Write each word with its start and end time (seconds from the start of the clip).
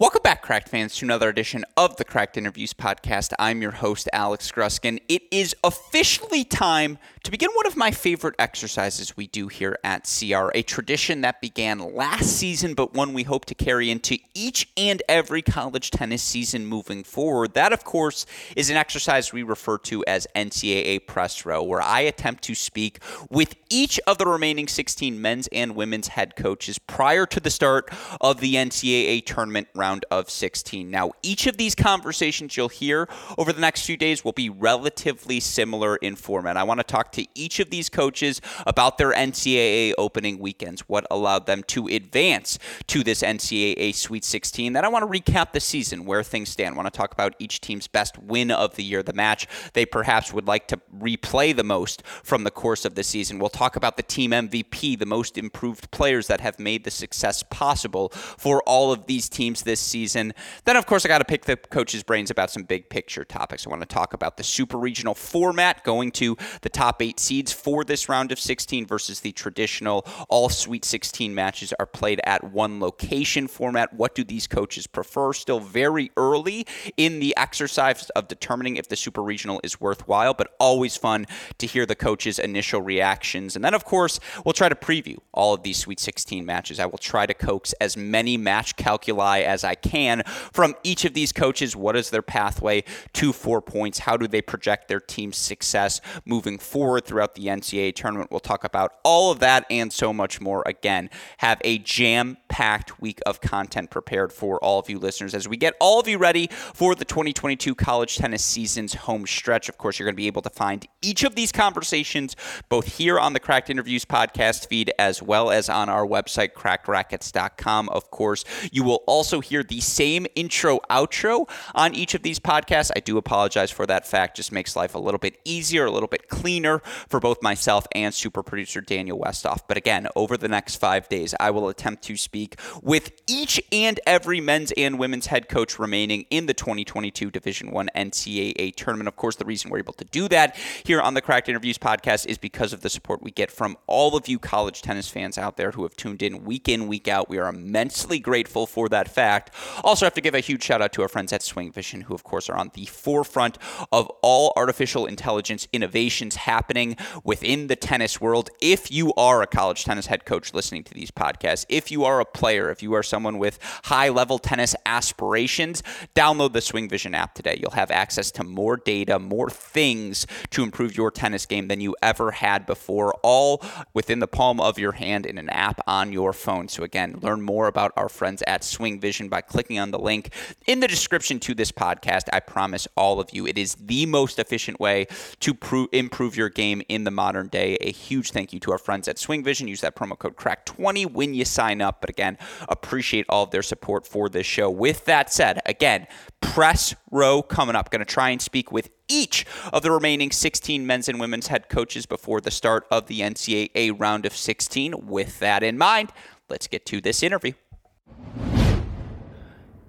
Welcome 0.00 0.22
back, 0.22 0.42
Cracked 0.42 0.68
fans, 0.68 0.94
to 0.98 1.06
another 1.06 1.28
edition 1.28 1.64
of 1.76 1.96
the 1.96 2.04
Cracked 2.04 2.36
Interviews 2.36 2.72
podcast. 2.72 3.32
I'm 3.36 3.60
your 3.60 3.72
host, 3.72 4.08
Alex 4.12 4.52
Gruskin. 4.52 5.00
It 5.08 5.22
is 5.32 5.56
officially 5.64 6.44
time 6.44 6.98
to 7.24 7.32
begin 7.32 7.50
one 7.54 7.66
of 7.66 7.76
my 7.76 7.90
favorite 7.90 8.36
exercises 8.38 9.16
we 9.16 9.26
do 9.26 9.48
here 9.48 9.76
at 9.82 10.08
CR, 10.08 10.50
a 10.54 10.62
tradition 10.62 11.22
that 11.22 11.40
began 11.40 11.80
last 11.96 12.26
season, 12.26 12.74
but 12.74 12.94
one 12.94 13.12
we 13.12 13.24
hope 13.24 13.44
to 13.46 13.56
carry 13.56 13.90
into 13.90 14.18
each 14.34 14.68
and 14.76 15.02
every 15.08 15.42
college 15.42 15.90
tennis 15.90 16.22
season 16.22 16.64
moving 16.64 17.02
forward. 17.02 17.54
That, 17.54 17.72
of 17.72 17.82
course, 17.82 18.24
is 18.54 18.70
an 18.70 18.76
exercise 18.76 19.32
we 19.32 19.42
refer 19.42 19.78
to 19.78 20.04
as 20.06 20.28
NCAA 20.36 21.08
Press 21.08 21.44
Row, 21.44 21.60
where 21.64 21.82
I 21.82 22.02
attempt 22.02 22.44
to 22.44 22.54
speak 22.54 23.00
with 23.30 23.56
each 23.68 23.98
of 24.06 24.18
the 24.18 24.26
remaining 24.26 24.68
16 24.68 25.20
men's 25.20 25.48
and 25.48 25.74
women's 25.74 26.06
head 26.06 26.36
coaches 26.36 26.78
prior 26.78 27.26
to 27.26 27.40
the 27.40 27.50
start 27.50 27.90
of 28.20 28.38
the 28.38 28.54
NCAA 28.54 29.26
tournament 29.26 29.66
round 29.74 29.87
round 29.88 30.04
of 30.10 30.28
16. 30.28 30.90
Now, 30.90 31.12
each 31.22 31.46
of 31.46 31.56
these 31.56 31.74
conversations 31.74 32.56
you'll 32.56 32.68
hear 32.68 33.08
over 33.38 33.54
the 33.54 33.60
next 33.60 33.86
few 33.86 33.96
days 33.96 34.22
will 34.22 34.32
be 34.32 34.50
relatively 34.50 35.40
similar 35.40 35.96
in 35.96 36.14
format. 36.14 36.58
I 36.58 36.64
want 36.64 36.78
to 36.80 36.84
talk 36.84 37.10
to 37.12 37.26
each 37.34 37.58
of 37.58 37.70
these 37.70 37.88
coaches 37.88 38.42
about 38.66 38.98
their 38.98 39.12
NCAA 39.12 39.94
opening 39.96 40.38
weekends, 40.40 40.82
what 40.82 41.06
allowed 41.10 41.46
them 41.46 41.62
to 41.68 41.86
advance 41.86 42.58
to 42.88 43.02
this 43.02 43.22
NCAA 43.22 43.94
Sweet 43.94 44.24
16. 44.24 44.74
Then 44.74 44.84
I 44.84 44.88
want 44.88 45.10
to 45.10 45.20
recap 45.20 45.52
the 45.52 45.60
season, 45.60 46.04
where 46.04 46.22
things 46.22 46.50
stand. 46.50 46.74
I 46.74 46.76
want 46.76 46.92
to 46.92 46.96
talk 46.96 47.12
about 47.12 47.34
each 47.38 47.62
team's 47.62 47.86
best 47.86 48.18
win 48.18 48.50
of 48.50 48.76
the 48.76 48.84
year, 48.84 49.02
the 49.02 49.14
match 49.14 49.46
they 49.72 49.86
perhaps 49.86 50.34
would 50.34 50.46
like 50.46 50.68
to 50.68 50.80
replay 50.94 51.56
the 51.56 51.64
most 51.64 52.02
from 52.22 52.44
the 52.44 52.50
course 52.50 52.84
of 52.84 52.94
the 52.94 53.02
season. 53.02 53.38
We'll 53.38 53.48
talk 53.48 53.74
about 53.74 53.96
the 53.96 54.02
team 54.02 54.32
MVP, 54.32 54.98
the 54.98 55.06
most 55.06 55.38
improved 55.38 55.90
players 55.90 56.26
that 56.26 56.42
have 56.42 56.58
made 56.58 56.84
the 56.84 56.90
success 56.90 57.42
possible 57.42 58.10
for 58.10 58.62
all 58.64 58.92
of 58.92 59.06
these 59.06 59.30
teams 59.30 59.62
this 59.62 59.77
this 59.78 59.86
season. 59.86 60.34
Then, 60.64 60.76
of 60.76 60.86
course, 60.86 61.04
I 61.04 61.08
got 61.08 61.18
to 61.18 61.24
pick 61.24 61.44
the 61.44 61.56
coach's 61.56 62.02
brains 62.02 62.30
about 62.30 62.50
some 62.50 62.64
big 62.64 62.90
picture 62.90 63.24
topics. 63.24 63.66
I 63.66 63.70
want 63.70 63.82
to 63.82 63.86
talk 63.86 64.12
about 64.12 64.36
the 64.36 64.42
super 64.42 64.76
regional 64.76 65.14
format, 65.14 65.84
going 65.84 66.10
to 66.12 66.36
the 66.62 66.68
top 66.68 67.00
eight 67.00 67.20
seeds 67.20 67.52
for 67.52 67.84
this 67.84 68.08
round 68.08 68.32
of 68.32 68.40
16 68.40 68.86
versus 68.86 69.20
the 69.20 69.32
traditional 69.32 70.06
all 70.28 70.48
Sweet 70.48 70.84
16 70.84 71.34
matches 71.34 71.72
are 71.78 71.86
played 71.86 72.20
at 72.24 72.42
one 72.42 72.80
location 72.80 73.46
format. 73.46 73.92
What 73.92 74.14
do 74.14 74.24
these 74.24 74.46
coaches 74.46 74.86
prefer? 74.86 75.32
Still 75.32 75.60
very 75.60 76.10
early 76.16 76.66
in 76.96 77.20
the 77.20 77.36
exercise 77.36 78.10
of 78.10 78.28
determining 78.28 78.76
if 78.76 78.88
the 78.88 78.96
super 78.96 79.22
regional 79.22 79.60
is 79.62 79.80
worthwhile, 79.80 80.34
but 80.34 80.54
always 80.58 80.96
fun 80.96 81.26
to 81.58 81.66
hear 81.66 81.86
the 81.86 81.94
coaches' 81.94 82.38
initial 82.38 82.82
reactions. 82.82 83.54
And 83.54 83.64
then, 83.64 83.74
of 83.74 83.84
course, 83.84 84.18
we'll 84.44 84.52
try 84.52 84.68
to 84.68 84.74
preview 84.74 85.18
all 85.32 85.54
of 85.54 85.62
these 85.62 85.78
Sweet 85.78 86.00
16 86.00 86.44
matches. 86.44 86.80
I 86.80 86.86
will 86.86 86.98
try 86.98 87.26
to 87.26 87.34
coax 87.34 87.72
as 87.74 87.96
many 87.96 88.36
match 88.36 88.76
calculi 88.76 89.44
as 89.44 89.64
I 89.64 89.67
can 89.74 90.22
from 90.52 90.74
each 90.82 91.04
of 91.04 91.14
these 91.14 91.32
coaches. 91.32 91.76
What 91.76 91.96
is 91.96 92.10
their 92.10 92.22
pathway 92.22 92.84
to 93.14 93.32
four 93.32 93.60
points? 93.60 94.00
How 94.00 94.16
do 94.16 94.26
they 94.26 94.42
project 94.42 94.88
their 94.88 95.00
team's 95.00 95.36
success 95.36 96.00
moving 96.24 96.58
forward 96.58 97.04
throughout 97.04 97.34
the 97.34 97.46
NCAA 97.46 97.94
tournament? 97.94 98.30
We'll 98.30 98.40
talk 98.40 98.64
about 98.64 98.94
all 99.04 99.30
of 99.30 99.40
that 99.40 99.66
and 99.70 99.92
so 99.92 100.12
much 100.12 100.40
more. 100.40 100.62
Again, 100.66 101.10
have 101.38 101.60
a 101.64 101.78
jam 101.78 102.36
packed 102.48 103.00
week 103.00 103.20
of 103.26 103.40
content 103.40 103.90
prepared 103.90 104.32
for 104.32 104.58
all 104.64 104.78
of 104.78 104.88
you 104.88 104.98
listeners 104.98 105.34
as 105.34 105.48
we 105.48 105.56
get 105.56 105.74
all 105.80 106.00
of 106.00 106.08
you 106.08 106.18
ready 106.18 106.48
for 106.50 106.94
the 106.94 107.04
2022 107.04 107.74
college 107.74 108.16
tennis 108.16 108.44
season's 108.44 108.94
home 108.94 109.26
stretch. 109.26 109.68
Of 109.68 109.78
course, 109.78 109.98
you're 109.98 110.06
going 110.06 110.14
to 110.14 110.22
be 110.22 110.26
able 110.26 110.42
to 110.42 110.50
find 110.50 110.86
each 111.02 111.24
of 111.24 111.34
these 111.34 111.52
conversations 111.52 112.36
both 112.68 112.86
here 112.96 113.18
on 113.18 113.32
the 113.32 113.40
Cracked 113.40 113.70
Interviews 113.70 114.04
podcast 114.04 114.66
feed 114.68 114.92
as 114.98 115.22
well 115.22 115.50
as 115.50 115.68
on 115.68 115.88
our 115.88 116.06
website, 116.06 116.52
crackedracquets.com. 116.52 117.88
Of 117.90 118.10
course, 118.10 118.44
you 118.72 118.82
will 118.82 119.02
also 119.06 119.40
hear 119.40 119.57
hear 119.58 119.64
the 119.64 119.80
same 119.80 120.26
intro 120.36 120.78
outro 120.88 121.48
on 121.74 121.94
each 121.94 122.14
of 122.14 122.22
these 122.22 122.38
podcasts. 122.38 122.90
I 122.94 123.00
do 123.00 123.18
apologize 123.18 123.70
for 123.70 123.86
that 123.86 124.06
fact. 124.06 124.36
Just 124.36 124.52
makes 124.52 124.76
life 124.76 124.94
a 124.94 124.98
little 124.98 125.18
bit 125.18 125.38
easier, 125.44 125.86
a 125.86 125.90
little 125.90 126.08
bit 126.08 126.28
cleaner 126.28 126.78
for 127.08 127.18
both 127.18 127.42
myself 127.42 127.86
and 127.92 128.14
super 128.14 128.42
producer 128.42 128.80
Daniel 128.80 129.18
Westoff. 129.18 129.60
But 129.66 129.76
again, 129.76 130.06
over 130.14 130.36
the 130.36 130.48
next 130.48 130.76
five 130.76 131.08
days, 131.08 131.34
I 131.40 131.50
will 131.50 131.68
attempt 131.68 132.04
to 132.04 132.16
speak 132.16 132.60
with 132.82 133.10
each 133.26 133.60
and 133.72 133.98
every 134.06 134.40
men's 134.40 134.72
and 134.76 134.98
women's 134.98 135.26
head 135.26 135.48
coach 135.48 135.78
remaining 135.78 136.24
in 136.30 136.46
the 136.46 136.54
2022 136.54 137.30
Division 137.30 137.72
One 137.72 137.90
NCAA 137.96 138.76
tournament. 138.76 139.08
Of 139.08 139.16
course, 139.16 139.36
the 139.36 139.44
reason 139.44 139.70
we're 139.70 139.78
able 139.78 139.94
to 139.94 140.04
do 140.04 140.28
that 140.28 140.56
here 140.84 141.00
on 141.00 141.14
the 141.14 141.20
Cracked 141.20 141.48
Interviews 141.48 141.78
podcast 141.78 142.26
is 142.26 142.38
because 142.38 142.72
of 142.72 142.82
the 142.82 142.90
support 142.90 143.22
we 143.22 143.30
get 143.32 143.50
from 143.50 143.76
all 143.86 144.16
of 144.16 144.28
you 144.28 144.38
college 144.38 144.82
tennis 144.82 145.08
fans 145.08 145.36
out 145.36 145.56
there 145.56 145.72
who 145.72 145.82
have 145.82 145.96
tuned 145.96 146.22
in 146.22 146.44
week 146.44 146.68
in, 146.68 146.86
week 146.86 147.08
out. 147.08 147.28
We 147.28 147.38
are 147.38 147.48
immensely 147.48 148.20
grateful 148.20 148.66
for 148.66 148.88
that 148.90 149.08
fact. 149.08 149.37
Also, 149.84 150.06
have 150.06 150.14
to 150.14 150.20
give 150.20 150.34
a 150.34 150.40
huge 150.40 150.62
shout 150.62 150.82
out 150.82 150.92
to 150.92 151.02
our 151.02 151.08
friends 151.08 151.32
at 151.32 151.42
Swing 151.42 151.72
Vision, 151.72 152.02
who, 152.02 152.14
of 152.14 152.24
course, 152.24 152.48
are 152.48 152.56
on 152.56 152.70
the 152.74 152.86
forefront 152.86 153.58
of 153.92 154.08
all 154.22 154.52
artificial 154.56 155.06
intelligence 155.06 155.68
innovations 155.72 156.36
happening 156.36 156.96
within 157.24 157.66
the 157.66 157.76
tennis 157.76 158.20
world. 158.20 158.50
If 158.60 158.90
you 158.90 159.12
are 159.14 159.42
a 159.42 159.46
college 159.46 159.84
tennis 159.84 160.06
head 160.06 160.24
coach 160.24 160.54
listening 160.54 160.84
to 160.84 160.94
these 160.94 161.10
podcasts, 161.10 161.66
if 161.68 161.90
you 161.90 162.04
are 162.04 162.20
a 162.20 162.24
player, 162.24 162.70
if 162.70 162.82
you 162.82 162.94
are 162.94 163.02
someone 163.02 163.38
with 163.38 163.58
high 163.84 164.08
level 164.08 164.38
tennis 164.38 164.74
aspirations, 164.86 165.82
download 166.14 166.52
the 166.52 166.60
Swing 166.60 166.88
Vision 166.88 167.14
app 167.14 167.34
today. 167.34 167.58
You'll 167.60 167.70
have 167.72 167.90
access 167.90 168.30
to 168.32 168.44
more 168.44 168.76
data, 168.76 169.18
more 169.18 169.50
things 169.50 170.26
to 170.50 170.62
improve 170.62 170.96
your 170.96 171.10
tennis 171.10 171.46
game 171.46 171.68
than 171.68 171.80
you 171.80 171.96
ever 172.02 172.30
had 172.30 172.66
before, 172.66 173.14
all 173.22 173.62
within 173.94 174.18
the 174.18 174.26
palm 174.26 174.60
of 174.60 174.78
your 174.78 174.92
hand 174.92 175.26
in 175.26 175.38
an 175.38 175.48
app 175.50 175.80
on 175.86 176.12
your 176.12 176.32
phone. 176.32 176.68
So, 176.68 176.82
again, 176.82 177.18
learn 177.22 177.42
more 177.42 177.66
about 177.66 177.92
our 177.96 178.08
friends 178.08 178.42
at 178.46 178.64
Swing 178.64 179.00
Vision 179.00 179.27
by 179.28 179.40
clicking 179.40 179.78
on 179.78 179.90
the 179.90 179.98
link 179.98 180.32
in 180.66 180.80
the 180.80 180.88
description 180.88 181.38
to 181.40 181.54
this 181.54 181.72
podcast. 181.72 182.24
I 182.32 182.40
promise 182.40 182.88
all 182.96 183.20
of 183.20 183.30
you, 183.32 183.46
it 183.46 183.58
is 183.58 183.74
the 183.74 184.06
most 184.06 184.38
efficient 184.38 184.80
way 184.80 185.06
to 185.40 185.54
pro- 185.54 185.88
improve 185.92 186.36
your 186.36 186.48
game 186.48 186.82
in 186.88 187.04
the 187.04 187.10
modern 187.10 187.48
day. 187.48 187.76
A 187.80 187.92
huge 187.92 188.32
thank 188.32 188.52
you 188.52 188.60
to 188.60 188.72
our 188.72 188.78
friends 188.78 189.08
at 189.08 189.18
Swing 189.18 189.42
Vision. 189.44 189.68
Use 189.68 189.80
that 189.80 189.96
promo 189.96 190.18
code 190.18 190.36
CRACK20 190.36 191.12
when 191.12 191.34
you 191.34 191.44
sign 191.44 191.80
up. 191.80 192.00
But 192.00 192.10
again, 192.10 192.38
appreciate 192.68 193.26
all 193.28 193.44
of 193.44 193.50
their 193.50 193.62
support 193.62 194.06
for 194.06 194.28
this 194.28 194.46
show. 194.46 194.70
With 194.70 195.04
that 195.06 195.32
said, 195.32 195.60
again, 195.66 196.06
press 196.40 196.94
row 197.10 197.42
coming 197.42 197.76
up. 197.76 197.90
Going 197.90 198.00
to 198.00 198.04
try 198.04 198.30
and 198.30 198.40
speak 198.40 198.72
with 198.72 198.90
each 199.08 199.46
of 199.72 199.82
the 199.82 199.90
remaining 199.90 200.30
16 200.30 200.86
men's 200.86 201.08
and 201.08 201.18
women's 201.18 201.48
head 201.48 201.68
coaches 201.68 202.06
before 202.06 202.40
the 202.40 202.50
start 202.50 202.86
of 202.90 203.06
the 203.06 203.20
NCAA 203.20 203.98
round 203.98 204.26
of 204.26 204.36
16. 204.36 205.06
With 205.06 205.38
that 205.40 205.62
in 205.62 205.78
mind, 205.78 206.12
let's 206.48 206.66
get 206.66 206.86
to 206.86 207.00
this 207.00 207.22
interview. 207.22 207.52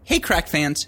Hey, 0.10 0.20
Crack 0.20 0.48
fans. 0.48 0.88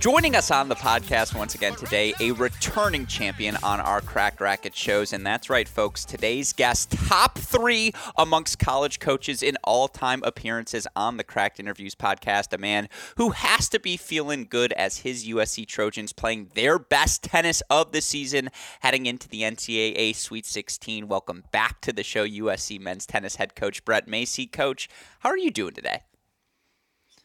Joining 0.00 0.34
us 0.34 0.50
on 0.50 0.70
the 0.70 0.76
podcast 0.76 1.36
once 1.36 1.54
again 1.54 1.74
today, 1.74 2.14
a 2.20 2.32
returning 2.32 3.04
champion 3.04 3.58
on 3.62 3.80
our 3.80 4.00
Crack 4.00 4.40
Racket 4.40 4.74
shows. 4.74 5.12
And 5.12 5.26
that's 5.26 5.50
right, 5.50 5.68
folks. 5.68 6.06
Today's 6.06 6.54
guest, 6.54 6.92
top 7.06 7.36
three 7.36 7.92
amongst 8.16 8.58
college 8.58 8.98
coaches 8.98 9.42
in 9.42 9.58
all 9.62 9.88
time 9.88 10.22
appearances 10.24 10.86
on 10.96 11.18
the 11.18 11.22
Cracked 11.22 11.60
Interviews 11.60 11.94
podcast. 11.94 12.54
A 12.54 12.58
man 12.58 12.88
who 13.18 13.32
has 13.32 13.68
to 13.68 13.78
be 13.78 13.98
feeling 13.98 14.46
good 14.48 14.72
as 14.72 15.00
his 15.00 15.28
USC 15.28 15.66
Trojans 15.66 16.14
playing 16.14 16.48
their 16.54 16.78
best 16.78 17.22
tennis 17.22 17.62
of 17.68 17.92
the 17.92 18.00
season 18.00 18.48
heading 18.80 19.04
into 19.04 19.28
the 19.28 19.42
NCAA 19.42 20.16
Sweet 20.16 20.46
16. 20.46 21.08
Welcome 21.08 21.44
back 21.52 21.82
to 21.82 21.92
the 21.92 22.02
show, 22.02 22.26
USC 22.26 22.80
men's 22.80 23.04
tennis 23.04 23.36
head 23.36 23.54
coach 23.54 23.84
Brett 23.84 24.08
Masi. 24.08 24.50
Coach, 24.50 24.88
how 25.18 25.28
are 25.28 25.36
you 25.36 25.50
doing 25.50 25.74
today? 25.74 26.04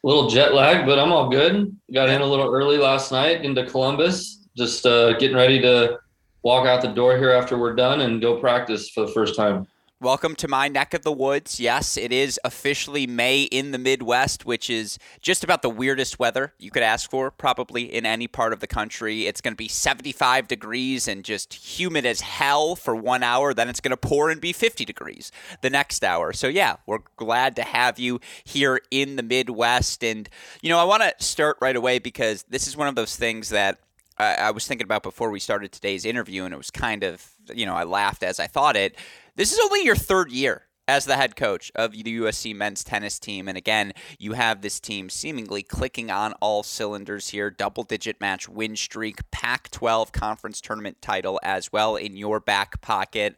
Little 0.06 0.28
jet 0.28 0.54
lag, 0.54 0.86
but 0.86 1.00
I'm 1.00 1.10
all 1.10 1.28
good. 1.28 1.76
Got 1.92 2.10
in 2.10 2.20
a 2.20 2.24
little 2.24 2.46
early 2.46 2.78
last 2.78 3.10
night 3.10 3.44
into 3.44 3.66
Columbus. 3.66 4.46
Just 4.56 4.86
uh, 4.86 5.14
getting 5.14 5.36
ready 5.36 5.60
to 5.62 5.98
walk 6.44 6.68
out 6.68 6.80
the 6.80 6.86
door 6.86 7.18
here 7.18 7.32
after 7.32 7.58
we're 7.58 7.74
done 7.74 8.02
and 8.02 8.22
go 8.22 8.38
practice 8.38 8.88
for 8.88 9.00
the 9.00 9.10
first 9.10 9.34
time. 9.34 9.66
Welcome 9.98 10.36
to 10.36 10.46
my 10.46 10.68
neck 10.68 10.92
of 10.92 11.04
the 11.04 11.10
woods. 11.10 11.58
Yes, 11.58 11.96
it 11.96 12.12
is 12.12 12.38
officially 12.44 13.06
May 13.06 13.44
in 13.44 13.70
the 13.70 13.78
Midwest, 13.78 14.44
which 14.44 14.68
is 14.68 14.98
just 15.22 15.42
about 15.42 15.62
the 15.62 15.70
weirdest 15.70 16.18
weather 16.18 16.52
you 16.58 16.70
could 16.70 16.82
ask 16.82 17.08
for, 17.08 17.30
probably 17.30 17.84
in 17.84 18.04
any 18.04 18.28
part 18.28 18.52
of 18.52 18.60
the 18.60 18.66
country. 18.66 19.26
It's 19.26 19.40
going 19.40 19.54
to 19.54 19.56
be 19.56 19.68
75 19.68 20.48
degrees 20.48 21.08
and 21.08 21.24
just 21.24 21.54
humid 21.54 22.04
as 22.04 22.20
hell 22.20 22.76
for 22.76 22.94
one 22.94 23.22
hour. 23.22 23.54
Then 23.54 23.70
it's 23.70 23.80
going 23.80 23.90
to 23.92 23.96
pour 23.96 24.28
and 24.28 24.38
be 24.38 24.52
50 24.52 24.84
degrees 24.84 25.32
the 25.62 25.70
next 25.70 26.04
hour. 26.04 26.34
So, 26.34 26.46
yeah, 26.46 26.76
we're 26.84 26.98
glad 27.16 27.56
to 27.56 27.62
have 27.62 27.98
you 27.98 28.20
here 28.44 28.82
in 28.90 29.16
the 29.16 29.22
Midwest. 29.22 30.04
And, 30.04 30.28
you 30.60 30.68
know, 30.68 30.78
I 30.78 30.84
want 30.84 31.04
to 31.04 31.24
start 31.24 31.56
right 31.62 31.74
away 31.74 32.00
because 32.00 32.42
this 32.50 32.68
is 32.68 32.76
one 32.76 32.88
of 32.88 32.96
those 32.96 33.16
things 33.16 33.48
that 33.48 33.78
I, 34.18 34.34
I 34.34 34.50
was 34.50 34.66
thinking 34.66 34.84
about 34.84 35.02
before 35.02 35.30
we 35.30 35.40
started 35.40 35.72
today's 35.72 36.04
interview, 36.04 36.44
and 36.44 36.52
it 36.52 36.58
was 36.58 36.70
kind 36.70 37.02
of, 37.02 37.26
you 37.54 37.64
know, 37.64 37.74
I 37.74 37.84
laughed 37.84 38.22
as 38.22 38.38
I 38.38 38.46
thought 38.46 38.76
it 38.76 38.94
this 39.36 39.52
is 39.52 39.60
only 39.62 39.84
your 39.84 39.96
third 39.96 40.30
year 40.30 40.66
as 40.88 41.04
the 41.04 41.16
head 41.16 41.36
coach 41.36 41.72
of 41.74 41.92
the 41.92 42.02
USC 42.02 42.54
men's 42.54 42.84
tennis 42.84 43.18
team. 43.18 43.48
And 43.48 43.58
again, 43.58 43.92
you 44.18 44.32
have 44.32 44.62
this 44.62 44.80
team 44.80 45.10
seemingly 45.10 45.62
clicking 45.62 46.10
on 46.10 46.32
all 46.34 46.62
cylinders 46.62 47.30
here. 47.30 47.50
Double 47.50 47.82
digit 47.82 48.20
match 48.20 48.48
win 48.48 48.76
streak, 48.76 49.30
Pac 49.30 49.70
12 49.70 50.12
conference 50.12 50.60
tournament 50.60 51.02
title 51.02 51.40
as 51.42 51.72
well 51.72 51.96
in 51.96 52.16
your 52.16 52.40
back 52.40 52.80
pocket. 52.80 53.36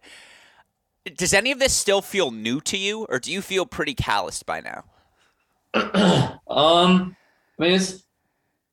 Does 1.17 1.33
any 1.33 1.51
of 1.51 1.59
this 1.59 1.73
still 1.73 2.03
feel 2.03 2.31
new 2.31 2.61
to 2.63 2.77
you, 2.77 3.07
or 3.09 3.19
do 3.19 3.33
you 3.33 3.41
feel 3.41 3.65
pretty 3.65 3.95
calloused 3.95 4.45
by 4.45 4.61
now? 4.61 4.85
um, 6.49 7.17
I 7.59 7.63
mean, 7.63 7.73
it's 7.73 8.05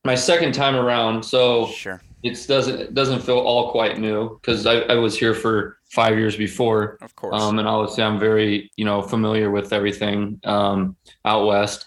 my 0.04 0.14
second 0.14 0.52
time 0.52 0.76
around, 0.76 1.24
so 1.24 1.68
sure 1.68 2.02
it 2.26 2.46
doesn't 2.46 2.80
it 2.80 2.94
doesn't 2.94 3.20
feel 3.20 3.38
all 3.38 3.70
quite 3.70 3.98
new 3.98 4.38
because 4.40 4.66
I, 4.66 4.80
I, 4.80 4.94
was 4.94 5.18
here 5.18 5.34
for 5.34 5.78
five 5.90 6.18
years 6.18 6.36
before. 6.36 6.98
Of 7.00 7.14
course. 7.14 7.40
Um, 7.40 7.58
and 7.58 7.68
obviously 7.68 8.04
I'm 8.04 8.18
very 8.18 8.70
you 8.76 8.84
know 8.84 9.02
familiar 9.02 9.50
with 9.50 9.72
everything 9.72 10.40
um, 10.44 10.96
out 11.24 11.46
west, 11.46 11.86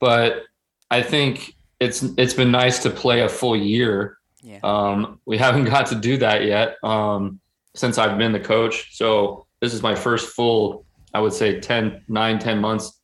but 0.00 0.44
I 0.90 1.02
think 1.02 1.54
it's 1.80 2.02
it's 2.16 2.34
been 2.34 2.50
nice 2.50 2.82
to 2.82 2.90
play 2.90 3.22
a 3.22 3.28
full 3.28 3.56
year. 3.56 4.18
Yeah. 4.42 4.60
Um, 4.62 5.20
we 5.26 5.38
haven't 5.46 5.64
got 5.64 5.86
to 5.86 5.94
do 5.94 6.16
that 6.18 6.44
yet 6.44 6.76
um, 6.82 7.40
since 7.74 7.98
I've 7.98 8.18
been 8.18 8.32
the 8.32 8.40
coach. 8.40 8.96
So 8.96 9.46
this 9.60 9.74
is 9.74 9.82
my 9.82 9.94
first 9.94 10.34
full, 10.34 10.84
I 11.14 11.20
would 11.20 11.32
say 11.32 11.60
10, 11.60 12.04
9, 12.08 12.38
10 12.38 12.60
months, 12.60 13.00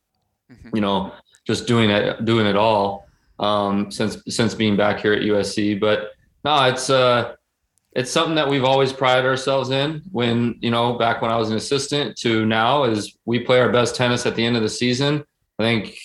mm-hmm. 0.51 0.75
you 0.75 0.81
know, 0.81 1.13
just 1.45 1.67
doing 1.67 1.89
it, 1.89 2.25
doing 2.25 2.45
it 2.45 2.55
all 2.55 3.07
um, 3.39 3.91
since, 3.91 4.17
since 4.27 4.53
being 4.53 4.77
back 4.77 4.99
here 4.99 5.13
at 5.13 5.21
USC. 5.21 5.79
But 5.79 6.11
no, 6.43 6.65
it's 6.65 6.89
uh, 6.89 7.35
it's 7.93 8.11
something 8.11 8.35
that 8.35 8.49
we've 8.49 8.63
always 8.63 8.91
prided 8.91 9.25
ourselves 9.25 9.69
in. 9.69 10.01
When 10.11 10.57
you 10.61 10.71
know, 10.71 10.93
back 10.93 11.21
when 11.21 11.31
I 11.31 11.37
was 11.37 11.49
an 11.49 11.57
assistant 11.57 12.17
to 12.17 12.45
now, 12.45 12.83
is 12.85 13.17
we 13.25 13.39
play 13.39 13.59
our 13.59 13.71
best 13.71 13.95
tennis 13.95 14.25
at 14.25 14.35
the 14.35 14.45
end 14.45 14.55
of 14.55 14.61
the 14.61 14.69
season. 14.69 15.23
I 15.59 15.63
think 15.63 15.97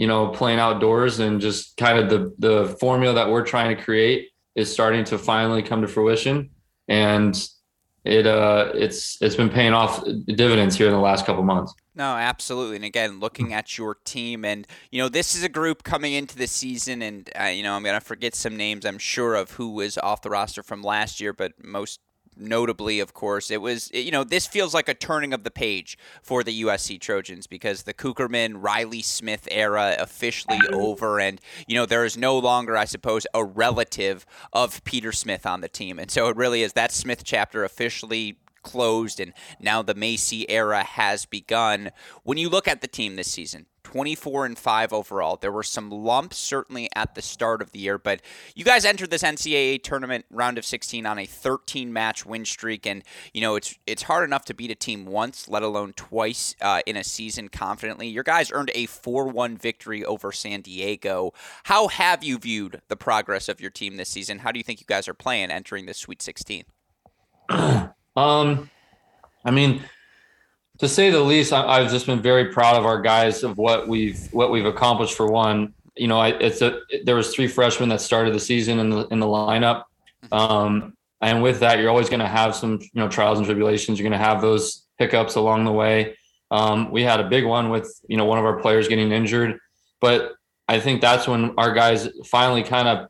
you 0.00 0.06
know, 0.06 0.28
playing 0.28 0.58
outdoors 0.58 1.20
and 1.20 1.42
just 1.42 1.76
kind 1.76 1.98
of 1.98 2.08
the 2.08 2.34
the 2.38 2.76
formula 2.80 3.14
that 3.14 3.28
we're 3.28 3.44
trying 3.44 3.76
to 3.76 3.82
create 3.82 4.30
is 4.54 4.72
starting 4.72 5.04
to 5.04 5.18
finally 5.18 5.62
come 5.62 5.82
to 5.82 5.88
fruition, 5.88 6.50
and 6.88 7.48
it 8.04 8.26
uh, 8.26 8.70
it's 8.74 9.20
it's 9.20 9.36
been 9.36 9.50
paying 9.50 9.72
off 9.72 10.02
dividends 10.26 10.76
here 10.76 10.86
in 10.86 10.92
the 10.92 11.00
last 11.00 11.26
couple 11.26 11.42
months. 11.42 11.74
No, 11.94 12.04
absolutely. 12.04 12.76
And 12.76 12.84
again, 12.84 13.20
looking 13.20 13.52
at 13.52 13.76
your 13.76 13.96
team, 14.04 14.44
and 14.44 14.66
you 14.90 15.02
know, 15.02 15.08
this 15.08 15.34
is 15.34 15.42
a 15.42 15.48
group 15.48 15.82
coming 15.82 16.14
into 16.14 16.36
the 16.36 16.46
season, 16.46 17.02
and 17.02 17.28
uh, 17.38 17.44
you 17.44 17.62
know, 17.62 17.74
I'm 17.74 17.82
gonna 17.82 18.00
forget 18.00 18.34
some 18.34 18.56
names. 18.56 18.86
I'm 18.86 18.98
sure 18.98 19.34
of 19.34 19.52
who 19.52 19.70
was 19.70 19.98
off 19.98 20.22
the 20.22 20.30
roster 20.30 20.62
from 20.62 20.82
last 20.82 21.20
year, 21.20 21.32
but 21.32 21.52
most 21.62 22.00
notably, 22.40 23.00
of 23.00 23.14
course, 23.14 23.50
it 23.50 23.60
was 23.60 23.90
you 23.92 24.10
know 24.10 24.24
this 24.24 24.46
feels 24.46 24.74
like 24.74 24.88
a 24.88 24.94
turning 24.94 25.32
of 25.32 25.44
the 25.44 25.50
page 25.50 25.98
for 26.22 26.42
the 26.42 26.62
USC 26.62 27.00
Trojans 27.00 27.46
because 27.46 27.82
the 27.82 27.94
Cukierman 27.94 28.56
Riley 28.56 29.02
Smith 29.02 29.46
era 29.50 29.96
officially 29.98 30.60
over, 30.72 31.20
and 31.20 31.40
you 31.66 31.74
know 31.74 31.86
there 31.86 32.04
is 32.04 32.16
no 32.16 32.38
longer, 32.38 32.76
I 32.76 32.84
suppose, 32.84 33.26
a 33.34 33.44
relative 33.44 34.26
of 34.52 34.82
Peter 34.84 35.12
Smith 35.12 35.46
on 35.46 35.60
the 35.60 35.68
team, 35.68 35.98
and 35.98 36.10
so 36.10 36.28
it 36.28 36.36
really 36.36 36.62
is 36.62 36.72
that 36.74 36.92
Smith 36.92 37.22
chapter 37.24 37.64
officially 37.64 38.38
closed 38.62 39.20
and 39.20 39.32
now 39.58 39.82
the 39.82 39.94
Masi 39.94 40.44
era 40.48 40.82
has 40.82 41.26
begun. 41.26 41.90
When 42.22 42.38
you 42.38 42.48
look 42.48 42.68
at 42.68 42.80
the 42.80 42.88
team 42.88 43.16
this 43.16 43.30
season, 43.30 43.66
24 43.90 44.46
and 44.46 44.58
5 44.58 44.92
overall. 44.92 45.36
There 45.36 45.50
were 45.50 45.64
some 45.64 45.90
lumps 45.90 46.36
certainly 46.38 46.88
at 46.94 47.16
the 47.16 47.22
start 47.22 47.60
of 47.60 47.72
the 47.72 47.80
year, 47.80 47.98
but 47.98 48.22
you 48.54 48.64
guys 48.64 48.84
entered 48.84 49.10
this 49.10 49.24
NCAA 49.24 49.82
tournament 49.82 50.26
round 50.30 50.58
of 50.58 50.64
16 50.64 51.06
on 51.06 51.18
a 51.18 51.26
13 51.26 51.92
match 51.92 52.24
win 52.24 52.44
streak 52.44 52.86
and 52.86 53.02
you 53.34 53.40
know, 53.40 53.56
it's 53.56 53.76
it's 53.88 54.04
hard 54.04 54.22
enough 54.24 54.44
to 54.44 54.54
beat 54.54 54.70
a 54.70 54.76
team 54.76 55.06
once, 55.06 55.48
let 55.48 55.64
alone 55.64 55.92
twice 55.94 56.54
uh, 56.60 56.82
in 56.86 56.96
a 56.96 57.02
season 57.02 57.48
confidently. 57.48 58.06
Your 58.06 58.22
guys 58.22 58.52
earned 58.52 58.70
a 58.74 58.86
4-1 58.86 59.60
victory 59.60 60.04
over 60.04 60.30
San 60.30 60.60
Diego. 60.60 61.32
How 61.64 61.88
have 61.88 62.22
you 62.22 62.38
viewed 62.38 62.82
the 62.86 62.96
progress 62.96 63.48
of 63.48 63.60
your 63.60 63.70
team 63.70 63.96
this 63.96 64.08
season? 64.08 64.38
How 64.38 64.52
do 64.52 64.58
you 64.58 64.64
think 64.64 64.80
you 64.80 64.86
guys 64.86 65.08
are 65.08 65.14
playing 65.14 65.50
entering 65.50 65.86
this 65.86 65.98
Sweet 65.98 66.22
16? 66.22 66.64
Um, 68.20 68.70
I 69.44 69.50
mean, 69.50 69.82
to 70.78 70.88
say 70.88 71.10
the 71.10 71.20
least, 71.20 71.52
I, 71.52 71.80
have 71.80 71.90
just 71.90 72.06
been 72.06 72.20
very 72.20 72.52
proud 72.52 72.76
of 72.76 72.84
our 72.84 73.00
guys 73.00 73.42
of 73.42 73.56
what 73.56 73.88
we've 73.88 74.28
what 74.32 74.50
we've 74.50 74.66
accomplished. 74.66 75.14
For 75.16 75.26
one, 75.26 75.72
you 75.96 76.06
know, 76.06 76.18
I, 76.18 76.28
it's 76.28 76.60
a 76.60 76.80
there 77.04 77.16
was 77.16 77.34
three 77.34 77.48
freshmen 77.48 77.88
that 77.88 78.00
started 78.02 78.34
the 78.34 78.40
season 78.40 78.78
in 78.78 78.90
the 78.90 79.06
in 79.08 79.20
the 79.20 79.26
lineup, 79.26 79.84
um, 80.32 80.94
and 81.22 81.42
with 81.42 81.60
that, 81.60 81.78
you're 81.78 81.88
always 81.88 82.10
going 82.10 82.20
to 82.20 82.28
have 82.28 82.54
some 82.54 82.78
you 82.80 83.00
know 83.00 83.08
trials 83.08 83.38
and 83.38 83.46
tribulations. 83.46 83.98
You're 83.98 84.08
going 84.08 84.18
to 84.18 84.24
have 84.24 84.42
those 84.42 84.86
hiccups 84.98 85.36
along 85.36 85.64
the 85.64 85.72
way. 85.72 86.16
Um, 86.50 86.90
we 86.90 87.02
had 87.02 87.20
a 87.20 87.28
big 87.28 87.46
one 87.46 87.70
with 87.70 87.90
you 88.06 88.18
know 88.18 88.26
one 88.26 88.38
of 88.38 88.44
our 88.44 88.60
players 88.60 88.86
getting 88.86 89.12
injured, 89.12 89.58
but 90.00 90.32
I 90.68 90.78
think 90.78 91.00
that's 91.00 91.26
when 91.26 91.54
our 91.56 91.72
guys 91.72 92.08
finally 92.26 92.62
kind 92.64 92.86
of 92.86 93.08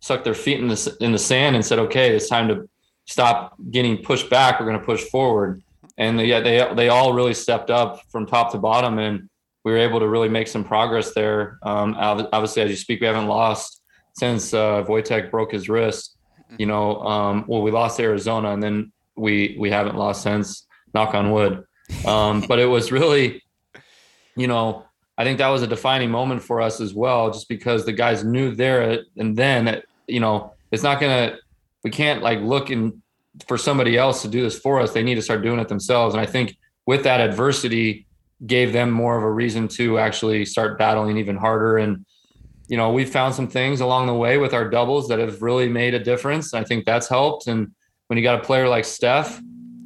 sucked 0.00 0.24
their 0.24 0.34
feet 0.34 0.60
in 0.60 0.68
the 0.68 0.96
in 1.00 1.10
the 1.10 1.18
sand 1.18 1.56
and 1.56 1.64
said, 1.64 1.80
okay, 1.80 2.14
it's 2.14 2.28
time 2.28 2.46
to 2.48 2.68
stop 3.06 3.56
getting 3.70 3.98
pushed 3.98 4.30
back. 4.30 4.58
We're 4.58 4.66
going 4.66 4.78
to 4.78 4.84
push 4.84 5.04
forward. 5.04 5.62
And 5.98 6.20
yeah, 6.20 6.40
they 6.40 6.72
they 6.74 6.88
all 6.88 7.12
really 7.12 7.34
stepped 7.34 7.70
up 7.70 8.02
from 8.10 8.26
top 8.26 8.52
to 8.52 8.58
bottom, 8.58 8.98
and 8.98 9.28
we 9.64 9.72
were 9.72 9.78
able 9.78 10.00
to 10.00 10.08
really 10.08 10.28
make 10.28 10.48
some 10.48 10.64
progress 10.64 11.12
there. 11.12 11.58
Um, 11.62 11.94
obviously, 11.98 12.62
as 12.62 12.70
you 12.70 12.76
speak, 12.76 13.00
we 13.00 13.06
haven't 13.06 13.26
lost 13.26 13.82
since 14.14 14.54
uh, 14.54 14.84
Wojtek 14.84 15.30
broke 15.30 15.52
his 15.52 15.68
wrist. 15.68 16.16
You 16.58 16.66
know, 16.66 17.00
um, 17.02 17.44
well, 17.46 17.62
we 17.62 17.70
lost 17.70 18.00
Arizona, 18.00 18.52
and 18.52 18.62
then 18.62 18.92
we 19.16 19.56
we 19.58 19.70
haven't 19.70 19.96
lost 19.96 20.22
since. 20.22 20.66
Knock 20.94 21.14
on 21.14 21.30
wood. 21.30 21.64
Um, 22.06 22.42
but 22.46 22.58
it 22.58 22.66
was 22.66 22.92
really 22.92 23.42
you 24.36 24.46
know, 24.46 24.84
I 25.18 25.24
think 25.24 25.38
that 25.38 25.48
was 25.48 25.62
a 25.62 25.66
defining 25.66 26.10
moment 26.10 26.42
for 26.42 26.60
us 26.60 26.80
as 26.80 26.94
well, 26.94 27.30
just 27.30 27.48
because 27.48 27.84
the 27.84 27.92
guys 27.92 28.24
knew 28.24 28.54
there 28.54 29.02
and 29.16 29.36
then 29.36 29.66
that, 29.66 29.84
you 30.06 30.20
know, 30.20 30.54
it's 30.70 30.82
not 30.82 31.00
going 31.00 31.30
to, 31.30 31.38
we 31.84 31.90
can't 31.90 32.22
like 32.22 32.40
look 32.40 32.70
in 32.70 33.02
for 33.46 33.56
somebody 33.58 33.96
else 33.96 34.22
to 34.22 34.28
do 34.28 34.42
this 34.42 34.58
for 34.58 34.80
us. 34.80 34.92
They 34.92 35.02
need 35.02 35.16
to 35.16 35.22
start 35.22 35.42
doing 35.42 35.58
it 35.58 35.68
themselves. 35.68 36.14
And 36.14 36.20
I 36.20 36.26
think 36.26 36.56
with 36.86 37.04
that 37.04 37.20
adversity 37.20 38.06
gave 38.46 38.72
them 38.72 38.90
more 38.90 39.16
of 39.16 39.22
a 39.22 39.30
reason 39.30 39.68
to 39.68 39.98
actually 39.98 40.44
start 40.44 40.78
battling 40.78 41.16
even 41.16 41.36
harder. 41.36 41.78
And, 41.78 42.04
you 42.68 42.76
know, 42.76 42.92
we 42.92 43.04
found 43.04 43.34
some 43.34 43.48
things 43.48 43.80
along 43.80 44.06
the 44.06 44.14
way 44.14 44.38
with 44.38 44.52
our 44.52 44.68
doubles 44.68 45.08
that 45.08 45.18
have 45.18 45.42
really 45.42 45.68
made 45.68 45.94
a 45.94 45.98
difference. 45.98 46.52
I 46.54 46.64
think 46.64 46.84
that's 46.84 47.08
helped. 47.08 47.46
And 47.46 47.72
when 48.08 48.18
you 48.18 48.22
got 48.22 48.40
a 48.40 48.44
player 48.44 48.68
like 48.68 48.84
Steph, 48.84 49.40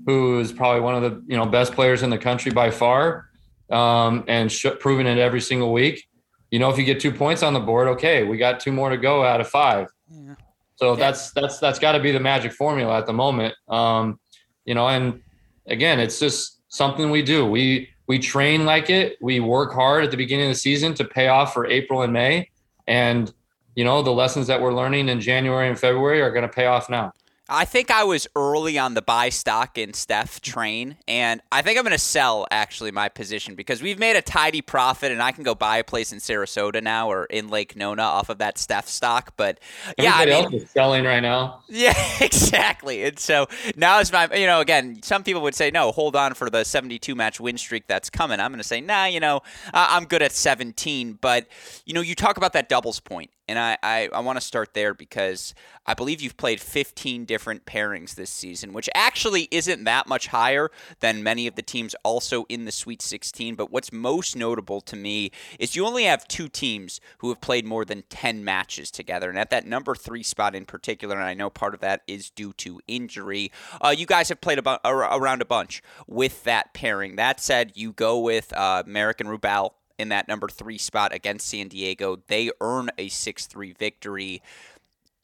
who 0.06 0.40
is 0.40 0.52
probably 0.52 0.80
one 0.80 0.94
of 0.94 1.02
the, 1.02 1.22
you 1.26 1.36
know, 1.36 1.46
best 1.46 1.72
players 1.72 2.02
in 2.02 2.10
the 2.10 2.18
country 2.18 2.52
by 2.52 2.70
far, 2.70 3.26
um, 3.70 4.24
and 4.28 4.50
sh- 4.50 4.66
proving 4.78 5.06
it 5.06 5.18
every 5.18 5.40
single 5.40 5.72
week. 5.72 6.06
You 6.50 6.60
know, 6.60 6.70
if 6.70 6.78
you 6.78 6.84
get 6.84 7.00
two 7.00 7.10
points 7.10 7.42
on 7.42 7.52
the 7.52 7.60
board, 7.60 7.88
okay, 7.88 8.22
we 8.22 8.36
got 8.38 8.60
two 8.60 8.72
more 8.72 8.88
to 8.88 8.96
go 8.96 9.24
out 9.24 9.40
of 9.40 9.48
five. 9.48 9.88
Yeah. 10.08 10.34
So 10.76 10.92
yeah. 10.92 10.98
that's 10.98 11.30
that's 11.32 11.58
that's 11.58 11.78
got 11.78 11.92
to 11.92 12.00
be 12.00 12.12
the 12.12 12.20
magic 12.20 12.52
formula 12.52 12.98
at 12.98 13.06
the 13.06 13.12
moment. 13.12 13.54
Um, 13.68 14.20
you 14.64 14.74
know, 14.74 14.88
and 14.88 15.22
again, 15.66 16.00
it's 16.00 16.20
just 16.20 16.60
something 16.68 17.10
we 17.10 17.22
do. 17.22 17.46
We 17.46 17.88
we 18.06 18.18
train 18.18 18.64
like 18.64 18.90
it. 18.90 19.16
We 19.20 19.40
work 19.40 19.72
hard 19.72 20.04
at 20.04 20.10
the 20.10 20.16
beginning 20.16 20.46
of 20.46 20.52
the 20.52 20.58
season 20.58 20.94
to 20.94 21.04
pay 21.04 21.28
off 21.28 21.52
for 21.52 21.66
April 21.66 22.02
and 22.02 22.12
May, 22.12 22.50
and 22.86 23.32
you 23.74 23.84
know 23.84 24.02
the 24.02 24.12
lessons 24.12 24.46
that 24.46 24.60
we're 24.60 24.74
learning 24.74 25.08
in 25.08 25.20
January 25.20 25.68
and 25.68 25.78
February 25.78 26.20
are 26.20 26.30
going 26.30 26.42
to 26.42 26.48
pay 26.48 26.66
off 26.66 26.88
now. 26.88 27.12
I 27.48 27.64
think 27.64 27.92
I 27.92 28.02
was 28.02 28.26
early 28.34 28.76
on 28.76 28.94
the 28.94 29.02
buy 29.02 29.28
stock 29.28 29.78
in 29.78 29.94
Steph 29.94 30.40
train, 30.40 30.96
and 31.06 31.40
I 31.52 31.62
think 31.62 31.78
I'm 31.78 31.84
going 31.84 31.92
to 31.92 31.98
sell 31.98 32.44
actually 32.50 32.90
my 32.90 33.08
position 33.08 33.54
because 33.54 33.80
we've 33.80 34.00
made 34.00 34.16
a 34.16 34.22
tidy 34.22 34.62
profit, 34.62 35.12
and 35.12 35.22
I 35.22 35.30
can 35.30 35.44
go 35.44 35.54
buy 35.54 35.78
a 35.78 35.84
place 35.84 36.12
in 36.12 36.18
Sarasota 36.18 36.82
now 36.82 37.08
or 37.08 37.26
in 37.26 37.48
Lake 37.48 37.76
Nona 37.76 38.02
off 38.02 38.30
of 38.30 38.38
that 38.38 38.58
Steph 38.58 38.88
stock. 38.88 39.34
But 39.36 39.60
yeah, 39.96 40.14
Everybody 40.14 40.32
I 40.32 40.34
mean, 40.34 40.44
else 40.54 40.62
is 40.64 40.70
selling 40.70 41.04
right 41.04 41.20
now. 41.20 41.62
Yeah, 41.68 41.94
exactly. 42.20 43.04
And 43.04 43.18
so 43.18 43.48
now 43.76 44.00
is 44.00 44.10
my, 44.10 44.28
you 44.34 44.46
know, 44.46 44.60
again, 44.60 45.02
some 45.02 45.22
people 45.22 45.42
would 45.42 45.54
say 45.54 45.70
no, 45.70 45.92
hold 45.92 46.16
on 46.16 46.32
for 46.34 46.48
the 46.48 46.64
72 46.64 47.14
match 47.14 47.38
win 47.38 47.58
streak 47.58 47.86
that's 47.86 48.08
coming. 48.08 48.40
I'm 48.40 48.50
going 48.50 48.58
to 48.58 48.64
say 48.64 48.80
nah, 48.80 49.04
you 49.04 49.20
know, 49.20 49.42
I'm 49.74 50.06
good 50.06 50.22
at 50.22 50.32
17. 50.32 51.18
But 51.20 51.46
you 51.84 51.92
know, 51.92 52.00
you 52.00 52.14
talk 52.14 52.38
about 52.38 52.54
that 52.54 52.68
doubles 52.68 52.98
point, 52.98 53.30
and 53.46 53.58
I, 53.58 53.76
I, 53.82 54.08
I 54.12 54.20
want 54.20 54.36
to 54.38 54.44
start 54.44 54.74
there 54.74 54.94
because 54.94 55.54
I 55.86 55.94
believe 55.94 56.20
you've 56.20 56.36
played 56.36 56.60
15 56.60 57.24
different 57.24 57.64
pairings 57.64 58.14
this 58.14 58.30
season, 58.30 58.72
which 58.72 58.88
actually 58.94 59.48
isn't 59.50 59.84
that 59.84 60.08
much 60.08 60.28
higher 60.28 60.70
than 61.00 61.22
many 61.22 61.46
of 61.46 61.54
the 61.54 61.62
teams 61.62 61.94
also 62.02 62.44
in 62.48 62.64
the 62.64 62.72
Sweet 62.72 63.02
16. 63.02 63.54
But 63.54 63.70
what's 63.70 63.92
most 63.92 64.36
notable 64.36 64.80
to 64.82 64.96
me 64.96 65.30
is 65.58 65.76
you 65.76 65.86
only 65.86 66.04
have 66.04 66.26
two 66.28 66.48
teams 66.48 67.00
who 67.18 67.28
have 67.28 67.40
played 67.40 67.64
more 67.64 67.84
than 67.84 68.02
10 68.08 68.44
matches 68.44 68.90
together. 68.90 69.28
And 69.28 69.38
at 69.38 69.50
that 69.50 69.66
number 69.66 69.94
three 69.94 70.22
spot 70.22 70.54
in 70.54 70.66
particular, 70.66 71.16
and 71.16 71.24
I 71.24 71.34
know 71.34 71.50
part 71.50 71.74
of 71.74 71.80
that 71.80 72.02
is 72.06 72.30
due 72.30 72.52
to 72.54 72.80
injury, 72.86 73.52
uh, 73.80 73.94
you 73.96 74.06
guys 74.06 74.28
have 74.28 74.40
played 74.40 74.60
around 74.84 75.42
a 75.42 75.46
bunch 75.46 75.82
with 76.06 76.44
that 76.44 76.74
pairing. 76.74 77.16
That 77.16 77.40
said, 77.40 77.72
you 77.74 77.92
go 77.92 78.18
with 78.18 78.52
uh, 78.52 78.82
and 78.86 79.28
Rubal 79.30 79.74
in 79.98 80.08
that 80.10 80.28
number 80.28 80.48
three 80.48 80.78
spot 80.78 81.12
against 81.14 81.48
San 81.48 81.68
Diego. 81.68 82.18
They 82.26 82.50
earn 82.60 82.90
a 82.98 83.08
6 83.08 83.46
3 83.46 83.72
victory. 83.72 84.42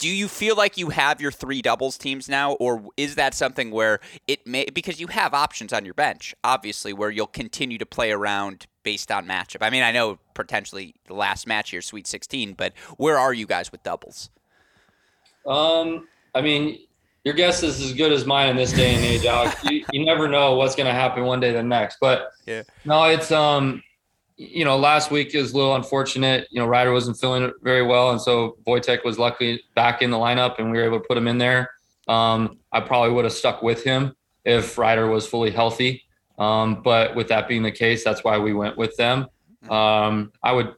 Do 0.02 0.08
you 0.08 0.26
feel 0.26 0.56
like 0.56 0.76
you 0.76 0.88
have 0.88 1.20
your 1.20 1.30
three 1.30 1.62
doubles 1.62 1.96
teams 1.96 2.28
now, 2.28 2.54
or 2.54 2.82
is 2.96 3.14
that 3.14 3.34
something 3.34 3.70
where 3.70 4.00
it 4.26 4.44
may 4.44 4.64
because 4.64 4.98
you 4.98 5.06
have 5.06 5.32
options 5.32 5.72
on 5.72 5.84
your 5.84 5.94
bench, 5.94 6.34
obviously, 6.42 6.92
where 6.92 7.08
you'll 7.08 7.28
continue 7.28 7.78
to 7.78 7.86
play 7.86 8.10
around 8.10 8.66
based 8.82 9.12
on 9.12 9.28
matchup? 9.28 9.58
I 9.60 9.70
mean, 9.70 9.84
I 9.84 9.92
know 9.92 10.18
potentially 10.34 10.96
the 11.06 11.14
last 11.14 11.46
match 11.46 11.70
here, 11.70 11.80
Sweet 11.80 12.08
16, 12.08 12.54
but 12.54 12.72
where 12.96 13.16
are 13.16 13.32
you 13.32 13.46
guys 13.46 13.70
with 13.70 13.84
doubles? 13.84 14.30
Um, 15.46 16.08
I 16.34 16.40
mean, 16.40 16.80
your 17.22 17.34
guess 17.34 17.62
is 17.62 17.80
as 17.80 17.92
good 17.92 18.10
as 18.10 18.26
mine 18.26 18.48
in 18.48 18.56
this 18.56 18.72
day 18.72 18.96
and 18.96 19.04
age, 19.04 19.24
Alex. 19.24 19.62
you, 19.62 19.84
you 19.92 20.04
never 20.04 20.26
know 20.26 20.56
what's 20.56 20.74
going 20.74 20.88
to 20.88 20.92
happen 20.92 21.22
one 21.22 21.38
day 21.38 21.52
the 21.52 21.62
next, 21.62 21.98
but 22.00 22.32
yeah. 22.44 22.64
no, 22.84 23.04
it's 23.04 23.30
um, 23.30 23.80
you 24.50 24.64
know, 24.64 24.76
last 24.76 25.10
week 25.10 25.34
is 25.34 25.52
a 25.52 25.56
little 25.56 25.74
unfortunate. 25.74 26.48
You 26.50 26.60
know, 26.60 26.66
Ryder 26.66 26.92
wasn't 26.92 27.18
feeling 27.18 27.52
very 27.62 27.82
well, 27.82 28.10
and 28.10 28.20
so 28.20 28.56
Wojtek 28.66 29.04
was 29.04 29.18
luckily 29.18 29.62
back 29.74 30.02
in 30.02 30.10
the 30.10 30.16
lineup, 30.16 30.58
and 30.58 30.70
we 30.70 30.78
were 30.78 30.84
able 30.84 31.00
to 31.00 31.06
put 31.06 31.16
him 31.16 31.28
in 31.28 31.38
there. 31.38 31.70
Um, 32.08 32.58
I 32.72 32.80
probably 32.80 33.12
would 33.12 33.24
have 33.24 33.32
stuck 33.32 33.62
with 33.62 33.84
him 33.84 34.14
if 34.44 34.76
Ryder 34.76 35.08
was 35.08 35.26
fully 35.26 35.50
healthy. 35.50 36.02
Um, 36.38 36.82
but 36.82 37.14
with 37.14 37.28
that 37.28 37.46
being 37.46 37.62
the 37.62 37.70
case, 37.70 38.02
that's 38.02 38.24
why 38.24 38.38
we 38.38 38.52
went 38.52 38.76
with 38.76 38.96
them. 38.96 39.26
Um, 39.70 40.32
I 40.42 40.52
would 40.52 40.74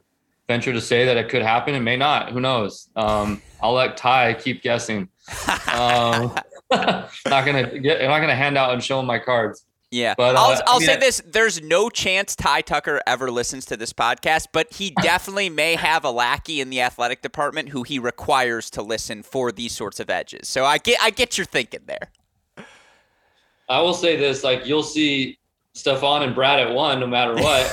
venture 0.47 0.73
to 0.73 0.81
say 0.81 1.05
that 1.05 1.17
it 1.17 1.29
could 1.29 1.41
happen. 1.41 1.73
It 1.73 1.79
may 1.79 1.97
not. 1.97 2.31
Who 2.31 2.39
knows? 2.39 2.89
Um, 2.95 3.41
I'll 3.61 3.73
let 3.73 3.97
Ty 3.97 4.35
keep 4.35 4.61
guessing. 4.61 5.09
Um, 5.75 6.33
not 6.71 7.45
gonna 7.45 7.79
get. 7.79 8.01
I'm 8.01 8.07
not 8.07 8.21
gonna 8.21 8.35
hand 8.35 8.57
out 8.57 8.73
and 8.73 8.81
show 8.81 8.99
him 9.01 9.05
my 9.05 9.19
cards. 9.19 9.65
Yeah, 9.95 10.13
but 10.17 10.35
uh, 10.35 10.39
I'll, 10.39 10.61
I'll 10.67 10.75
I 10.75 10.79
mean, 10.79 10.87
say 10.87 10.97
this: 10.97 11.21
there's 11.25 11.61
no 11.61 11.89
chance 11.89 12.35
Ty 12.35 12.61
Tucker 12.61 13.01
ever 13.07 13.31
listens 13.31 13.63
to 13.67 13.77
this 13.77 13.93
podcast, 13.93 14.47
but 14.51 14.73
he 14.73 14.89
definitely 15.01 15.47
may 15.49 15.75
have 15.75 16.03
a 16.03 16.11
lackey 16.11 16.59
in 16.59 16.69
the 16.69 16.81
athletic 16.81 17.21
department 17.21 17.69
who 17.69 17.83
he 17.83 17.97
requires 17.97 18.69
to 18.71 18.81
listen 18.81 19.23
for 19.23 19.53
these 19.53 19.73
sorts 19.73 20.01
of 20.01 20.09
edges. 20.09 20.49
So 20.49 20.65
I 20.65 20.79
get, 20.79 21.01
I 21.01 21.11
get 21.11 21.37
your 21.37 21.45
thinking 21.45 21.79
there. 21.85 22.11
I 23.69 23.79
will 23.79 23.93
say 23.93 24.17
this: 24.17 24.43
like 24.43 24.65
you'll 24.65 24.83
see 24.83 25.39
Stefan 25.71 26.23
and 26.23 26.35
Brad 26.35 26.59
at 26.59 26.73
one, 26.73 26.99
no 26.99 27.07
matter 27.07 27.33
what. 27.35 27.63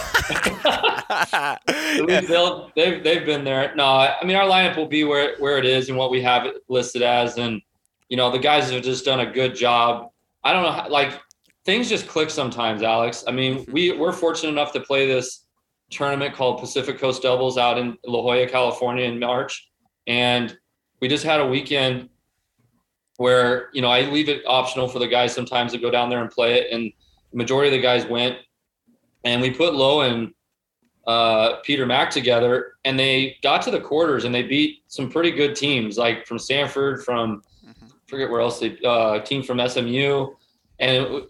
they'll, 2.29 2.71
they've 2.77 3.03
they've 3.03 3.27
been 3.27 3.43
there. 3.43 3.75
No, 3.75 3.85
I 3.85 4.25
mean 4.25 4.37
our 4.37 4.49
lineup 4.49 4.77
will 4.77 4.87
be 4.87 5.03
where 5.03 5.35
where 5.41 5.59
it 5.59 5.65
is 5.65 5.89
and 5.89 5.99
what 5.99 6.13
we 6.13 6.23
have 6.23 6.47
it 6.47 6.63
listed 6.69 7.03
as, 7.03 7.37
and 7.37 7.61
you 8.09 8.17
know 8.17 8.31
the 8.31 8.39
guys 8.39 8.71
have 8.71 8.85
just 8.85 9.05
done 9.05 9.19
a 9.19 9.27
good 9.27 9.57
job. 9.57 10.13
I 10.45 10.53
don't 10.53 10.63
know, 10.63 10.71
how, 10.71 10.89
like 10.89 11.21
things 11.65 11.89
just 11.89 12.09
click 12.09 12.31
sometimes, 12.31 12.83
Alex. 12.83 13.25
I 13.27 13.33
mean, 13.33 13.65
we 13.71 13.97
we're 13.97 14.13
fortunate 14.13 14.51
enough 14.51 14.73
to 14.73 14.81
play 14.81 15.07
this 15.07 15.47
tournament 15.91 16.35
called 16.35 16.61
Pacific 16.61 16.99
Coast 16.99 17.23
Doubles 17.23 17.59
out 17.59 17.79
in 17.79 17.97
La 18.07 18.21
Jolla, 18.21 18.47
California 18.47 19.05
in 19.05 19.19
March, 19.19 19.71
and 20.07 20.57
we 21.01 21.09
just 21.09 21.25
had 21.25 21.41
a 21.41 21.47
weekend 21.47 22.09
where 23.17 23.69
you 23.73 23.83
know 23.83 23.89
I 23.89 24.03
leave 24.03 24.29
it 24.29 24.43
optional 24.47 24.89
for 24.89 24.99
the 24.99 25.09
guys 25.09 25.35
sometimes 25.35 25.73
to 25.73 25.79
go 25.79 25.91
down 25.91 26.11
there 26.11 26.21
and 26.21 26.31
play 26.31 26.61
it, 26.61 26.73
and 26.73 26.93
the 27.31 27.37
majority 27.37 27.69
of 27.69 27.73
the 27.73 27.83
guys 27.83 28.07
went, 28.07 28.37
and 29.25 29.41
we 29.41 29.51
put 29.51 29.75
Lowe 29.75 30.01
and 30.03 30.33
uh, 31.07 31.57
Peter 31.63 31.87
Makk 31.87 32.11
together, 32.11 32.75
and 32.85 32.99
they 32.99 33.37
got 33.43 33.63
to 33.63 33.71
the 33.71 33.81
quarters 33.81 34.25
and 34.25 34.35
they 34.35 34.43
beat 34.43 34.83
some 34.87 35.11
pretty 35.11 35.31
good 35.31 35.57
teams, 35.57 35.99
like 35.99 36.27
from 36.27 36.39
Stanford, 36.39 37.05
from 37.05 37.43
mm-hmm. 37.67 37.87
forget 38.07 38.31
where 38.31 38.41
else 38.41 38.61
they 38.61 38.79
uh, 38.85 39.21
team 39.21 39.43
from 39.43 39.61
SMU, 39.69 40.29
and 40.79 41.25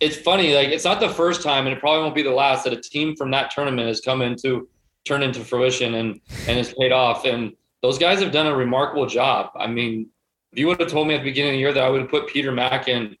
it's 0.00 0.16
funny, 0.16 0.54
like 0.54 0.68
it's 0.68 0.84
not 0.84 1.00
the 1.00 1.08
first 1.08 1.42
time, 1.42 1.66
and 1.66 1.76
it 1.76 1.80
probably 1.80 2.02
won't 2.02 2.14
be 2.14 2.22
the 2.22 2.30
last 2.30 2.64
that 2.64 2.72
a 2.72 2.80
team 2.80 3.16
from 3.16 3.30
that 3.32 3.50
tournament 3.50 3.88
has 3.88 4.00
come 4.00 4.22
into 4.22 4.68
turned 5.04 5.24
into 5.24 5.44
fruition 5.44 5.94
and 5.94 6.20
and 6.46 6.58
has 6.58 6.72
paid 6.74 6.92
off. 6.92 7.24
And 7.24 7.52
those 7.82 7.98
guys 7.98 8.20
have 8.20 8.32
done 8.32 8.46
a 8.46 8.54
remarkable 8.54 9.06
job. 9.06 9.50
I 9.56 9.66
mean, 9.66 10.08
if 10.52 10.58
you 10.58 10.66
would 10.66 10.80
have 10.80 10.90
told 10.90 11.08
me 11.08 11.14
at 11.14 11.18
the 11.18 11.24
beginning 11.24 11.52
of 11.52 11.54
the 11.54 11.60
year 11.60 11.72
that 11.72 11.82
I 11.82 11.88
would 11.88 12.00
have 12.00 12.10
put 12.10 12.28
Peter 12.28 12.52
Makk 12.52 12.88
and 12.88 13.16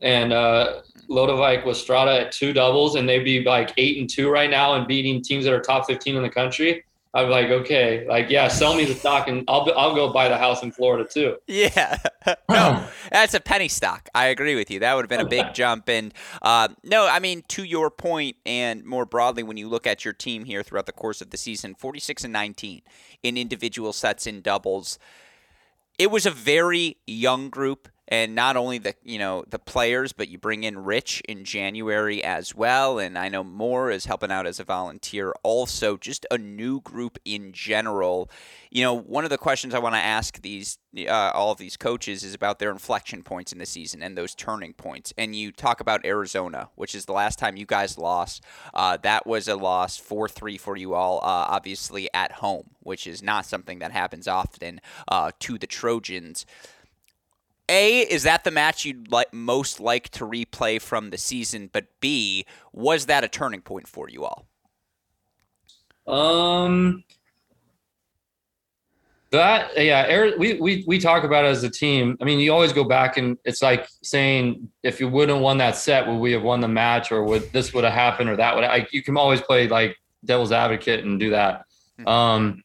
and 0.00 0.32
uh, 0.32 0.82
Lodovic 1.08 1.64
Lodovik 1.64 1.74
Strada 1.74 2.20
at 2.20 2.32
two 2.32 2.52
doubles, 2.52 2.96
and 2.96 3.08
they'd 3.08 3.24
be 3.24 3.42
like 3.42 3.72
eight 3.76 3.98
and 3.98 4.08
two 4.08 4.30
right 4.30 4.50
now 4.50 4.74
and 4.74 4.86
beating 4.86 5.22
teams 5.22 5.44
that 5.44 5.52
are 5.52 5.60
top 5.60 5.86
fifteen 5.86 6.16
in 6.16 6.22
the 6.22 6.30
country. 6.30 6.84
I'm 7.16 7.30
like, 7.30 7.48
okay, 7.48 8.06
like, 8.06 8.28
yeah, 8.28 8.46
sell 8.48 8.74
me 8.74 8.84
the 8.84 8.94
stock 8.94 9.26
and 9.26 9.42
I'll, 9.48 9.66
I'll 9.74 9.94
go 9.94 10.12
buy 10.12 10.28
the 10.28 10.36
house 10.36 10.62
in 10.62 10.70
Florida 10.70 11.08
too. 11.08 11.38
Yeah. 11.46 11.96
no, 12.50 12.86
that's 13.10 13.32
a 13.32 13.40
penny 13.40 13.68
stock. 13.68 14.10
I 14.14 14.26
agree 14.26 14.54
with 14.54 14.70
you. 14.70 14.80
That 14.80 14.94
would 14.94 15.02
have 15.02 15.08
been 15.08 15.26
a 15.26 15.28
big 15.28 15.46
jump. 15.54 15.88
And 15.88 16.12
uh, 16.42 16.68
no, 16.84 17.08
I 17.08 17.18
mean, 17.18 17.42
to 17.48 17.64
your 17.64 17.90
point, 17.90 18.36
and 18.44 18.84
more 18.84 19.06
broadly, 19.06 19.42
when 19.42 19.56
you 19.56 19.66
look 19.66 19.86
at 19.86 20.04
your 20.04 20.12
team 20.12 20.44
here 20.44 20.62
throughout 20.62 20.84
the 20.84 20.92
course 20.92 21.22
of 21.22 21.30
the 21.30 21.38
season, 21.38 21.74
46 21.74 22.24
and 22.24 22.34
19 22.34 22.82
in 23.22 23.38
individual 23.38 23.94
sets 23.94 24.26
in 24.26 24.42
doubles. 24.42 24.98
It 25.98 26.10
was 26.10 26.26
a 26.26 26.30
very 26.30 26.98
young 27.06 27.48
group 27.48 27.88
and 28.08 28.34
not 28.34 28.56
only 28.56 28.78
the 28.78 28.94
you 29.02 29.18
know 29.18 29.44
the 29.48 29.58
players, 29.58 30.12
but 30.12 30.28
you 30.28 30.38
bring 30.38 30.64
in 30.64 30.78
Rich 30.78 31.22
in 31.28 31.44
January 31.44 32.22
as 32.22 32.54
well, 32.54 32.98
and 32.98 33.18
I 33.18 33.28
know 33.28 33.42
Moore 33.42 33.90
is 33.90 34.06
helping 34.06 34.30
out 34.30 34.46
as 34.46 34.60
a 34.60 34.64
volunteer. 34.64 35.34
Also, 35.42 35.96
just 35.96 36.26
a 36.30 36.38
new 36.38 36.80
group 36.80 37.18
in 37.24 37.52
general. 37.52 38.30
You 38.70 38.82
know, 38.82 38.94
one 38.94 39.24
of 39.24 39.30
the 39.30 39.38
questions 39.38 39.74
I 39.74 39.78
want 39.78 39.94
to 39.94 40.00
ask 40.00 40.40
these 40.42 40.78
uh, 40.96 41.30
all 41.34 41.52
of 41.52 41.58
these 41.58 41.76
coaches 41.76 42.22
is 42.24 42.34
about 42.34 42.58
their 42.58 42.70
inflection 42.70 43.22
points 43.22 43.52
in 43.52 43.58
the 43.58 43.66
season 43.66 44.02
and 44.02 44.16
those 44.16 44.34
turning 44.34 44.72
points. 44.72 45.12
And 45.18 45.34
you 45.34 45.52
talk 45.52 45.80
about 45.80 46.06
Arizona, 46.06 46.70
which 46.74 46.94
is 46.94 47.04
the 47.04 47.12
last 47.12 47.38
time 47.38 47.56
you 47.56 47.66
guys 47.66 47.98
lost. 47.98 48.42
Uh, 48.72 48.96
that 48.98 49.26
was 49.26 49.48
a 49.48 49.56
loss 49.56 49.96
four 49.96 50.28
three 50.28 50.58
for 50.58 50.76
you 50.76 50.94
all, 50.94 51.18
uh, 51.18 51.46
obviously 51.48 52.08
at 52.14 52.32
home, 52.32 52.70
which 52.80 53.06
is 53.06 53.22
not 53.22 53.46
something 53.46 53.80
that 53.80 53.92
happens 53.92 54.28
often 54.28 54.80
uh, 55.08 55.32
to 55.40 55.58
the 55.58 55.66
Trojans. 55.66 56.46
A, 57.68 58.00
is 58.00 58.22
that 58.22 58.44
the 58.44 58.50
match 58.50 58.84
you'd 58.84 59.10
like 59.10 59.32
most 59.32 59.80
like 59.80 60.08
to 60.10 60.24
replay 60.24 60.80
from 60.80 61.10
the 61.10 61.18
season? 61.18 61.68
But 61.72 61.86
B, 62.00 62.46
was 62.72 63.06
that 63.06 63.24
a 63.24 63.28
turning 63.28 63.62
point 63.62 63.88
for 63.88 64.08
you 64.08 64.24
all? 64.24 64.46
Um, 66.06 67.02
that 69.32 69.76
yeah, 69.76 70.30
we 70.38 70.54
we 70.60 70.84
we 70.86 70.98
talk 71.00 71.24
about 71.24 71.44
it 71.44 71.48
as 71.48 71.64
a 71.64 71.70
team. 71.70 72.16
I 72.20 72.24
mean, 72.24 72.38
you 72.38 72.52
always 72.52 72.72
go 72.72 72.84
back 72.84 73.16
and 73.16 73.36
it's 73.44 73.60
like 73.60 73.88
saying 74.02 74.70
if 74.84 75.00
you 75.00 75.08
wouldn't 75.08 75.36
have 75.36 75.42
won 75.42 75.58
that 75.58 75.76
set, 75.76 76.06
would 76.06 76.18
we 76.18 76.32
have 76.32 76.42
won 76.42 76.60
the 76.60 76.68
match, 76.68 77.10
or 77.10 77.24
would 77.24 77.52
this 77.52 77.74
would 77.74 77.82
have 77.82 77.92
happened, 77.92 78.30
or 78.30 78.36
that 78.36 78.54
would? 78.54 78.64
I, 78.64 78.86
you 78.92 79.02
can 79.02 79.16
always 79.16 79.40
play 79.40 79.66
like 79.66 79.96
devil's 80.24 80.52
advocate 80.52 81.04
and 81.04 81.18
do 81.18 81.30
that. 81.30 81.64
Mm-hmm. 81.98 82.08
Um, 82.08 82.62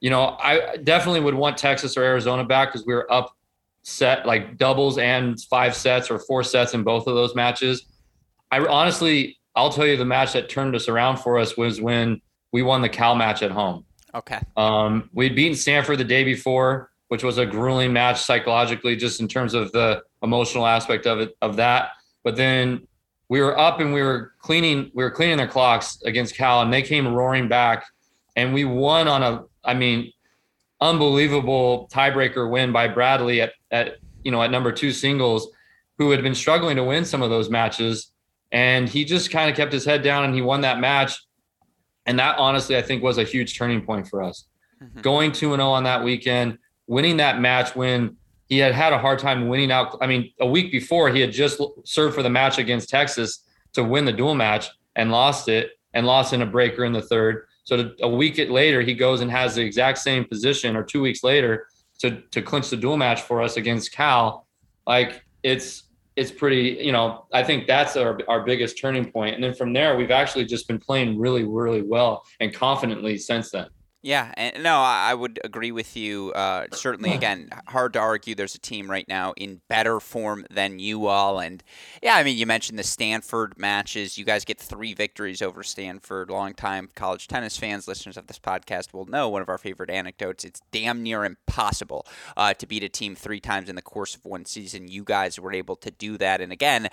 you 0.00 0.08
know, 0.08 0.38
I 0.40 0.78
definitely 0.82 1.20
would 1.20 1.34
want 1.34 1.58
Texas 1.58 1.96
or 1.98 2.02
Arizona 2.02 2.44
back 2.44 2.72
because 2.72 2.86
we 2.86 2.94
were 2.94 3.10
up 3.12 3.36
set 3.82 4.26
like 4.26 4.56
doubles 4.56 4.98
and 4.98 5.40
five 5.44 5.74
sets 5.74 6.10
or 6.10 6.18
four 6.18 6.42
sets 6.42 6.74
in 6.74 6.82
both 6.82 7.06
of 7.06 7.14
those 7.14 7.34
matches. 7.34 7.86
I 8.50 8.64
honestly, 8.64 9.38
I'll 9.54 9.70
tell 9.70 9.86
you, 9.86 9.96
the 9.96 10.04
match 10.04 10.32
that 10.34 10.48
turned 10.48 10.74
us 10.74 10.88
around 10.88 11.18
for 11.18 11.38
us 11.38 11.56
was 11.56 11.80
when 11.80 12.20
we 12.52 12.62
won 12.62 12.82
the 12.82 12.88
Cal 12.88 13.14
match 13.14 13.42
at 13.42 13.50
home. 13.50 13.84
Okay. 14.14 14.40
Um, 14.56 15.08
we'd 15.12 15.36
beaten 15.36 15.56
Stanford 15.56 15.98
the 15.98 16.04
day 16.04 16.24
before, 16.24 16.90
which 17.08 17.22
was 17.22 17.38
a 17.38 17.46
grueling 17.46 17.92
match 17.92 18.22
psychologically, 18.22 18.96
just 18.96 19.20
in 19.20 19.28
terms 19.28 19.54
of 19.54 19.72
the 19.72 20.02
emotional 20.22 20.66
aspect 20.66 21.06
of 21.06 21.20
it, 21.20 21.36
of 21.40 21.56
that. 21.56 21.90
But 22.22 22.36
then 22.36 22.86
we 23.28 23.40
were 23.40 23.56
up 23.58 23.80
and 23.80 23.94
we 23.94 24.02
were 24.02 24.32
cleaning, 24.40 24.90
we 24.94 25.04
were 25.04 25.10
cleaning 25.10 25.36
their 25.36 25.48
clocks 25.48 26.02
against 26.02 26.34
Cal, 26.34 26.62
and 26.62 26.72
they 26.72 26.82
came 26.82 27.06
roaring 27.06 27.48
back, 27.48 27.84
and 28.36 28.52
we 28.52 28.64
won 28.64 29.08
on 29.08 29.22
a, 29.22 29.44
I 29.64 29.74
mean, 29.74 30.12
unbelievable 30.80 31.88
tiebreaker 31.92 32.50
win 32.50 32.72
by 32.72 32.88
Bradley 32.88 33.40
at, 33.40 33.52
at 33.70 33.96
you 34.22 34.30
know 34.30 34.42
at 34.42 34.50
number 34.50 34.72
two 34.72 34.92
singles, 34.92 35.50
who 35.98 36.10
had 36.10 36.22
been 36.22 36.34
struggling 36.34 36.76
to 36.76 36.84
win 36.84 37.04
some 37.04 37.22
of 37.22 37.30
those 37.30 37.50
matches, 37.50 38.12
and 38.52 38.88
he 38.88 39.04
just 39.04 39.30
kind 39.30 39.50
of 39.50 39.56
kept 39.56 39.72
his 39.72 39.84
head 39.84 40.02
down 40.02 40.24
and 40.24 40.34
he 40.34 40.42
won 40.42 40.62
that 40.62 40.80
match 40.80 41.18
and 42.06 42.18
that 42.18 42.38
honestly, 42.38 42.76
I 42.76 42.82
think 42.82 43.02
was 43.02 43.18
a 43.18 43.24
huge 43.24 43.56
turning 43.56 43.82
point 43.84 44.08
for 44.08 44.22
us. 44.22 44.46
Mm-hmm. 44.82 45.00
Going 45.00 45.32
2 45.32 45.52
and 45.52 45.60
0 45.60 45.70
on 45.70 45.84
that 45.84 46.02
weekend, 46.02 46.58
winning 46.86 47.18
that 47.18 47.40
match 47.40 47.76
when 47.76 48.16
he 48.48 48.58
had 48.58 48.74
had 48.74 48.92
a 48.92 48.98
hard 48.98 49.18
time 49.18 49.48
winning 49.48 49.70
out. 49.70 49.96
I 50.00 50.06
mean, 50.06 50.32
a 50.40 50.46
week 50.46 50.72
before, 50.72 51.10
he 51.10 51.20
had 51.20 51.32
just 51.32 51.60
served 51.84 52.14
for 52.14 52.22
the 52.22 52.30
match 52.30 52.58
against 52.58 52.88
Texas 52.88 53.44
to 53.74 53.84
win 53.84 54.04
the 54.04 54.12
dual 54.12 54.34
match 54.34 54.68
and 54.96 55.12
lost 55.12 55.48
it 55.48 55.70
and 55.94 56.06
lost 56.06 56.32
in 56.32 56.42
a 56.42 56.46
breaker 56.46 56.84
in 56.84 56.92
the 56.92 57.02
third. 57.02 57.46
So 57.70 57.92
a 58.00 58.08
week 58.08 58.36
later, 58.50 58.80
he 58.80 58.94
goes 58.94 59.20
and 59.20 59.30
has 59.30 59.54
the 59.54 59.62
exact 59.62 59.98
same 59.98 60.24
position, 60.24 60.74
or 60.74 60.82
two 60.82 61.00
weeks 61.00 61.22
later, 61.22 61.68
to 62.00 62.20
to 62.32 62.42
clinch 62.42 62.68
the 62.68 62.76
dual 62.76 62.96
match 62.96 63.22
for 63.22 63.40
us 63.40 63.56
against 63.56 63.92
Cal. 63.92 64.48
Like 64.88 65.22
it's 65.44 65.84
it's 66.16 66.32
pretty, 66.32 66.80
you 66.84 66.90
know, 66.90 67.26
I 67.32 67.44
think 67.44 67.68
that's 67.68 67.96
our, 67.96 68.18
our 68.28 68.44
biggest 68.44 68.76
turning 68.76 69.12
point. 69.12 69.36
And 69.36 69.44
then 69.44 69.54
from 69.54 69.72
there, 69.72 69.96
we've 69.96 70.10
actually 70.10 70.46
just 70.46 70.66
been 70.66 70.80
playing 70.80 71.16
really, 71.16 71.44
really 71.44 71.82
well 71.82 72.24
and 72.40 72.52
confidently 72.52 73.16
since 73.16 73.52
then. 73.52 73.68
Yeah, 74.02 74.32
and 74.38 74.62
no, 74.62 74.76
I 74.76 75.12
would 75.12 75.38
agree 75.44 75.72
with 75.72 75.94
you. 75.94 76.32
Uh, 76.32 76.64
certainly, 76.72 77.12
again, 77.12 77.50
hard 77.66 77.92
to 77.92 77.98
argue. 77.98 78.34
There's 78.34 78.54
a 78.54 78.58
team 78.58 78.90
right 78.90 79.06
now 79.06 79.34
in 79.36 79.60
better 79.68 80.00
form 80.00 80.46
than 80.50 80.78
you 80.78 81.06
all, 81.06 81.38
and 81.38 81.62
yeah, 82.02 82.14
I 82.14 82.22
mean, 82.22 82.38
you 82.38 82.46
mentioned 82.46 82.78
the 82.78 82.82
Stanford 82.82 83.58
matches. 83.58 84.16
You 84.16 84.24
guys 84.24 84.46
get 84.46 84.58
three 84.58 84.94
victories 84.94 85.42
over 85.42 85.62
Stanford. 85.62 86.30
Long-time 86.30 86.88
college 86.94 87.28
tennis 87.28 87.58
fans, 87.58 87.86
listeners 87.86 88.16
of 88.16 88.26
this 88.26 88.38
podcast, 88.38 88.94
will 88.94 89.04
know 89.04 89.28
one 89.28 89.42
of 89.42 89.50
our 89.50 89.58
favorite 89.58 89.90
anecdotes. 89.90 90.44
It's 90.44 90.62
damn 90.72 91.02
near 91.02 91.22
impossible 91.26 92.06
uh, 92.38 92.54
to 92.54 92.66
beat 92.66 92.82
a 92.82 92.88
team 92.88 93.14
three 93.14 93.40
times 93.40 93.68
in 93.68 93.76
the 93.76 93.82
course 93.82 94.14
of 94.14 94.24
one 94.24 94.46
season. 94.46 94.88
You 94.88 95.04
guys 95.04 95.38
were 95.38 95.52
able 95.52 95.76
to 95.76 95.90
do 95.90 96.16
that, 96.16 96.40
and 96.40 96.52
again. 96.52 96.88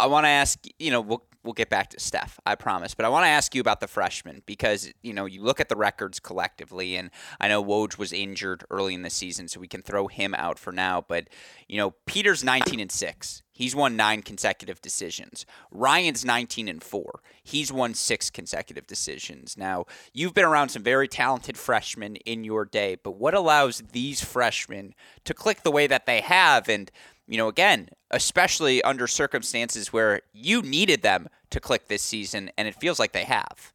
I 0.00 0.06
want 0.06 0.24
to 0.24 0.30
ask, 0.30 0.58
you 0.80 0.90
know, 0.90 1.00
we'll, 1.00 1.22
we'll 1.44 1.52
get 1.52 1.70
back 1.70 1.90
to 1.90 2.00
Steph, 2.00 2.38
I 2.46 2.54
promise. 2.54 2.94
But 2.94 3.06
I 3.06 3.08
want 3.08 3.24
to 3.24 3.28
ask 3.28 3.54
you 3.54 3.60
about 3.60 3.80
the 3.80 3.88
freshmen 3.88 4.42
because, 4.46 4.92
you 5.02 5.12
know, 5.12 5.26
you 5.26 5.42
look 5.42 5.60
at 5.60 5.68
the 5.68 5.76
records 5.76 6.20
collectively, 6.20 6.96
and 6.96 7.10
I 7.40 7.48
know 7.48 7.62
Woj 7.62 7.98
was 7.98 8.12
injured 8.12 8.64
early 8.70 8.94
in 8.94 9.02
the 9.02 9.10
season, 9.10 9.48
so 9.48 9.60
we 9.60 9.68
can 9.68 9.82
throw 9.82 10.06
him 10.06 10.34
out 10.34 10.58
for 10.58 10.72
now. 10.72 11.04
But, 11.06 11.28
you 11.68 11.76
know, 11.76 11.94
Peter's 12.06 12.44
19 12.44 12.80
and 12.80 12.92
6. 12.92 13.42
He's 13.54 13.76
won 13.76 13.96
nine 13.96 14.22
consecutive 14.22 14.80
decisions. 14.80 15.44
Ryan's 15.70 16.24
19 16.24 16.68
and 16.68 16.82
4. 16.82 17.20
He's 17.42 17.70
won 17.70 17.92
six 17.92 18.30
consecutive 18.30 18.86
decisions. 18.86 19.58
Now, 19.58 19.84
you've 20.14 20.32
been 20.32 20.46
around 20.46 20.70
some 20.70 20.82
very 20.82 21.06
talented 21.06 21.58
freshmen 21.58 22.16
in 22.16 22.44
your 22.44 22.64
day, 22.64 22.96
but 23.02 23.18
what 23.18 23.34
allows 23.34 23.82
these 23.92 24.24
freshmen 24.24 24.94
to 25.24 25.34
click 25.34 25.62
the 25.62 25.70
way 25.70 25.86
that 25.86 26.06
they 26.06 26.22
have? 26.22 26.68
And, 26.68 26.90
you 27.32 27.38
know, 27.38 27.48
again, 27.48 27.88
especially 28.10 28.82
under 28.82 29.06
circumstances 29.06 29.90
where 29.90 30.20
you 30.34 30.60
needed 30.60 31.00
them 31.00 31.30
to 31.48 31.60
click 31.60 31.88
this 31.88 32.02
season, 32.02 32.50
and 32.58 32.68
it 32.68 32.74
feels 32.74 32.98
like 32.98 33.12
they 33.12 33.24
have. 33.24 33.72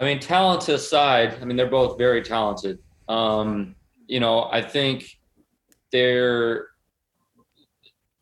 I 0.00 0.04
mean, 0.04 0.18
talent 0.18 0.66
aside, 0.70 1.36
I 1.38 1.44
mean, 1.44 1.58
they're 1.58 1.68
both 1.68 1.98
very 1.98 2.22
talented. 2.22 2.78
Um, 3.06 3.74
you 4.06 4.18
know, 4.18 4.48
I 4.50 4.62
think 4.62 5.18
they're, 5.92 6.68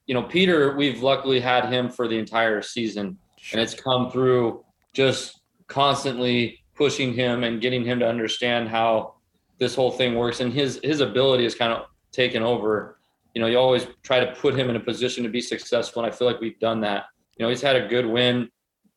you 0.07 0.14
know, 0.14 0.24
Peter, 0.24 0.74
we've 0.77 1.00
luckily 1.00 1.38
had 1.38 1.72
him 1.72 1.88
for 1.88 2.09
the 2.09 2.18
entire 2.18 2.62
season, 2.62 3.16
and 3.53 3.61
it's 3.61 3.74
come 3.74 4.11
through 4.11 4.64
just 4.92 5.40
constantly 5.68 6.64
pushing 6.74 7.14
him 7.14 7.44
and 7.44 7.61
getting 7.61 7.85
him 7.85 8.00
to 8.00 8.09
understand 8.09 8.68
how 8.68 9.14
this 9.59 9.72
whole 9.72 9.92
thing 9.92 10.16
works. 10.16 10.40
And 10.40 10.53
his 10.53 10.81
his 10.83 10.98
ability 10.98 11.44
is 11.44 11.55
kind 11.55 11.72
of 11.72 11.87
taken 12.11 12.42
over, 12.42 12.98
you 13.35 13.40
know, 13.40 13.49
you 13.49 13.59
always 13.59 13.87
try 14.03 14.20
to 14.20 14.33
put 14.33 14.55
him 14.55 14.70
in 14.70 14.77
a 14.77 14.81
position 14.81 15.25
to 15.25 15.29
be 15.29 15.40
successful. 15.40 16.03
And 16.03 16.12
I 16.12 16.16
feel 16.16 16.27
like 16.27 16.40
we've 16.40 16.59
done 16.61 16.81
that. 16.83 17.07
You 17.37 17.44
know, 17.44 17.51
he's 17.51 17.62
had 17.62 17.77
a 17.77 17.88
good 17.88 18.07
win. 18.07 18.49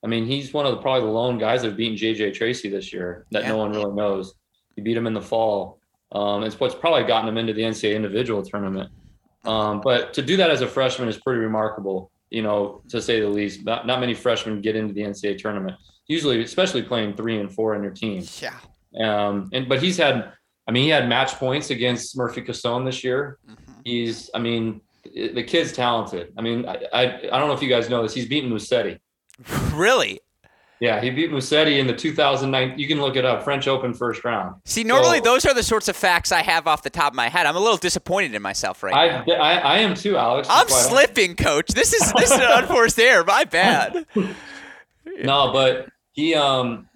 I 0.04 0.08
mean, 0.08 0.26
he's 0.26 0.54
one 0.54 0.66
of 0.66 0.74
the 0.74 0.82
probably 0.82 1.02
the 1.02 1.14
lone 1.14 1.40
guys 1.40 1.64
that 1.64 1.70
have 1.70 1.78
beaten 1.78 1.98
JJ 1.98 2.36
Tracy 2.36 2.70
this 2.70 2.94
year 2.94 3.26
that 3.32 3.44
yeah. 3.44 3.50
no 3.50 3.58
one 3.58 3.72
really 3.72 3.94
knows. 3.94 4.36
He 4.76 4.82
beat 4.82 4.96
him 4.96 5.08
in 5.08 5.14
the 5.14 5.22
fall. 5.22 5.80
Um, 6.12 6.44
it's 6.44 6.60
what's 6.60 6.76
probably 6.76 7.04
gotten 7.04 7.28
him 7.28 7.38
into 7.38 7.54
the 7.54 7.64
NCAA 7.64 7.96
individual 7.96 8.44
tournament. 8.44 8.92
Um, 9.44 9.82
but 9.82 10.14
to 10.14 10.22
do 10.22 10.38
that 10.38 10.52
as 10.52 10.62
a 10.62 10.68
freshman 10.68 11.10
is 11.10 11.18
pretty 11.18 11.40
remarkable, 11.40 12.12
you 12.30 12.44
know, 12.44 12.84
to 12.90 13.02
say 13.02 13.20
the 13.20 13.28
least. 13.28 13.66
Not, 13.66 13.88
not 13.88 14.00
many 14.00 14.14
freshmen 14.14 14.62
get 14.62 14.76
into 14.76 14.94
the 14.94 15.02
NCAA 15.02 15.40
tournament. 15.40 15.76
Usually, 16.08 16.42
especially 16.44 16.84
playing 16.84 17.16
three 17.16 17.40
and 17.40 17.52
four 17.52 17.76
in 17.76 17.82
your 17.82 17.92
team. 17.92 18.24
Yeah. 18.40 18.54
Um, 19.00 19.50
and 19.52 19.68
but 19.68 19.82
he's 19.82 19.98
had 19.98 20.32
I 20.68 20.72
mean, 20.72 20.84
he 20.84 20.90
had 20.90 21.08
match 21.08 21.36
points 21.36 21.70
against 21.70 22.18
Murphy 22.18 22.42
Cassone 22.42 22.86
this 22.86 23.04
year. 23.04 23.40
Mm-hmm. 23.50 23.67
He's, 23.88 24.30
I 24.34 24.40
mean, 24.40 24.82
the 25.06 25.44
kid's 25.44 25.72
talented. 25.72 26.34
I 26.38 26.42
mean, 26.42 26.68
I, 26.68 26.76
I, 26.94 27.04
I 27.32 27.40
don't 27.40 27.48
know 27.48 27.54
if 27.54 27.62
you 27.62 27.70
guys 27.70 27.90
know 27.90 28.04
this. 28.04 28.14
He's 28.14 28.28
beaten 28.28 28.50
Musetti. 28.50 29.00
Really? 29.74 30.20
Yeah, 30.80 31.02
he 31.02 31.10
beat 31.10 31.32
Musetti 31.32 31.80
in 31.80 31.88
the 31.88 31.94
2009. 31.94 32.78
You 32.78 32.88
can 32.88 33.00
look 33.00 33.16
it 33.16 33.26
up. 33.26 33.44
French 33.44 33.68
Open 33.68 33.94
first 33.94 34.24
round. 34.24 34.56
See, 34.66 34.84
normally 34.84 35.20
so, 35.20 35.24
those 35.24 35.46
are 35.46 35.54
the 35.54 35.64
sorts 35.64 35.88
of 35.88 35.96
facts 35.96 36.32
I 36.32 36.42
have 36.42 36.68
off 36.68 36.84
the 36.84 36.90
top 36.90 37.14
of 37.14 37.16
my 37.16 37.30
head. 37.30 37.46
I'm 37.46 37.56
a 37.56 37.60
little 37.60 37.78
disappointed 37.78 38.36
in 38.36 38.42
myself 38.42 38.84
right 38.84 38.94
I, 38.94 39.26
now. 39.26 39.34
I, 39.36 39.54
I 39.58 39.78
am 39.80 39.96
too, 39.96 40.18
Alex. 40.18 40.48
I'm 40.52 40.68
slipping, 40.68 41.36
Coach. 41.36 41.68
This 41.70 41.94
is 41.94 42.12
this 42.18 42.32
is 42.32 42.38
an 42.38 42.52
unforced 42.64 43.00
error. 43.00 43.24
My 43.24 43.44
bad. 43.44 44.06
no, 45.24 45.52
but 45.52 45.88
he 46.12 46.36
um 46.36 46.88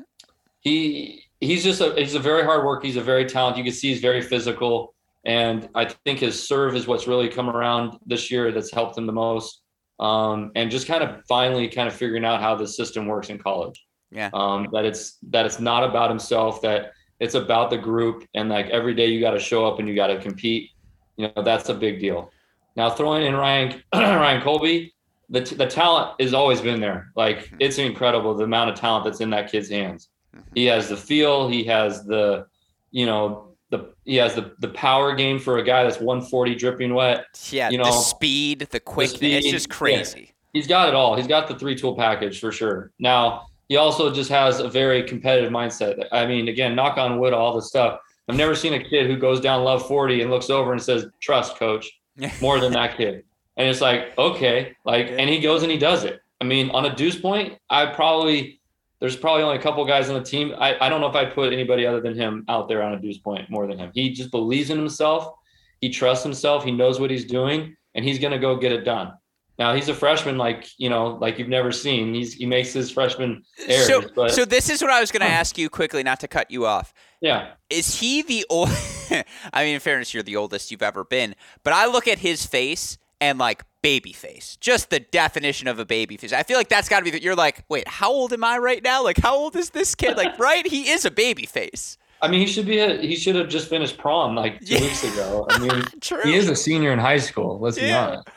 he 0.60 1.24
he's 1.40 1.64
just 1.64 1.82
a 1.82 1.96
he's 1.96 2.16
a 2.16 2.20
very 2.20 2.44
hard 2.44 2.66
worker. 2.66 2.86
He's 2.86 2.98
a 2.98 3.02
very 3.02 3.26
talented. 3.26 3.58
You 3.58 3.72
can 3.72 3.74
see 3.74 3.90
he's 3.90 4.02
very 4.02 4.22
physical, 4.22 4.94
and 5.26 5.70
I 5.76 5.86
think 5.86 6.20
his 6.20 6.48
serve 6.48 6.76
is 6.76 6.88
what's 6.88 7.08
really 7.08 7.30
come 7.30 7.50
around 7.50 7.98
this 8.06 8.32
year 8.32 8.52
that's 8.52 8.72
helped 8.72 8.98
him 8.98 9.06
the 9.06 9.14
most. 9.14 9.62
Um, 10.00 10.52
and 10.56 10.72
just 10.72 10.88
kind 10.88 11.04
of 11.04 11.24
finally 11.28 11.68
kind 11.68 11.88
of 11.88 11.94
figuring 11.94 12.26
out 12.26 12.42
how 12.42 12.56
the 12.56 12.68
system 12.68 13.06
works 13.06 13.30
in 13.30 13.38
college. 13.38 13.86
Yeah. 14.10 14.32
Um, 14.34 14.68
that 14.74 14.84
it's 14.84 15.18
that 15.30 15.46
it's 15.46 15.60
not 15.60 15.84
about 15.84 16.10
himself. 16.10 16.62
That 16.64 16.92
it's 17.20 17.36
about 17.36 17.70
the 17.70 17.78
group, 17.78 18.26
and 18.34 18.50
like 18.50 18.68
every 18.72 18.96
day 18.96 19.08
you 19.08 19.22
got 19.22 19.32
to 19.32 19.40
show 19.40 19.66
up 19.66 19.80
and 19.80 19.88
you 19.88 19.96
got 19.96 20.08
to 20.08 20.20
compete. 20.20 20.72
You 21.18 21.32
know 21.36 21.44
that's 21.44 21.70
a 21.70 21.74
big 21.74 22.00
deal. 22.00 22.32
Now 22.76 22.90
throwing 22.90 23.26
in 23.26 23.36
Ryan 23.36 23.82
Ryan 23.94 24.42
Colby, 24.42 24.94
the 25.30 25.42
the 25.42 25.68
talent 25.68 26.20
has 26.20 26.34
always 26.34 26.62
been 26.62 26.82
there. 26.82 27.12
Like 27.16 27.46
mm-hmm. 27.46 27.58
it's 27.60 27.78
incredible 27.78 28.36
the 28.36 28.44
amount 28.44 28.72
of 28.72 28.76
talent 28.76 29.06
that's 29.06 29.22
in 29.22 29.30
that 29.30 29.52
kid's 29.52 29.70
hands. 29.70 30.10
Mm-hmm. 30.36 30.50
He 30.56 30.66
has 30.66 30.90
the 30.90 30.98
feel. 30.98 31.48
He 31.48 31.64
has 31.66 32.04
the, 32.04 32.48
you 32.92 33.06
know, 33.06 33.51
the 33.72 33.94
he 34.06 34.18
has 34.18 34.36
the 34.36 34.54
the 34.60 34.68
power 34.70 35.16
game 35.16 35.40
for 35.40 35.58
a 35.58 35.64
guy 35.64 35.84
that's 35.84 35.98
140 35.98 36.56
dripping 36.56 36.94
wet. 36.94 37.26
Yeah, 37.50 37.70
you 37.70 37.78
know, 37.78 37.86
the 37.86 37.92
speed, 37.92 38.60
the 38.72 38.80
quickness. 38.80 39.22
It's 39.22 39.50
just 39.50 39.70
crazy. 39.70 40.20
Yeah. 40.20 40.26
He's 40.54 40.68
got 40.68 40.90
it 40.90 40.94
all. 40.94 41.16
He's 41.16 41.28
got 41.28 41.48
the 41.48 41.58
three 41.58 41.76
tool 41.76 41.96
package 41.96 42.40
for 42.40 42.52
sure. 42.52 42.92
Now 43.00 43.48
he 43.70 43.78
also 43.78 44.14
just 44.14 44.30
has 44.30 44.60
a 44.60 44.70
very 44.70 45.02
competitive 45.02 45.52
mindset. 45.52 46.06
I 46.12 46.26
mean, 46.26 46.50
again, 46.50 46.76
knock 46.76 46.98
on 46.98 47.20
wood, 47.20 47.34
all 47.34 47.56
this 47.56 47.70
stuff. 47.70 48.00
I've 48.28 48.36
never 48.36 48.54
seen 48.54 48.74
a 48.74 48.84
kid 48.84 49.08
who 49.08 49.18
goes 49.18 49.40
down 49.40 49.64
love 49.64 49.88
40 49.88 50.22
and 50.22 50.30
looks 50.30 50.50
over 50.50 50.74
and 50.74 50.82
says, 50.82 51.06
"Trust, 51.22 51.58
coach," 51.58 51.90
more 52.42 52.60
than 52.60 52.74
that 52.74 52.98
kid. 52.98 53.24
And 53.58 53.68
it's 53.68 53.82
like, 53.82 54.18
okay, 54.18 54.76
like, 54.86 55.08
and 55.10 55.30
he 55.30 55.40
goes 55.40 55.64
and 55.64 55.72
he 55.72 55.78
does 55.78 56.04
it. 56.04 56.22
I 56.40 56.44
mean, 56.44 56.70
on 56.72 56.86
a 56.86 56.96
deuce 56.96 57.20
point, 57.20 57.60
I 57.70 57.86
probably 57.88 58.61
there's 59.02 59.16
probably 59.16 59.42
only 59.42 59.58
a 59.58 59.62
couple 59.62 59.84
guys 59.84 60.10
on 60.10 60.16
the 60.16 60.24
team. 60.24 60.54
I, 60.60 60.78
I 60.80 60.88
don't 60.88 61.02
know 61.02 61.08
if 61.08 61.16
I'd 61.16 61.34
put 61.34 61.52
anybody 61.52 61.88
other 61.88 62.00
than 62.00 62.16
him 62.16 62.46
out 62.48 62.70
there 62.70 62.84
on 62.84 62.94
a 62.94 63.00
deuce 63.00 63.18
point 63.18 63.50
more 63.50 63.68
than 63.68 63.80
him. 63.80 63.92
He 63.94 64.12
just 64.12 64.30
believes 64.30 64.70
in 64.70 64.78
himself. 64.78 65.34
He 65.82 65.90
trusts 65.90 66.24
himself. 66.24 66.64
He 66.64 66.72
knows 66.72 67.00
what 67.00 67.10
he's 67.10 67.26
doing, 67.26 67.76
and 67.96 68.06
he's 68.06 68.20
going 68.20 68.32
to 68.32 68.38
go 68.38 68.56
get 68.56 68.72
it 68.72 68.86
done. 68.86 69.14
Now 69.58 69.76
he's 69.76 69.90
a 69.90 69.94
freshman, 69.94 70.38
like 70.38 70.68
you 70.78 70.90
know, 70.90 71.18
like 71.20 71.40
you've 71.40 71.50
never 71.50 71.72
seen. 71.72 72.14
He's 72.14 72.34
he 72.34 72.46
makes 72.46 72.74
his 72.74 72.92
freshman 72.92 73.44
errors. 73.68 73.88
So, 73.88 74.04
but, 74.16 74.32
so 74.32 74.46
this 74.46 74.70
is 74.70 74.82
what 74.82 74.92
I 74.92 75.00
was 75.00 75.12
going 75.12 75.22
to 75.22 75.28
ask 75.28 75.58
you 75.58 75.70
quickly, 75.70 76.04
not 76.04 76.20
to 76.22 76.28
cut 76.28 76.50
you 76.50 76.66
off. 76.66 76.94
Yeah. 77.22 77.54
Is 77.70 78.00
he 78.00 78.22
the 78.22 78.46
old? 78.50 78.70
I 79.54 79.64
mean, 79.64 79.74
in 79.76 79.80
fairness, 79.80 80.14
you're 80.14 80.24
the 80.24 80.36
oldest 80.36 80.72
you've 80.72 80.82
ever 80.82 81.04
been, 81.04 81.36
but 81.64 81.74
I 81.74 81.88
look 81.88 82.08
at 82.08 82.20
his 82.20 82.46
face 82.46 82.98
and 83.20 83.40
like 83.40 83.64
baby 83.82 84.13
face, 84.13 84.58
just 84.62 84.89
the 84.89 85.00
definition 85.00 85.67
of 85.67 85.80
a 85.80 85.86
baby 85.86 86.17
face. 86.17 86.34
I 86.34 86.44
feel 86.44 86.58
like 86.58 86.70
that's 86.70 86.89
got 86.89 87.00
to 87.00 87.06
be 87.06 87.12
that 87.12 87.22
you're 87.22 87.36
like, 87.36 87.63
wait, 87.70 87.88
how 87.88 88.12
old 88.12 88.34
am 88.34 88.44
I 88.44 88.58
right 88.58 88.84
now? 88.84 89.04
Like, 89.04 89.17
how 89.17 89.36
old 89.36 89.56
is 89.56 89.72
this 89.72 89.96
kid? 89.96 90.17
Like, 90.17 90.38
right? 90.39 90.65
He 90.65 90.89
is 90.89 91.06
a 91.06 91.12
baby 91.12 91.46
face. 91.46 91.98
I 92.22 92.28
mean, 92.28 92.39
he 92.39 92.48
should 92.48 92.67
be. 92.67 92.80
A, 92.80 93.02
he 93.02 93.15
should 93.15 93.36
have 93.36 93.50
just 93.50 93.67
finished 93.67 93.98
prom 93.98 94.36
like 94.36 94.60
two 94.60 94.76
yeah. 94.76 94.82
weeks 94.82 95.04
ago. 95.04 95.48
I 95.50 95.60
mean, 95.60 95.84
he 96.24 96.36
is 96.36 96.50
a 96.50 96.56
senior 96.56 96.91
in 96.91 97.00
high 97.00 97.17
school. 97.17 97.60
Let's 97.60 97.78
yeah. 97.78 97.88
be 97.88 97.94
honest. 97.94 98.28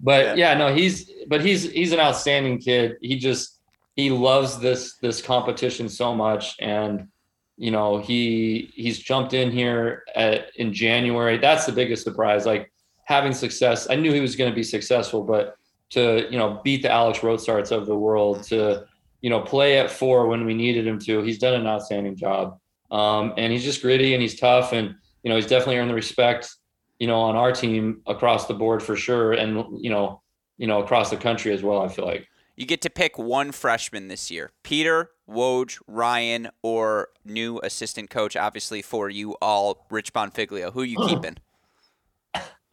But 0.00 0.36
yeah. 0.38 0.52
yeah, 0.52 0.58
no, 0.58 0.74
he's 0.74 1.10
but 1.28 1.40
he's 1.40 1.70
he's 1.70 1.92
an 1.92 2.00
outstanding 2.00 2.58
kid. 2.58 2.96
He 3.00 3.18
just 3.18 3.60
he 3.96 4.10
loves 4.10 4.58
this 4.58 4.96
this 4.98 5.20
competition 5.20 5.88
so 5.88 6.14
much, 6.14 6.56
and 6.60 7.08
you 7.56 7.70
know 7.70 7.98
he 7.98 8.70
he's 8.74 8.98
jumped 8.98 9.34
in 9.34 9.50
here 9.50 10.04
at, 10.14 10.50
in 10.56 10.72
January. 10.72 11.38
That's 11.38 11.66
the 11.66 11.72
biggest 11.72 12.04
surprise. 12.04 12.46
Like 12.46 12.70
having 13.04 13.32
success. 13.32 13.88
I 13.88 13.96
knew 13.96 14.12
he 14.12 14.20
was 14.20 14.36
going 14.36 14.50
to 14.50 14.54
be 14.54 14.62
successful, 14.62 15.22
but 15.22 15.56
to 15.90 16.26
you 16.30 16.38
know 16.38 16.60
beat 16.64 16.82
the 16.82 16.90
Alex 16.90 17.20
Rotsaerts 17.20 17.70
of 17.70 17.86
the 17.86 17.96
world, 17.96 18.42
to 18.44 18.86
you 19.20 19.30
know 19.30 19.40
play 19.40 19.78
at 19.78 19.90
four 19.90 20.26
when 20.26 20.44
we 20.44 20.54
needed 20.54 20.86
him 20.86 20.98
to, 21.00 21.22
he's 21.22 21.38
done 21.38 21.54
an 21.54 21.66
outstanding 21.66 22.16
job. 22.16 22.58
Um, 22.90 23.32
and 23.36 23.52
he's 23.52 23.64
just 23.64 23.82
gritty 23.82 24.14
and 24.14 24.22
he's 24.22 24.38
tough 24.38 24.72
and 24.72 24.94
you 25.22 25.30
know 25.30 25.36
he's 25.36 25.46
definitely 25.46 25.78
earned 25.78 25.90
the 25.90 25.94
respect 25.94 26.54
you 26.98 27.06
know 27.06 27.20
on 27.20 27.34
our 27.34 27.50
team 27.50 28.02
across 28.06 28.46
the 28.46 28.54
board 28.54 28.82
for 28.82 28.94
sure 28.94 29.32
and 29.32 29.64
you 29.82 29.90
know 29.90 30.22
you 30.58 30.66
know 30.66 30.82
across 30.82 31.10
the 31.10 31.16
country 31.16 31.52
as 31.52 31.62
well. 31.62 31.82
I 31.82 31.88
feel 31.88 32.06
like 32.06 32.28
you 32.56 32.66
get 32.66 32.82
to 32.82 32.90
pick 32.90 33.18
one 33.18 33.52
freshman 33.52 34.08
this 34.08 34.30
year: 34.30 34.52
Peter, 34.62 35.10
Woj, 35.28 35.80
Ryan, 35.86 36.48
or 36.62 37.08
new 37.24 37.58
assistant 37.62 38.10
coach. 38.10 38.36
Obviously 38.36 38.82
for 38.82 39.08
you 39.08 39.36
all, 39.42 39.86
Rich 39.90 40.12
Bonfiglio. 40.12 40.72
Who 40.72 40.80
are 40.80 40.84
you 40.84 40.98
keeping? 41.08 41.36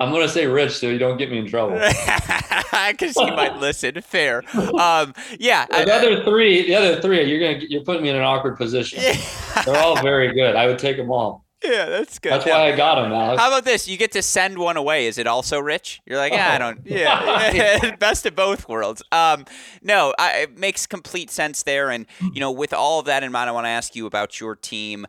I'm 0.02 0.12
gonna 0.12 0.28
say 0.28 0.48
Rich, 0.48 0.78
so 0.78 0.88
you 0.88 0.98
don't 0.98 1.18
get 1.18 1.32
me 1.32 1.38
in 1.38 1.48
trouble. 1.48 1.80
Because 2.90 3.16
you 3.16 3.28
might 3.28 3.58
listen. 3.60 4.02
Fair. 4.02 4.44
Um, 4.56 5.14
yeah. 5.40 5.66
The 5.68 5.92
I, 5.92 5.98
other 5.98 6.24
three, 6.24 6.66
the 6.66 6.76
other 6.76 7.02
three, 7.02 7.24
you're 7.24 7.40
gonna 7.40 7.66
you're 7.70 7.84
putting 7.84 8.02
me 8.02 8.10
in 8.10 8.16
an 8.16 8.24
awkward 8.24 8.58
position. 8.58 9.00
Yeah. 9.02 9.18
They're 9.66 9.78
all 9.78 10.02
very 10.02 10.34
good. 10.34 10.56
I 10.56 10.68
would 10.68 10.80
take 10.80 10.98
them 10.98 11.12
all. 11.12 11.46
Yeah, 11.64 11.86
that's 11.86 12.18
good. 12.18 12.32
That's 12.32 12.46
why 12.46 12.72
I 12.72 12.76
got 12.76 12.96
them, 12.96 13.12
Alex. 13.12 13.40
How 13.40 13.50
about 13.50 13.66
this? 13.66 13.88
You 13.88 13.96
get 13.96 14.12
to 14.14 14.24
send 14.24 14.58
one 14.58 14.78
away. 14.78 15.06
Is 15.06 15.20
it 15.20 15.28
also 15.28 15.60
rich? 15.60 16.02
You're 16.08 16.18
like, 16.18 16.34
yeah, 16.34 16.54
I 16.54 16.58
don't. 16.58 16.80
Yeah, 16.86 17.96
best 17.98 18.26
of 18.26 18.36
both 18.36 18.68
worlds. 18.68 19.04
Um, 19.12 19.46
no, 19.84 20.14
I, 20.18 20.40
it 20.40 20.58
makes 20.58 20.88
complete 20.88 21.30
sense 21.30 21.62
there. 21.62 21.92
And 21.92 22.08
you 22.34 22.40
know, 22.40 22.52
with 22.52 22.74
all 22.74 23.00
of 23.00 23.06
that 23.06 23.22
in 23.22 23.32
mind, 23.32 23.48
I 23.48 23.54
want 23.54 23.66
to 23.66 23.70
ask 23.70 23.96
you 23.96 24.08
about 24.08 24.40
your 24.40 24.56
team. 24.56 25.06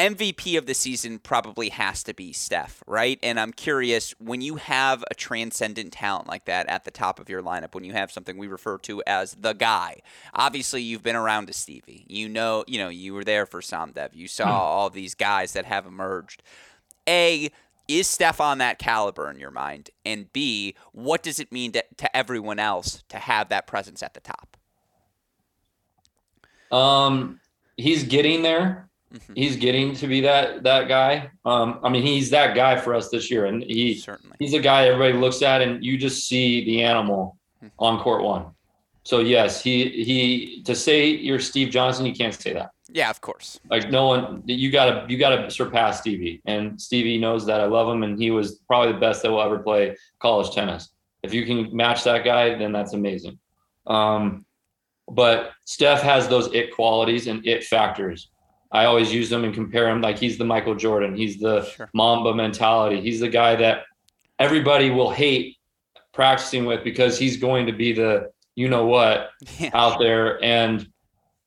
MVP 0.00 0.56
of 0.56 0.64
the 0.64 0.72
season 0.72 1.18
probably 1.18 1.68
has 1.68 2.02
to 2.04 2.14
be 2.14 2.32
Steph, 2.32 2.82
right? 2.86 3.18
And 3.22 3.38
I'm 3.38 3.52
curious 3.52 4.14
when 4.18 4.40
you 4.40 4.56
have 4.56 5.04
a 5.10 5.14
transcendent 5.14 5.92
talent 5.92 6.26
like 6.26 6.46
that 6.46 6.66
at 6.70 6.86
the 6.86 6.90
top 6.90 7.20
of 7.20 7.28
your 7.28 7.42
lineup, 7.42 7.74
when 7.74 7.84
you 7.84 7.92
have 7.92 8.10
something 8.10 8.38
we 8.38 8.48
refer 8.48 8.78
to 8.78 9.02
as 9.06 9.34
the 9.34 9.52
guy. 9.52 10.00
Obviously, 10.32 10.80
you've 10.80 11.02
been 11.02 11.16
around 11.16 11.48
to 11.48 11.52
Stevie. 11.52 12.06
You 12.08 12.30
know, 12.30 12.64
you 12.66 12.78
know, 12.78 12.88
you 12.88 13.12
were 13.12 13.24
there 13.24 13.44
for 13.44 13.60
Somdev. 13.60 14.14
You 14.14 14.26
saw 14.26 14.46
mm. 14.46 14.52
all 14.52 14.88
these 14.88 15.14
guys 15.14 15.52
that 15.52 15.66
have 15.66 15.84
emerged. 15.84 16.42
A, 17.06 17.50
is 17.86 18.06
Steph 18.06 18.40
on 18.40 18.56
that 18.56 18.78
caliber 18.78 19.30
in 19.30 19.38
your 19.38 19.50
mind? 19.50 19.90
And 20.06 20.32
B, 20.32 20.76
what 20.92 21.22
does 21.22 21.38
it 21.38 21.52
mean 21.52 21.72
to, 21.72 21.84
to 21.98 22.16
everyone 22.16 22.58
else 22.58 23.04
to 23.10 23.18
have 23.18 23.50
that 23.50 23.66
presence 23.66 24.02
at 24.02 24.14
the 24.14 24.20
top? 24.20 24.56
Um, 26.72 27.38
he's 27.76 28.04
getting 28.04 28.42
there. 28.42 28.89
Mm-hmm. 29.12 29.32
He's 29.34 29.56
getting 29.56 29.94
to 29.96 30.06
be 30.06 30.20
that 30.20 30.62
that 30.62 30.86
guy. 30.88 31.30
Um, 31.44 31.80
I 31.82 31.88
mean, 31.88 32.02
he's 32.02 32.30
that 32.30 32.54
guy 32.54 32.76
for 32.76 32.94
us 32.94 33.08
this 33.08 33.30
year, 33.30 33.46
and 33.46 33.62
he 33.62 33.96
certainly 33.96 34.36
he's 34.38 34.54
a 34.54 34.60
guy 34.60 34.86
everybody 34.86 35.14
looks 35.14 35.42
at, 35.42 35.62
and 35.62 35.84
you 35.84 35.98
just 35.98 36.28
see 36.28 36.64
the 36.64 36.82
animal 36.82 37.36
mm-hmm. 37.62 37.74
on 37.78 38.00
court 38.00 38.22
one. 38.22 38.46
So 39.02 39.18
yes, 39.18 39.62
he 39.62 39.88
he 39.88 40.62
to 40.62 40.76
say 40.76 41.08
you're 41.08 41.40
Steve 41.40 41.70
Johnson, 41.70 42.06
you 42.06 42.14
can't 42.14 42.34
say 42.34 42.52
that. 42.52 42.70
Yeah, 42.88 43.10
of 43.10 43.20
course. 43.20 43.58
Like 43.68 43.90
no 43.90 44.06
one, 44.06 44.42
you 44.46 44.70
gotta 44.70 45.06
you 45.08 45.18
gotta 45.18 45.50
surpass 45.50 46.00
Stevie, 46.00 46.40
and 46.44 46.80
Stevie 46.80 47.18
knows 47.18 47.46
that. 47.46 47.60
I 47.60 47.66
love 47.66 47.88
him, 47.88 48.04
and 48.04 48.16
he 48.16 48.30
was 48.30 48.60
probably 48.68 48.92
the 48.92 49.00
best 49.00 49.22
that 49.22 49.30
will 49.30 49.42
ever 49.42 49.58
play 49.58 49.96
college 50.20 50.54
tennis. 50.54 50.90
If 51.24 51.34
you 51.34 51.44
can 51.44 51.74
match 51.74 52.04
that 52.04 52.24
guy, 52.24 52.56
then 52.56 52.72
that's 52.72 52.92
amazing. 52.92 53.38
Um, 53.86 54.44
but 55.08 55.50
Steph 55.66 56.02
has 56.02 56.28
those 56.28 56.52
it 56.54 56.72
qualities 56.72 57.26
and 57.26 57.44
it 57.46 57.64
factors 57.64 58.30
I 58.72 58.84
always 58.84 59.12
use 59.12 59.30
him 59.30 59.44
and 59.44 59.52
compare 59.52 59.88
him 59.88 60.00
like 60.00 60.18
he's 60.18 60.38
the 60.38 60.44
Michael 60.44 60.74
Jordan. 60.74 61.16
He's 61.16 61.38
the 61.38 61.64
sure. 61.64 61.90
Mamba 61.92 62.34
mentality. 62.34 63.00
He's 63.00 63.20
the 63.20 63.28
guy 63.28 63.56
that 63.56 63.84
everybody 64.38 64.90
will 64.90 65.10
hate 65.10 65.56
practicing 66.12 66.64
with 66.64 66.84
because 66.84 67.18
he's 67.18 67.36
going 67.36 67.66
to 67.66 67.72
be 67.72 67.92
the 67.92 68.30
you 68.54 68.68
know 68.68 68.84
what 68.84 69.30
yeah. 69.58 69.70
out 69.74 69.98
there 69.98 70.42
and 70.44 70.86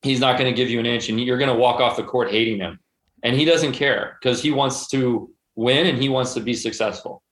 he's 0.02 0.20
not 0.20 0.38
going 0.38 0.52
to 0.52 0.56
give 0.56 0.70
you 0.70 0.80
an 0.80 0.86
inch 0.86 1.10
and 1.10 1.20
you're 1.20 1.38
going 1.38 1.50
to 1.50 1.56
walk 1.56 1.80
off 1.80 1.96
the 1.96 2.04
court 2.04 2.30
hating 2.30 2.60
him. 2.60 2.80
And 3.24 3.36
he 3.36 3.46
doesn't 3.46 3.72
care 3.72 4.18
because 4.20 4.42
he 4.42 4.52
wants 4.52 4.88
to 4.90 5.32
win 5.56 5.88
and 5.88 5.98
he 5.98 6.10
wants 6.10 6.34
to 6.34 6.42
be 6.42 6.54
successful. 6.54 7.24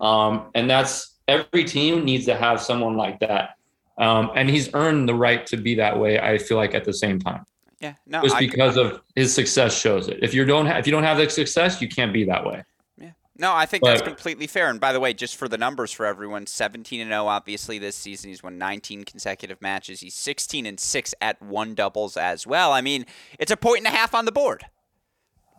Um, 0.00 0.50
and 0.54 0.68
that's 0.68 1.16
every 1.26 1.64
team 1.64 2.04
needs 2.04 2.26
to 2.26 2.36
have 2.36 2.60
someone 2.60 2.96
like 2.96 3.20
that. 3.20 3.50
Um, 3.98 4.30
and 4.34 4.48
he's 4.48 4.72
earned 4.74 5.08
the 5.08 5.14
right 5.14 5.46
to 5.46 5.56
be 5.56 5.74
that 5.76 5.98
way, 5.98 6.18
I 6.18 6.38
feel 6.38 6.56
like, 6.56 6.74
at 6.74 6.84
the 6.84 6.92
same 6.92 7.18
time. 7.18 7.44
Yeah, 7.80 7.94
no, 8.06 8.22
just 8.22 8.38
because 8.38 8.76
I, 8.76 8.82
of 8.82 9.02
his 9.16 9.34
success 9.34 9.78
shows 9.78 10.08
it. 10.08 10.18
If 10.22 10.34
you 10.34 10.44
don't 10.44 10.66
have, 10.66 10.78
if 10.78 10.86
you 10.86 10.90
don't 10.90 11.02
have 11.02 11.16
the 11.16 11.28
success, 11.30 11.80
you 11.80 11.88
can't 11.88 12.12
be 12.12 12.24
that 12.24 12.44
way. 12.44 12.62
Yeah, 12.98 13.12
no, 13.38 13.54
I 13.54 13.64
think 13.64 13.82
but, 13.82 13.88
that's 13.88 14.02
completely 14.02 14.46
fair. 14.46 14.68
And 14.68 14.78
by 14.78 14.92
the 14.92 15.00
way, 15.00 15.14
just 15.14 15.36
for 15.36 15.48
the 15.48 15.56
numbers 15.56 15.90
for 15.90 16.04
everyone, 16.04 16.46
17 16.46 17.00
and 17.00 17.10
0 17.10 17.26
obviously 17.26 17.78
this 17.78 17.96
season. 17.96 18.28
He's 18.28 18.42
won 18.42 18.58
19 18.58 19.04
consecutive 19.04 19.62
matches. 19.62 20.00
He's 20.00 20.14
16 20.14 20.66
and 20.66 20.78
6 20.78 21.14
at 21.22 21.40
one 21.40 21.74
doubles 21.74 22.18
as 22.18 22.46
well. 22.46 22.70
I 22.70 22.82
mean, 22.82 23.06
it's 23.38 23.50
a 23.50 23.56
point 23.56 23.78
and 23.78 23.86
a 23.86 23.96
half 23.96 24.14
on 24.14 24.26
the 24.26 24.32
board. 24.32 24.66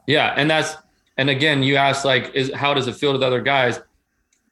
Yeah, 0.06 0.34
and 0.38 0.50
that's 0.50 0.76
and 1.18 1.28
again, 1.30 1.64
you 1.64 1.76
asked 1.76 2.06
like, 2.06 2.36
is 2.36 2.54
how 2.54 2.76
does 2.76 2.88
it 2.88 2.94
feel 2.94 3.14
to 3.14 3.18
the 3.18 3.26
other 3.26 3.42
guys? 3.42 3.80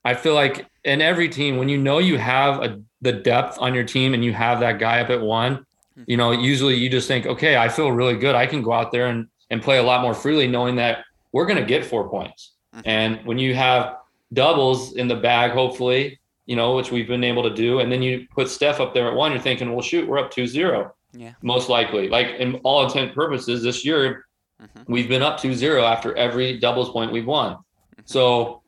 I 0.06 0.16
feel 0.16 0.34
like 0.34 0.66
in 0.86 1.02
every 1.02 1.30
team, 1.30 1.58
when 1.58 1.70
you 1.70 1.78
know 1.78 2.00
you 2.00 2.18
have 2.18 2.64
a, 2.64 2.82
the 3.02 3.12
depth 3.12 3.58
on 3.60 3.76
your 3.76 3.84
team 3.84 4.16
and 4.16 4.26
you 4.26 4.34
have 4.34 4.60
that 4.62 4.80
guy 4.80 5.02
up 5.02 5.12
at 5.12 5.22
one 5.22 5.68
you 6.08 6.18
know, 6.18 6.32
usually 6.32 6.76
you 6.76 6.90
just 6.90 7.08
think, 7.08 7.26
okay, 7.26 7.58
I 7.58 7.70
feel 7.70 7.92
really 7.92 8.18
good. 8.18 8.36
I 8.36 8.46
can 8.46 8.62
go 8.62 8.74
out 8.74 8.92
there 8.92 9.08
and, 9.08 9.28
and 9.50 9.62
play 9.62 9.78
a 9.78 9.84
lot 9.84 10.02
more 10.02 10.14
freely, 10.14 10.48
knowing 10.48 10.76
that 10.76 11.06
we're 11.32 11.46
going 11.46 11.60
to 11.60 11.66
get 11.66 11.86
four 11.86 12.10
points. 12.10 12.54
Mm-hmm. 12.76 12.90
And 12.90 13.26
when 13.26 13.38
you 13.38 13.56
have 13.56 13.98
doubles 14.34 14.94
in 14.94 15.08
the 15.08 15.16
bag, 15.16 15.52
hopefully, 15.52 16.20
you 16.46 16.56
know, 16.56 16.76
which 16.76 16.92
we've 16.92 17.08
been 17.08 17.24
able 17.24 17.44
to 17.44 17.54
do, 17.54 17.80
and 17.80 17.92
then 17.92 18.02
you 18.02 18.28
put 18.32 18.50
Steph 18.50 18.80
up 18.80 18.94
there 18.94 19.08
at 19.08 19.14
one, 19.14 19.32
you're 19.32 19.42
thinking, 19.42 19.72
well, 19.72 19.82
shoot, 19.82 20.08
we're 20.08 20.20
up 20.20 20.32
2 20.32 20.48
0. 20.48 20.94
Yeah. 21.14 21.34
Most 21.42 21.70
likely. 21.70 22.08
Like 22.08 22.28
in 22.40 22.56
all 22.58 22.86
intent 22.86 23.14
purposes, 23.14 23.64
this 23.64 23.84
year, 23.84 24.26
mm-hmm. 24.62 24.92
we've 24.92 25.10
been 25.10 25.22
up 25.22 25.40
2 25.40 25.54
0 25.54 25.84
after 25.84 26.16
every 26.16 26.60
doubles 26.60 26.92
point 26.92 27.12
we've 27.12 27.26
won. 27.26 27.54
Mm-hmm. 27.54 28.02
So 28.06 28.62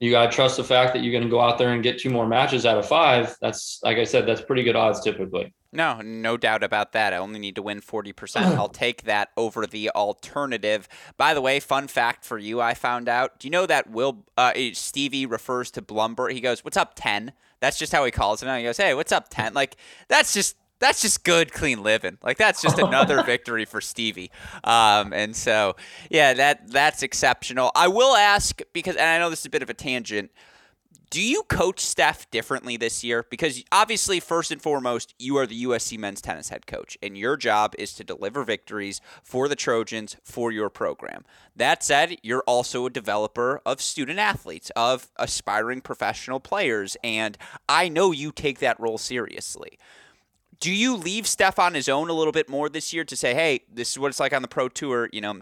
you 0.00 0.10
got 0.10 0.30
to 0.30 0.36
trust 0.36 0.56
the 0.56 0.64
fact 0.64 0.92
that 0.94 1.02
you're 1.02 1.12
going 1.12 1.24
to 1.24 1.30
go 1.30 1.40
out 1.40 1.58
there 1.58 1.72
and 1.72 1.82
get 1.82 1.98
two 1.98 2.10
more 2.10 2.26
matches 2.26 2.66
out 2.66 2.78
of 2.78 2.86
five. 2.86 3.36
That's, 3.40 3.80
like 3.82 3.98
I 3.98 4.04
said, 4.04 4.26
that's 4.26 4.42
pretty 4.42 4.62
good 4.62 4.76
odds 4.76 5.00
typically. 5.00 5.52
No, 5.74 6.00
no 6.00 6.36
doubt 6.36 6.62
about 6.62 6.92
that. 6.92 7.12
I 7.12 7.16
only 7.16 7.40
need 7.40 7.56
to 7.56 7.62
win 7.62 7.80
40%. 7.80 8.56
I'll 8.56 8.68
take 8.68 9.02
that 9.02 9.30
over 9.36 9.66
the 9.66 9.90
alternative. 9.90 10.88
By 11.16 11.34
the 11.34 11.40
way, 11.40 11.58
fun 11.58 11.88
fact 11.88 12.24
for 12.24 12.38
you 12.38 12.60
I 12.60 12.74
found 12.74 13.08
out. 13.08 13.40
Do 13.40 13.48
you 13.48 13.50
know 13.50 13.66
that 13.66 13.90
Will 13.90 14.24
uh, 14.38 14.52
eh, 14.54 14.70
Stevie 14.72 15.26
refers 15.26 15.72
to 15.72 15.82
Blumberg? 15.82 16.32
He 16.32 16.40
goes, 16.40 16.64
"What's 16.64 16.76
up 16.76 16.92
10?" 16.94 17.32
That's 17.60 17.76
just 17.76 17.92
how 17.92 18.04
he 18.04 18.12
calls 18.12 18.42
him. 18.42 18.56
He 18.56 18.62
goes, 18.62 18.76
"Hey, 18.76 18.94
what's 18.94 19.10
up 19.10 19.28
10?" 19.30 19.52
Like 19.52 19.76
that's 20.08 20.32
just 20.32 20.56
that's 20.78 21.02
just 21.02 21.24
good, 21.24 21.52
clean 21.52 21.82
living. 21.82 22.18
Like 22.22 22.38
that's 22.38 22.62
just 22.62 22.78
another 22.78 23.22
victory 23.24 23.64
for 23.64 23.80
Stevie. 23.80 24.30
Um, 24.62 25.12
and 25.12 25.34
so, 25.34 25.74
yeah, 26.10 26.34
that 26.34 26.70
that's 26.70 27.02
exceptional. 27.02 27.72
I 27.74 27.88
will 27.88 28.14
ask 28.14 28.60
because, 28.72 28.94
and 28.96 29.08
I 29.08 29.18
know 29.18 29.30
this 29.30 29.40
is 29.40 29.46
a 29.46 29.50
bit 29.50 29.62
of 29.62 29.70
a 29.70 29.74
tangent. 29.74 30.30
Do 31.10 31.22
you 31.22 31.42
coach 31.44 31.80
Steph 31.80 32.30
differently 32.30 32.76
this 32.76 33.04
year? 33.04 33.24
Because 33.28 33.62
obviously, 33.70 34.20
first 34.20 34.50
and 34.50 34.60
foremost, 34.60 35.14
you 35.18 35.36
are 35.36 35.46
the 35.46 35.64
USC 35.64 35.98
men's 35.98 36.20
tennis 36.20 36.48
head 36.48 36.66
coach, 36.66 36.98
and 37.02 37.16
your 37.16 37.36
job 37.36 37.74
is 37.78 37.92
to 37.94 38.04
deliver 38.04 38.42
victories 38.42 39.00
for 39.22 39.48
the 39.48 39.54
Trojans 39.54 40.16
for 40.22 40.50
your 40.50 40.70
program. 40.70 41.24
That 41.54 41.84
said, 41.84 42.16
you're 42.22 42.42
also 42.46 42.86
a 42.86 42.90
developer 42.90 43.60
of 43.64 43.80
student 43.80 44.18
athletes, 44.18 44.70
of 44.74 45.10
aspiring 45.16 45.82
professional 45.82 46.40
players, 46.40 46.96
and 47.04 47.38
I 47.68 47.88
know 47.88 48.10
you 48.10 48.32
take 48.32 48.58
that 48.58 48.80
role 48.80 48.98
seriously. 48.98 49.78
Do 50.58 50.72
you 50.72 50.96
leave 50.96 51.26
Steph 51.26 51.58
on 51.58 51.74
his 51.74 51.88
own 51.88 52.08
a 52.08 52.14
little 52.14 52.32
bit 52.32 52.48
more 52.48 52.68
this 52.68 52.92
year 52.92 53.04
to 53.04 53.16
say, 53.16 53.34
hey, 53.34 53.60
this 53.70 53.90
is 53.92 53.98
what 53.98 54.08
it's 54.08 54.20
like 54.20 54.32
on 54.32 54.42
the 54.42 54.48
pro 54.48 54.68
tour, 54.68 55.08
you 55.12 55.20
know, 55.20 55.40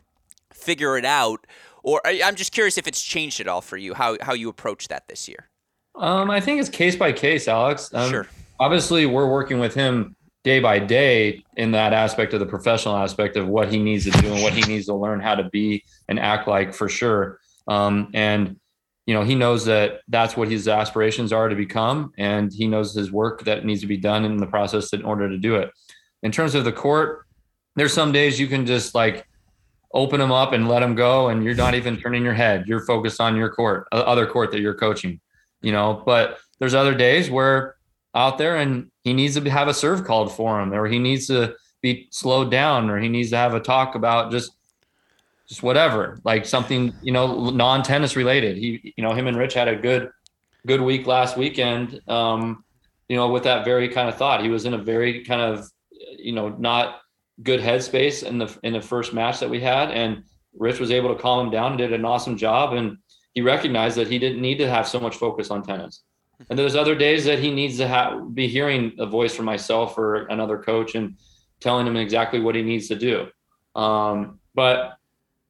figure 0.53 0.98
it 0.98 1.05
out? 1.05 1.46
Or 1.83 2.01
I'm 2.05 2.35
just 2.35 2.53
curious 2.53 2.77
if 2.77 2.87
it's 2.87 3.03
changed 3.03 3.40
at 3.40 3.48
all 3.48 3.61
for 3.61 3.77
you, 3.77 3.94
how, 3.94 4.16
how 4.20 4.35
you 4.35 4.48
approach 4.48 4.88
that 4.88 5.09
this 5.09 5.29
year. 5.29 5.48
Um, 5.94 6.31
I 6.31 6.40
think 6.40 6.61
it's 6.61 6.68
case 6.68 6.96
by 6.96 7.12
case, 7.12 7.48
Alex. 7.48 7.92
Um, 7.92 8.11
sure. 8.11 8.28
Obviously, 8.59 9.07
we're 9.07 9.28
working 9.28 9.59
with 9.59 9.74
him 9.74 10.16
day 10.44 10.59
by 10.59 10.78
day 10.78 11.44
in 11.57 11.70
that 11.72 11.92
aspect 11.92 12.33
of 12.33 12.40
the 12.40 12.46
professional 12.46 12.96
aspect 12.96 13.37
of 13.37 13.46
what 13.46 13.70
he 13.70 13.78
needs 13.78 14.05
to 14.05 14.11
do 14.11 14.33
and 14.33 14.42
what 14.42 14.52
he 14.52 14.62
needs 14.62 14.87
to 14.87 14.94
learn 14.94 15.20
how 15.20 15.35
to 15.35 15.44
be 15.50 15.85
and 16.09 16.18
act 16.18 16.48
like 16.48 16.74
for 16.74 16.88
sure. 16.88 17.38
Um, 17.68 18.11
and 18.12 18.57
you 19.07 19.14
know, 19.14 19.22
he 19.22 19.35
knows 19.35 19.64
that 19.64 20.00
that's 20.09 20.37
what 20.37 20.48
his 20.48 20.68
aspirations 20.68 21.33
are 21.33 21.48
to 21.48 21.57
become, 21.57 22.12
and 22.18 22.52
he 22.52 22.66
knows 22.66 22.94
his 22.94 23.11
work 23.11 23.44
that 23.44 23.64
needs 23.64 23.81
to 23.81 23.87
be 23.87 23.96
done 23.96 24.24
in 24.24 24.37
the 24.37 24.46
process 24.46 24.92
in 24.92 25.05
order 25.05 25.28
to 25.28 25.37
do 25.37 25.57
it. 25.57 25.70
In 26.22 26.31
terms 26.31 26.55
of 26.55 26.64
the 26.64 26.72
court, 26.72 27.26
there's 27.74 27.92
some 27.92 28.12
days 28.12 28.38
you 28.38 28.46
can 28.46 28.64
just 28.64 28.94
like 28.94 29.26
open 29.92 30.20
them 30.20 30.31
up 30.31 30.52
and 30.52 30.68
let 30.68 30.81
them 30.81 30.94
go, 30.94 31.28
and 31.28 31.42
you're 31.42 31.55
not 31.55 31.74
even 31.74 32.00
turning 32.00 32.22
your 32.22 32.33
head. 32.33 32.64
You're 32.66 32.87
focused 32.87 33.20
on 33.20 33.35
your 33.35 33.50
court, 33.50 33.88
other 33.90 34.26
court 34.26 34.52
that 34.52 34.61
you're 34.61 34.74
coaching, 34.74 35.20
you 35.62 35.72
know. 35.72 36.03
But 36.05 36.38
there's 36.59 36.75
other 36.75 36.94
days 36.94 37.31
where 37.31 37.77
out 38.14 38.38
there 38.38 38.57
and 38.57 38.90
he 39.05 39.14
needs 39.14 39.35
to 39.40 39.51
have 39.51 39.68
a 39.68 39.75
serve 39.75 40.05
called 40.05 40.33
for 40.33 40.61
him, 40.61 40.72
or 40.72 40.87
he 40.87 40.98
needs 40.98 41.27
to 41.29 41.55
be 41.81 42.09
slowed 42.11 42.51
down, 42.51 42.90
or 42.90 42.98
he 42.98 43.09
needs 43.09 43.31
to 43.31 43.37
have 43.37 43.55
a 43.55 43.61
talk 43.61 43.94
about 43.94 44.31
just 44.31 44.53
just 45.48 45.62
whatever, 45.62 46.18
like 46.25 46.46
something, 46.46 46.94
you 47.03 47.12
know, 47.12 47.51
non-tennis 47.51 48.16
related. 48.16 48.57
He, 48.57 48.94
you 48.96 49.05
know, 49.05 49.12
him 49.12 49.27
and 49.27 49.37
Rich 49.37 49.55
had 49.55 49.68
a 49.68 49.77
good, 49.77 50.11
good 50.66 50.81
week 50.81 51.07
last 51.07 51.37
weekend. 51.37 52.01
Um, 52.09 52.64
you 53.09 53.16
know, 53.16 53.29
with 53.29 53.42
that 53.42 53.64
very 53.64 53.88
kind 53.88 54.09
of 54.09 54.16
thought, 54.16 54.42
he 54.42 54.48
was 54.48 54.64
in 54.64 54.72
a 54.72 54.79
very 54.79 55.25
kind 55.25 55.42
of, 55.42 55.68
you 55.90 56.33
know, 56.33 56.48
not 56.48 57.01
good 57.42 57.61
headspace 57.61 58.22
in 58.22 58.38
the 58.38 58.57
in 58.62 58.72
the 58.72 58.81
first 58.81 59.12
match 59.12 59.40
that 59.40 59.51
we 59.51 59.61
had, 59.61 59.90
and 59.90 60.22
Rich 60.55 60.81
was 60.81 60.90
able 60.90 61.14
to 61.14 61.20
calm 61.20 61.46
him 61.46 61.53
down 61.53 61.72
and 61.72 61.79
did 61.79 61.92
an 61.92 62.05
awesome 62.05 62.37
job. 62.37 62.72
And 62.72 62.98
he 63.34 63.40
recognized 63.40 63.96
that 63.96 64.08
he 64.08 64.18
didn't 64.18 64.40
need 64.40 64.58
to 64.58 64.68
have 64.68 64.86
so 64.86 65.00
much 65.00 65.16
focus 65.16 65.50
on 65.50 65.62
tennis. 65.62 66.02
And 66.50 66.58
there's 66.58 66.74
other 66.74 66.94
days 66.94 67.24
that 67.24 67.38
he 67.38 67.52
needs 67.52 67.78
to 67.78 68.28
be 68.34 68.48
hearing 68.48 68.92
a 68.98 69.06
voice 69.06 69.34
from 69.34 69.44
myself 69.44 69.96
or 69.96 70.26
another 70.26 70.58
coach 70.58 70.94
and 70.94 71.16
telling 71.60 71.86
him 71.86 71.96
exactly 71.96 72.40
what 72.40 72.54
he 72.54 72.62
needs 72.62 72.88
to 72.88 72.96
do. 72.96 73.28
Um, 73.80 74.40
but 74.54 74.98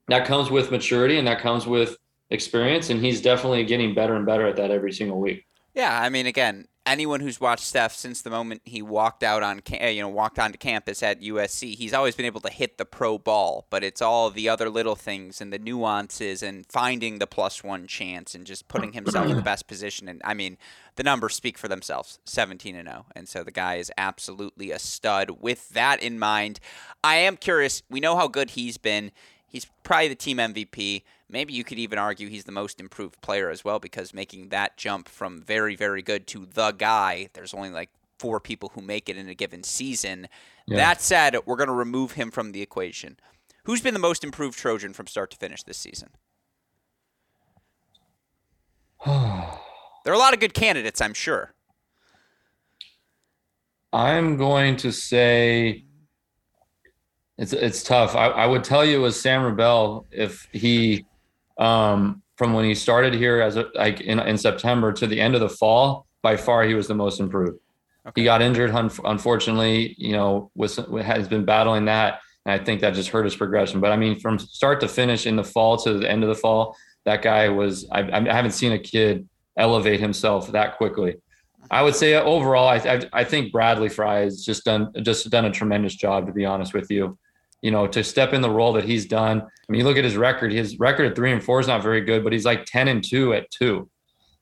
that 0.08 0.26
comes 0.26 0.50
with 0.50 0.70
maturity 0.70 1.18
and 1.18 1.26
that 1.26 1.40
comes 1.40 1.66
with 1.66 1.96
experience. 2.30 2.90
And 2.90 3.02
he's 3.02 3.22
definitely 3.22 3.64
getting 3.64 3.94
better 3.94 4.14
and 4.14 4.26
better 4.26 4.46
at 4.46 4.56
that 4.56 4.70
every 4.70 4.92
single 4.92 5.18
week. 5.18 5.46
Yeah, 5.74 5.98
I 5.98 6.10
mean, 6.10 6.26
again, 6.26 6.66
anyone 6.86 7.20
who's 7.20 7.40
watched 7.40 7.64
Steph 7.64 7.94
since 7.94 8.22
the 8.22 8.30
moment 8.30 8.62
he 8.64 8.82
walked 8.82 9.22
out 9.22 9.42
on, 9.42 9.62
you 9.70 10.02
know, 10.02 10.08
walked 10.08 10.38
onto 10.38 10.58
campus 10.58 11.02
at 11.02 11.20
USC, 11.20 11.76
he's 11.76 11.94
always 11.94 12.14
been 12.14 12.26
able 12.26 12.40
to 12.40 12.50
hit 12.50 12.78
the 12.78 12.84
pro 12.84 13.18
ball. 13.18 13.66
But 13.70 13.84
it's 13.84 14.02
all 14.02 14.30
the 14.30 14.48
other 14.48 14.68
little 14.68 14.96
things 14.96 15.40
and 15.40 15.52
the 15.52 15.58
nuances 15.58 16.42
and 16.42 16.66
finding 16.66 17.18
the 17.18 17.26
plus 17.26 17.62
one 17.62 17.86
chance 17.86 18.34
and 18.34 18.46
just 18.46 18.68
putting 18.68 18.92
himself 18.92 19.28
in 19.28 19.36
the 19.36 19.42
best 19.42 19.66
position. 19.66 20.08
And 20.08 20.20
I 20.24 20.34
mean, 20.34 20.58
the 20.96 21.02
numbers 21.02 21.34
speak 21.34 21.56
for 21.56 21.68
themselves 21.68 22.18
17 22.26 22.76
and 22.76 22.86
0 22.86 23.06
and 23.16 23.26
so 23.26 23.42
the 23.42 23.50
guy 23.50 23.76
is 23.76 23.90
absolutely 23.96 24.70
a 24.70 24.78
stud 24.78 25.30
with 25.40 25.70
that 25.70 26.02
in 26.02 26.18
mind 26.18 26.60
i 27.02 27.16
am 27.16 27.38
curious 27.38 27.82
we 27.88 27.98
know 27.98 28.14
how 28.14 28.28
good 28.28 28.50
he's 28.50 28.76
been 28.76 29.10
He's 29.52 29.66
probably 29.82 30.08
the 30.08 30.14
team 30.14 30.38
MVP. 30.38 31.02
Maybe 31.32 31.54
you 31.54 31.64
could 31.64 31.78
even 31.78 31.98
argue 31.98 32.28
he's 32.28 32.44
the 32.44 32.52
most 32.52 32.78
improved 32.78 33.22
player 33.22 33.48
as 33.48 33.64
well 33.64 33.78
because 33.78 34.12
making 34.12 34.50
that 34.50 34.76
jump 34.76 35.08
from 35.08 35.40
very, 35.40 35.74
very 35.74 36.02
good 36.02 36.26
to 36.28 36.44
the 36.44 36.72
guy, 36.72 37.30
there's 37.32 37.54
only 37.54 37.70
like 37.70 37.88
four 38.18 38.38
people 38.38 38.70
who 38.74 38.82
make 38.82 39.08
it 39.08 39.16
in 39.16 39.30
a 39.30 39.34
given 39.34 39.62
season. 39.62 40.28
Yeah. 40.66 40.76
That 40.76 41.00
said, 41.00 41.34
we're 41.46 41.56
going 41.56 41.68
to 41.68 41.74
remove 41.74 42.12
him 42.12 42.30
from 42.30 42.52
the 42.52 42.60
equation. 42.60 43.16
Who's 43.64 43.80
been 43.80 43.94
the 43.94 44.00
most 44.00 44.22
improved 44.24 44.58
Trojan 44.58 44.92
from 44.92 45.06
start 45.06 45.30
to 45.30 45.38
finish 45.38 45.62
this 45.62 45.78
season? 45.78 46.10
there 49.06 49.14
are 49.14 50.12
a 50.12 50.18
lot 50.18 50.34
of 50.34 50.40
good 50.40 50.52
candidates, 50.52 51.00
I'm 51.00 51.14
sure. 51.14 51.54
I'm 53.94 54.36
going 54.36 54.76
to 54.76 54.92
say 54.92 55.86
it's 57.38 57.54
it's 57.54 57.82
tough. 57.82 58.14
I, 58.14 58.26
I 58.26 58.46
would 58.46 58.64
tell 58.64 58.84
you 58.84 58.98
it 58.98 59.02
was 59.02 59.20
Sam 59.20 59.44
Rebel 59.44 60.06
if 60.10 60.46
he 60.52 61.06
um, 61.62 62.22
from 62.37 62.55
when 62.55 62.64
he 62.64 62.75
started 62.75 63.14
here 63.14 63.40
as 63.40 63.57
a, 63.57 63.68
like 63.75 64.01
in, 64.01 64.18
in 64.18 64.37
September 64.37 64.92
to 64.92 65.07
the 65.07 65.20
end 65.20 65.35
of 65.35 65.40
the 65.40 65.48
fall, 65.48 66.07
by 66.20 66.37
far 66.37 66.64
he 66.64 66.75
was 66.75 66.88
the 66.88 66.94
most 66.94 67.20
improved. 67.20 67.59
Okay. 68.07 68.22
He 68.22 68.25
got 68.25 68.42
injured, 68.42 68.70
unfortunately. 69.05 69.94
You 69.96 70.12
know, 70.12 70.51
was 70.57 70.77
has 70.77 71.29
been 71.29 71.44
battling 71.44 71.85
that, 71.85 72.20
and 72.44 72.61
I 72.61 72.64
think 72.64 72.81
that 72.81 72.94
just 72.94 73.11
hurt 73.11 73.25
his 73.25 73.37
progression. 73.37 73.81
But 73.81 73.92
I 73.92 73.96
mean, 73.96 74.18
from 74.18 74.40
start 74.40 74.81
to 74.81 74.88
finish 74.88 75.27
in 75.27 75.37
the 75.37 75.44
fall 75.44 75.77
to 75.79 75.98
the 75.98 76.11
end 76.11 76.25
of 76.25 76.29
the 76.29 76.35
fall, 76.35 76.77
that 77.05 77.22
guy 77.22 77.48
was. 77.48 77.88
I, 77.92 78.01
I 78.01 78.33
haven't 78.33 78.53
seen 78.53 78.72
a 78.72 78.79
kid 78.79 79.29
elevate 79.57 80.01
himself 80.01 80.51
that 80.51 80.77
quickly. 80.79 81.16
I 81.70 81.83
would 81.83 81.94
say 81.94 82.14
overall, 82.14 82.66
I, 82.66 82.77
I, 82.77 83.01
I 83.12 83.25
think 83.25 83.53
Bradley 83.53 83.88
Frye 83.88 84.22
has 84.22 84.44
just 84.44 84.64
done 84.64 84.92
just 85.03 85.31
done 85.31 85.44
a 85.44 85.53
tremendous 85.53 85.94
job. 85.94 86.27
To 86.27 86.33
be 86.33 86.44
honest 86.44 86.75
with 86.75 86.90
you, 86.90 87.16
you 87.62 87.70
know, 87.70 87.87
to 87.87 88.05
step 88.05 88.33
in 88.33 88.42
the 88.42 88.51
role 88.51 88.72
that 88.75 88.85
he's 88.85 89.07
done. 89.07 89.40
I 89.40 89.72
mean, 89.72 89.79
you 89.79 89.85
look 89.85 89.96
at 89.96 90.05
his 90.05 90.16
record. 90.16 90.53
His 90.53 90.79
record 90.79 91.07
at 91.07 91.16
three 91.16 91.33
and 91.33 91.42
four 91.42 91.61
is 91.61 91.68
not 91.68 91.83
very 91.83 92.01
good, 92.01 92.25
but 92.25 92.33
he's 92.33 92.44
like 92.44 92.66
ten 92.66 92.88
and 92.88 93.03
two 93.03 93.33
at 93.33 93.51
two. 93.51 93.88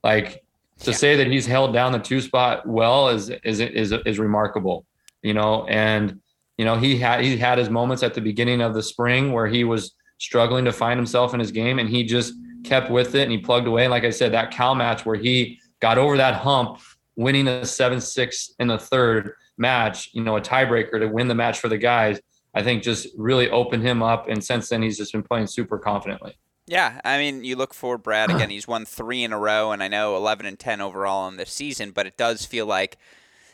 Like 0.03 0.43
to 0.79 0.91
yeah. 0.91 0.97
say 0.97 1.15
that 1.15 1.27
he's 1.27 1.45
held 1.45 1.73
down 1.73 1.91
the 1.91 1.99
two 1.99 2.19
spot 2.19 2.67
well 2.67 3.09
is 3.09 3.29
is 3.29 3.59
is 3.59 3.93
is 4.05 4.19
remarkable. 4.19 4.85
You 5.21 5.35
know, 5.35 5.65
and 5.67 6.19
you 6.57 6.65
know 6.65 6.75
he 6.75 6.97
had 6.97 7.21
he 7.21 7.37
had 7.37 7.59
his 7.59 7.69
moments 7.69 8.01
at 8.01 8.15
the 8.15 8.21
beginning 8.21 8.59
of 8.59 8.73
the 8.73 8.83
spring 8.83 9.31
where 9.31 9.47
he 9.47 9.63
was 9.63 9.93
struggling 10.17 10.65
to 10.65 10.73
find 10.73 10.97
himself 10.97 11.35
in 11.35 11.39
his 11.39 11.51
game, 11.51 11.77
and 11.77 11.87
he 11.87 12.03
just 12.03 12.33
kept 12.63 12.89
with 12.89 13.15
it 13.15 13.23
and 13.23 13.31
he 13.31 13.37
plugged 13.37 13.67
away. 13.67 13.83
And 13.83 13.91
like 13.91 14.03
I 14.03 14.09
said, 14.09 14.33
that 14.33 14.51
Cal 14.51 14.75
match 14.75 15.05
where 15.05 15.15
he 15.15 15.59
got 15.79 15.97
over 15.99 16.17
that 16.17 16.35
hump, 16.35 16.79
winning 17.15 17.47
a 17.47 17.65
seven 17.65 18.01
six 18.01 18.51
in 18.59 18.67
the 18.67 18.79
third 18.79 19.33
match, 19.59 20.09
you 20.13 20.23
know, 20.23 20.37
a 20.37 20.41
tiebreaker 20.41 20.99
to 20.99 21.07
win 21.07 21.27
the 21.27 21.35
match 21.35 21.59
for 21.59 21.69
the 21.69 21.77
guys 21.77 22.19
I 22.53 22.63
think 22.63 22.83
just 22.83 23.07
really 23.17 23.49
opened 23.49 23.83
him 23.83 24.03
up. 24.03 24.27
And 24.27 24.43
since 24.43 24.69
then, 24.69 24.81
he's 24.81 24.97
just 24.97 25.13
been 25.13 25.23
playing 25.23 25.47
super 25.47 25.77
confidently. 25.77 26.37
Yeah, 26.67 27.01
I 27.03 27.17
mean, 27.17 27.43
you 27.43 27.55
look 27.55 27.73
for 27.73 27.97
Brad 27.97 28.29
again. 28.29 28.49
He's 28.51 28.67
won 28.67 28.85
three 28.85 29.23
in 29.23 29.33
a 29.33 29.39
row, 29.39 29.71
and 29.71 29.81
I 29.81 29.87
know 29.87 30.15
11 30.15 30.45
and 30.45 30.59
10 30.59 30.79
overall 30.79 31.27
in 31.27 31.37
this 31.37 31.51
season. 31.51 31.91
But 31.91 32.07
it 32.07 32.17
does 32.17 32.45
feel 32.45 32.65
like, 32.65 32.97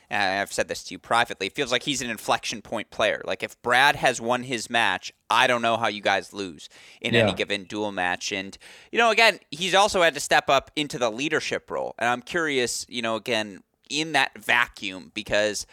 I've 0.09 0.53
said 0.53 0.67
this 0.67 0.83
to 0.85 0.93
you 0.93 0.99
privately, 0.99 1.47
it 1.47 1.55
feels 1.55 1.71
like 1.71 1.83
he's 1.83 2.01
an 2.01 2.09
inflection 2.09 2.61
point 2.61 2.91
player. 2.91 3.21
Like 3.25 3.43
if 3.43 3.61
Brad 3.61 3.97
has 3.97 4.21
won 4.21 4.43
his 4.43 4.69
match, 4.69 5.11
I 5.29 5.47
don't 5.47 5.61
know 5.61 5.77
how 5.77 5.87
you 5.87 6.01
guys 6.01 6.31
lose 6.31 6.69
in 7.01 7.13
yeah. 7.13 7.21
any 7.21 7.33
given 7.33 7.65
dual 7.65 7.91
match. 7.91 8.31
And 8.31 8.57
you 8.91 8.97
know, 8.97 9.09
again, 9.11 9.39
he's 9.51 9.75
also 9.75 10.01
had 10.01 10.13
to 10.13 10.19
step 10.19 10.49
up 10.49 10.71
into 10.75 10.97
the 10.97 11.09
leadership 11.09 11.69
role. 11.69 11.93
And 11.99 12.09
I'm 12.09 12.21
curious, 12.21 12.85
you 12.87 13.01
know, 13.01 13.15
again 13.15 13.63
in 13.89 14.13
that 14.13 14.37
vacuum 14.37 15.11
because 15.13 15.65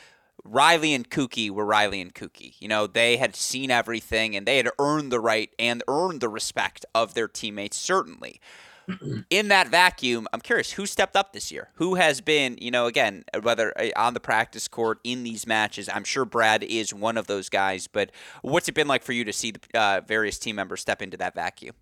Riley 0.44 0.92
and 0.92 1.08
Kuki 1.08 1.50
were 1.50 1.64
Riley 1.64 2.00
and 2.00 2.14
Kuki. 2.14 2.54
You 2.58 2.68
know, 2.68 2.86
they 2.86 3.16
had 3.16 3.34
seen 3.34 3.70
everything 3.70 4.36
and 4.36 4.46
they 4.46 4.58
had 4.58 4.68
earned 4.78 5.10
the 5.10 5.20
right 5.20 5.50
and 5.58 5.82
earned 5.88 6.20
the 6.20 6.28
respect 6.28 6.84
of 6.94 7.14
their 7.14 7.28
teammates, 7.28 7.76
certainly. 7.76 8.40
In 9.30 9.48
that 9.48 9.68
vacuum, 9.68 10.28
I'm 10.32 10.40
curious 10.40 10.72
who 10.72 10.84
stepped 10.84 11.16
up 11.16 11.32
this 11.32 11.50
year? 11.50 11.70
Who 11.76 11.94
has 11.94 12.20
been, 12.20 12.58
you 12.60 12.70
know, 12.70 12.86
again, 12.86 13.24
whether 13.42 13.72
uh, 13.80 13.88
on 13.96 14.12
the 14.12 14.20
practice 14.20 14.68
court, 14.68 14.98
in 15.04 15.24
these 15.24 15.46
matches? 15.46 15.88
I'm 15.92 16.04
sure 16.04 16.26
Brad 16.26 16.62
is 16.62 16.92
one 16.92 17.16
of 17.16 17.26
those 17.26 17.48
guys, 17.48 17.86
but 17.86 18.10
what's 18.42 18.68
it 18.68 18.74
been 18.74 18.88
like 18.88 19.02
for 19.02 19.12
you 19.12 19.24
to 19.24 19.32
see 19.32 19.52
the 19.52 19.78
uh, 19.78 20.00
various 20.06 20.38
team 20.38 20.56
members 20.56 20.82
step 20.82 21.00
into 21.00 21.16
that 21.16 21.34
vacuum? 21.34 21.74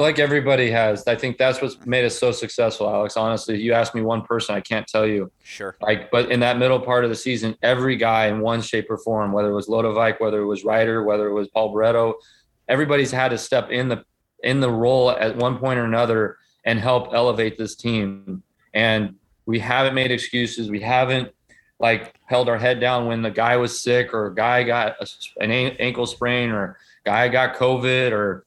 Feel 0.00 0.06
like 0.06 0.18
everybody 0.18 0.70
has. 0.70 1.06
I 1.06 1.14
think 1.14 1.36
that's 1.36 1.60
what's 1.60 1.76
made 1.84 2.06
us 2.06 2.18
so 2.18 2.32
successful, 2.32 2.88
Alex. 2.88 3.18
Honestly, 3.18 3.60
you 3.60 3.74
ask 3.74 3.94
me 3.94 4.00
one 4.00 4.22
person, 4.22 4.54
I 4.54 4.62
can't 4.62 4.86
tell 4.86 5.06
you. 5.06 5.30
Sure. 5.42 5.76
Like, 5.82 6.10
but 6.10 6.30
in 6.30 6.40
that 6.40 6.56
middle 6.56 6.80
part 6.80 7.04
of 7.04 7.10
the 7.10 7.16
season, 7.16 7.54
every 7.62 7.96
guy 7.96 8.28
in 8.28 8.40
one 8.40 8.62
shape 8.62 8.86
or 8.88 8.96
form, 8.96 9.30
whether 9.30 9.50
it 9.50 9.54
was 9.54 9.68
Lodovic, 9.68 10.18
whether 10.18 10.40
it 10.40 10.46
was 10.46 10.64
Ryder, 10.64 11.04
whether 11.04 11.28
it 11.28 11.34
was 11.34 11.48
Paul 11.48 11.74
Barreto, 11.74 12.14
everybody's 12.66 13.10
had 13.10 13.28
to 13.28 13.36
step 13.36 13.70
in 13.70 13.88
the 13.88 14.02
in 14.42 14.60
the 14.60 14.70
role 14.70 15.10
at 15.10 15.36
one 15.36 15.58
point 15.58 15.78
or 15.78 15.84
another 15.84 16.38
and 16.64 16.78
help 16.78 17.12
elevate 17.12 17.58
this 17.58 17.76
team. 17.76 18.42
And 18.72 19.16
we 19.44 19.58
haven't 19.58 19.92
made 19.92 20.10
excuses. 20.10 20.70
We 20.70 20.80
haven't 20.80 21.28
like 21.78 22.14
held 22.24 22.48
our 22.48 22.56
head 22.56 22.80
down 22.80 23.04
when 23.04 23.20
the 23.20 23.30
guy 23.30 23.58
was 23.58 23.82
sick 23.82 24.14
or 24.14 24.28
a 24.28 24.34
guy 24.34 24.62
got 24.62 24.96
an 25.40 25.50
ankle 25.50 26.06
sprain 26.06 26.48
or 26.52 26.78
guy 27.04 27.28
got 27.28 27.54
COVID 27.56 28.12
or 28.12 28.46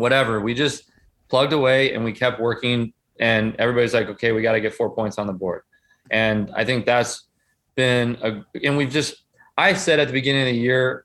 whatever. 0.00 0.40
We 0.40 0.54
just 0.54 0.90
plugged 1.28 1.52
away 1.52 1.94
and 1.94 2.04
we 2.04 2.12
kept 2.12 2.40
working. 2.40 2.92
And 3.20 3.54
everybody's 3.56 3.94
like, 3.94 4.08
okay, 4.08 4.32
we 4.32 4.42
got 4.42 4.52
to 4.52 4.60
get 4.60 4.74
four 4.74 4.90
points 4.90 5.18
on 5.18 5.26
the 5.26 5.32
board. 5.32 5.62
And 6.10 6.50
I 6.56 6.64
think 6.64 6.86
that's 6.86 7.28
been 7.76 8.18
a, 8.22 8.42
and 8.64 8.76
we've 8.76 8.90
just, 8.90 9.22
I 9.56 9.74
said 9.74 10.00
at 10.00 10.08
the 10.08 10.12
beginning 10.12 10.42
of 10.42 10.48
the 10.48 10.58
year, 10.58 11.04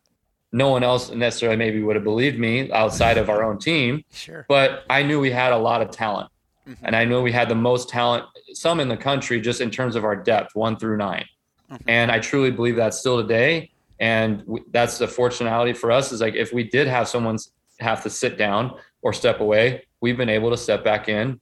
no 0.52 0.70
one 0.70 0.84
else 0.84 1.12
necessarily 1.12 1.58
maybe 1.58 1.84
would 1.84 1.96
have 1.98 2.06
believed 2.06 2.40
me 2.40 2.72
outside 2.72 3.18
of 3.18 3.30
our 3.30 3.44
own 3.44 3.60
team. 3.60 4.04
Sure. 4.12 4.46
But 4.48 4.86
I 4.90 5.04
knew 5.04 5.20
we 5.20 5.32
had 5.32 5.52
a 5.52 5.58
lot 5.58 5.82
of 5.82 5.92
talent. 5.92 6.32
Mm-hmm. 6.68 6.86
And 6.86 6.96
I 6.96 7.06
knew 7.06 7.22
we 7.22 7.32
had 7.32 7.50
the 7.50 7.56
most 7.56 7.90
talent, 7.90 8.26
some 8.54 8.80
in 8.80 8.88
the 8.88 8.98
country, 8.98 9.40
just 9.42 9.62
in 9.62 9.70
terms 9.70 9.96
of 9.96 10.04
our 10.04 10.16
depth, 10.16 10.56
one 10.56 10.78
through 10.78 10.98
9 10.98 11.26
mm-hmm. 11.72 11.76
And 11.88 12.12
I 12.12 12.20
truly 12.20 12.52
believe 12.52 12.78
that 12.78 12.94
still 12.94 13.22
today. 13.22 13.72
And 14.00 14.44
we, 14.46 14.62
that's 14.72 14.98
the 14.98 15.06
fortunality 15.06 15.76
for 15.76 15.92
us 15.92 16.12
is 16.12 16.22
like 16.22 16.36
if 16.36 16.52
we 16.54 16.64
did 16.64 16.88
have 16.88 17.08
someone 17.08 17.38
have 17.80 18.04
to 18.04 18.10
sit 18.10 18.38
down 18.38 18.78
or 19.02 19.14
step 19.14 19.40
away, 19.40 19.86
we've 20.02 20.18
been 20.18 20.30
able 20.30 20.50
to 20.50 20.58
step 20.58 20.84
back 20.84 21.10
in 21.10 21.40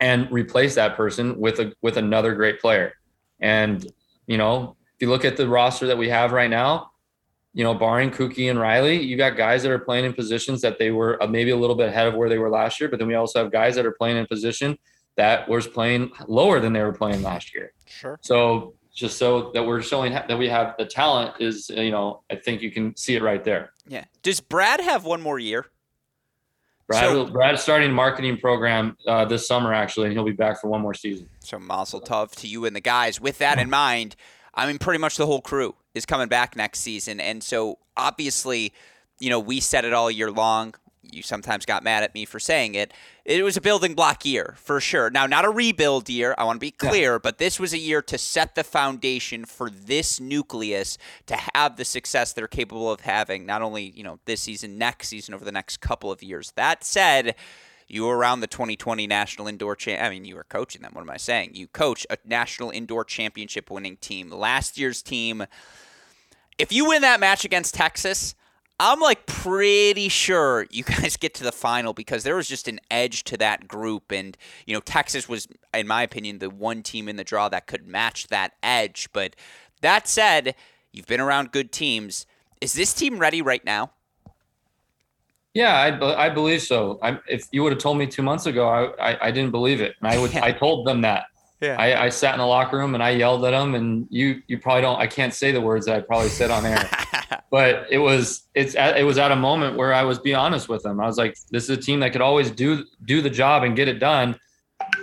and 0.00 0.30
replace 0.30 0.74
that 0.76 0.96
person 0.96 1.38
with 1.38 1.58
a 1.58 1.72
with 1.82 1.96
another 1.96 2.34
great 2.34 2.60
player. 2.60 2.94
And 3.40 3.86
you 4.26 4.38
know, 4.38 4.76
if 4.94 5.02
you 5.02 5.08
look 5.08 5.24
at 5.24 5.36
the 5.36 5.48
roster 5.48 5.86
that 5.86 5.98
we 5.98 6.08
have 6.08 6.32
right 6.32 6.50
now, 6.50 6.90
you 7.54 7.64
know, 7.64 7.74
barring 7.74 8.10
Kuki 8.10 8.48
and 8.48 8.58
Riley, 8.58 9.02
you 9.02 9.16
got 9.16 9.36
guys 9.36 9.62
that 9.62 9.72
are 9.72 9.78
playing 9.78 10.04
in 10.04 10.12
positions 10.12 10.60
that 10.60 10.78
they 10.78 10.90
were 10.90 11.20
uh, 11.22 11.26
maybe 11.26 11.50
a 11.50 11.56
little 11.56 11.76
bit 11.76 11.88
ahead 11.88 12.06
of 12.06 12.14
where 12.14 12.28
they 12.28 12.38
were 12.38 12.50
last 12.50 12.80
year. 12.80 12.88
But 12.88 12.98
then 12.98 13.08
we 13.08 13.14
also 13.14 13.42
have 13.42 13.52
guys 13.52 13.74
that 13.76 13.86
are 13.86 13.92
playing 13.92 14.16
in 14.16 14.26
position 14.26 14.78
that 15.16 15.48
was 15.48 15.66
playing 15.66 16.12
lower 16.28 16.60
than 16.60 16.72
they 16.72 16.82
were 16.82 16.92
playing 16.92 17.22
last 17.22 17.52
year. 17.52 17.72
Sure. 17.86 18.18
So 18.22 18.74
just 18.98 19.16
so 19.16 19.52
that 19.52 19.64
we're 19.64 19.80
showing 19.80 20.12
that 20.12 20.36
we 20.36 20.48
have 20.48 20.74
the 20.76 20.84
talent 20.84 21.32
is, 21.38 21.70
you 21.70 21.92
know, 21.92 22.22
I 22.28 22.34
think 22.34 22.62
you 22.62 22.72
can 22.72 22.96
see 22.96 23.14
it 23.14 23.22
right 23.22 23.44
there. 23.44 23.72
Yeah. 23.86 24.04
Does 24.22 24.40
Brad 24.40 24.80
have 24.80 25.04
one 25.04 25.22
more 25.22 25.38
year? 25.38 25.66
Brad, 26.88 27.04
so, 27.04 27.26
Brad's 27.26 27.62
starting 27.62 27.92
marketing 27.92 28.38
program 28.38 28.96
uh, 29.06 29.24
this 29.24 29.46
summer 29.46 29.72
actually, 29.72 30.06
and 30.06 30.14
he'll 30.14 30.24
be 30.24 30.32
back 30.32 30.60
for 30.60 30.66
one 30.66 30.80
more 30.80 30.94
season. 30.94 31.28
So 31.38 31.60
Mazel 31.60 32.00
Tov 32.00 32.32
to 32.40 32.48
you 32.48 32.64
and 32.64 32.74
the 32.74 32.80
guys. 32.80 33.20
With 33.20 33.38
that 33.38 33.60
in 33.60 33.70
mind, 33.70 34.16
I 34.52 34.66
mean, 34.66 34.78
pretty 34.78 34.98
much 34.98 35.16
the 35.16 35.26
whole 35.26 35.42
crew 35.42 35.76
is 35.94 36.04
coming 36.04 36.26
back 36.26 36.56
next 36.56 36.80
season, 36.80 37.20
and 37.20 37.44
so 37.44 37.78
obviously, 37.96 38.72
you 39.20 39.30
know, 39.30 39.38
we 39.38 39.60
said 39.60 39.84
it 39.84 39.92
all 39.92 40.10
year 40.10 40.30
long 40.32 40.74
you 41.10 41.22
sometimes 41.22 41.64
got 41.64 41.82
mad 41.82 42.02
at 42.02 42.14
me 42.14 42.24
for 42.24 42.38
saying 42.38 42.74
it. 42.74 42.92
It 43.24 43.42
was 43.42 43.56
a 43.56 43.60
building 43.60 43.94
block 43.94 44.24
year 44.24 44.54
for 44.58 44.80
sure. 44.80 45.10
Now, 45.10 45.26
not 45.26 45.44
a 45.44 45.50
rebuild 45.50 46.08
year. 46.08 46.34
I 46.38 46.44
want 46.44 46.56
to 46.56 46.60
be 46.60 46.70
clear, 46.70 47.12
yeah. 47.14 47.18
but 47.22 47.38
this 47.38 47.60
was 47.60 47.72
a 47.72 47.78
year 47.78 48.02
to 48.02 48.18
set 48.18 48.54
the 48.54 48.64
foundation 48.64 49.44
for 49.44 49.70
this 49.70 50.20
nucleus 50.20 50.98
to 51.26 51.36
have 51.54 51.76
the 51.76 51.84
success 51.84 52.32
they're 52.32 52.48
capable 52.48 52.90
of 52.90 53.00
having, 53.00 53.46
not 53.46 53.62
only 53.62 53.90
you 53.94 54.02
know 54.02 54.18
this 54.24 54.42
season, 54.42 54.78
next 54.78 55.08
season, 55.08 55.34
over 55.34 55.44
the 55.44 55.52
next 55.52 55.78
couple 55.80 56.10
of 56.10 56.22
years. 56.22 56.52
That 56.56 56.84
said. 56.84 57.34
You 57.90 58.04
were 58.04 58.18
around 58.18 58.40
the 58.40 58.46
2020 58.46 59.06
National 59.06 59.48
Indoor 59.48 59.74
Champ. 59.74 60.02
I 60.02 60.10
mean, 60.10 60.26
you 60.26 60.34
were 60.34 60.44
coaching 60.44 60.82
them. 60.82 60.90
What 60.92 61.00
am 61.00 61.08
I 61.08 61.16
saying? 61.16 61.52
You 61.54 61.66
coach 61.68 62.06
a 62.10 62.18
National 62.22 62.68
Indoor 62.68 63.02
Championship 63.02 63.70
winning 63.70 63.96
team. 63.96 64.28
Last 64.30 64.76
year's 64.76 65.00
team. 65.00 65.46
If 66.58 66.70
you 66.70 66.86
win 66.86 67.00
that 67.00 67.18
match 67.18 67.46
against 67.46 67.74
Texas, 67.74 68.34
I'm 68.80 69.00
like 69.00 69.26
pretty 69.26 70.08
sure 70.08 70.66
you 70.70 70.84
guys 70.84 71.16
get 71.16 71.34
to 71.34 71.44
the 71.44 71.52
final 71.52 71.92
because 71.92 72.22
there 72.22 72.36
was 72.36 72.48
just 72.48 72.68
an 72.68 72.80
edge 72.90 73.24
to 73.24 73.36
that 73.38 73.66
group. 73.66 74.12
And, 74.12 74.36
you 74.66 74.74
know, 74.74 74.80
Texas 74.80 75.28
was, 75.28 75.48
in 75.74 75.86
my 75.86 76.02
opinion, 76.02 76.38
the 76.38 76.50
one 76.50 76.82
team 76.82 77.08
in 77.08 77.16
the 77.16 77.24
draw 77.24 77.48
that 77.48 77.66
could 77.66 77.86
match 77.86 78.28
that 78.28 78.52
edge. 78.62 79.08
But 79.12 79.34
that 79.80 80.06
said, 80.06 80.54
you've 80.92 81.06
been 81.06 81.20
around 81.20 81.52
good 81.52 81.72
teams. 81.72 82.26
Is 82.60 82.72
this 82.72 82.94
team 82.94 83.18
ready 83.18 83.42
right 83.42 83.64
now? 83.64 83.90
Yeah, 85.54 85.74
I, 85.74 86.26
I 86.26 86.28
believe 86.28 86.62
so. 86.62 87.00
I, 87.02 87.18
if 87.26 87.48
you 87.50 87.64
would 87.64 87.72
have 87.72 87.80
told 87.80 87.98
me 87.98 88.06
two 88.06 88.22
months 88.22 88.46
ago, 88.46 88.68
I, 88.68 89.12
I, 89.12 89.26
I 89.28 89.30
didn't 89.32 89.50
believe 89.50 89.80
it. 89.80 89.96
And 90.00 90.08
I 90.08 90.18
would, 90.18 90.36
I 90.36 90.52
told 90.52 90.86
them 90.86 91.00
that. 91.00 91.26
Yeah. 91.60 91.76
I, 91.78 92.04
I 92.04 92.08
sat 92.08 92.34
in 92.34 92.38
the 92.38 92.46
locker 92.46 92.76
room 92.76 92.94
and 92.94 93.02
I 93.02 93.10
yelled 93.10 93.44
at 93.44 93.50
them. 93.50 93.74
And 93.74 94.06
you, 94.10 94.42
you 94.46 94.58
probably 94.58 94.82
don't, 94.82 94.98
I 94.98 95.06
can't 95.06 95.34
say 95.34 95.50
the 95.50 95.60
words 95.60 95.86
that 95.86 95.96
I 95.96 96.00
probably 96.00 96.28
said 96.28 96.50
on 96.50 96.64
air. 96.64 96.88
but 97.50 97.86
it 97.90 97.98
was 97.98 98.46
it's 98.54 98.74
it 98.74 99.04
was 99.04 99.18
at 99.18 99.32
a 99.32 99.36
moment 99.36 99.76
where 99.76 99.94
I 99.94 100.02
was 100.02 100.18
be 100.18 100.34
honest 100.34 100.68
with 100.68 100.82
them. 100.82 101.00
I 101.00 101.06
was 101.06 101.16
like, 101.16 101.36
this 101.50 101.64
is 101.64 101.70
a 101.70 101.76
team 101.76 102.00
that 102.00 102.12
could 102.12 102.20
always 102.20 102.50
do 102.50 102.84
do 103.04 103.22
the 103.22 103.30
job 103.30 103.62
and 103.62 103.74
get 103.76 103.88
it 103.88 103.98
done. 103.98 104.38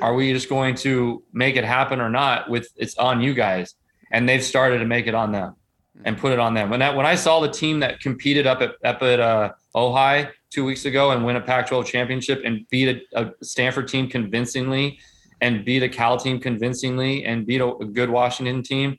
Are 0.02 0.14
we 0.14 0.32
just 0.34 0.50
going 0.50 0.76
to 0.76 1.24
make 1.34 1.56
it 1.56 1.64
happen 1.64 2.00
or 2.00 2.10
not? 2.10 2.50
With 2.50 2.70
it's 2.76 2.98
on 2.98 3.22
you 3.22 3.34
guys, 3.34 3.76
and 4.12 4.28
they've 4.28 4.44
started 4.44 4.80
to 4.80 4.86
make 4.86 5.08
it 5.08 5.16
on 5.16 5.32
them 5.32 5.56
and 6.04 6.18
put 6.18 6.34
it 6.34 6.40
on 6.40 6.54
them. 6.54 6.70
When 6.70 6.80
that 6.80 6.96
when 6.96 7.06
I 7.06 7.16
saw 7.16 7.40
the 7.40 7.50
team 7.50 7.80
that 7.80 8.00
competed 8.00 8.48
up 8.48 8.62
at 8.62 8.76
up 8.84 9.02
at 9.02 9.20
uh, 9.20 9.52
Ojai 9.76 10.30
two 10.50 10.66
weeks 10.66 10.86
ago 10.86 11.12
and 11.12 11.26
win 11.26 11.36
a 11.36 11.42
Pac-12 11.42 11.86
championship 11.86 12.42
and 12.46 12.66
beat 12.70 13.04
a, 13.14 13.22
a 13.26 13.32
Stanford 13.44 13.88
team 13.88 14.08
convincingly, 14.08 15.00
and 15.42 15.66
beat 15.66 15.84
a 15.84 15.90
Cal 15.90 16.18
team 16.18 16.40
convincingly, 16.40 17.26
and 17.26 17.46
beat 17.46 17.62
a, 17.62 17.74
good 17.94 18.10
Washington 18.10 18.64
team, 18.64 18.98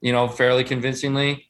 you 0.00 0.12
know, 0.12 0.28
fairly 0.28 0.64
convincingly, 0.64 1.48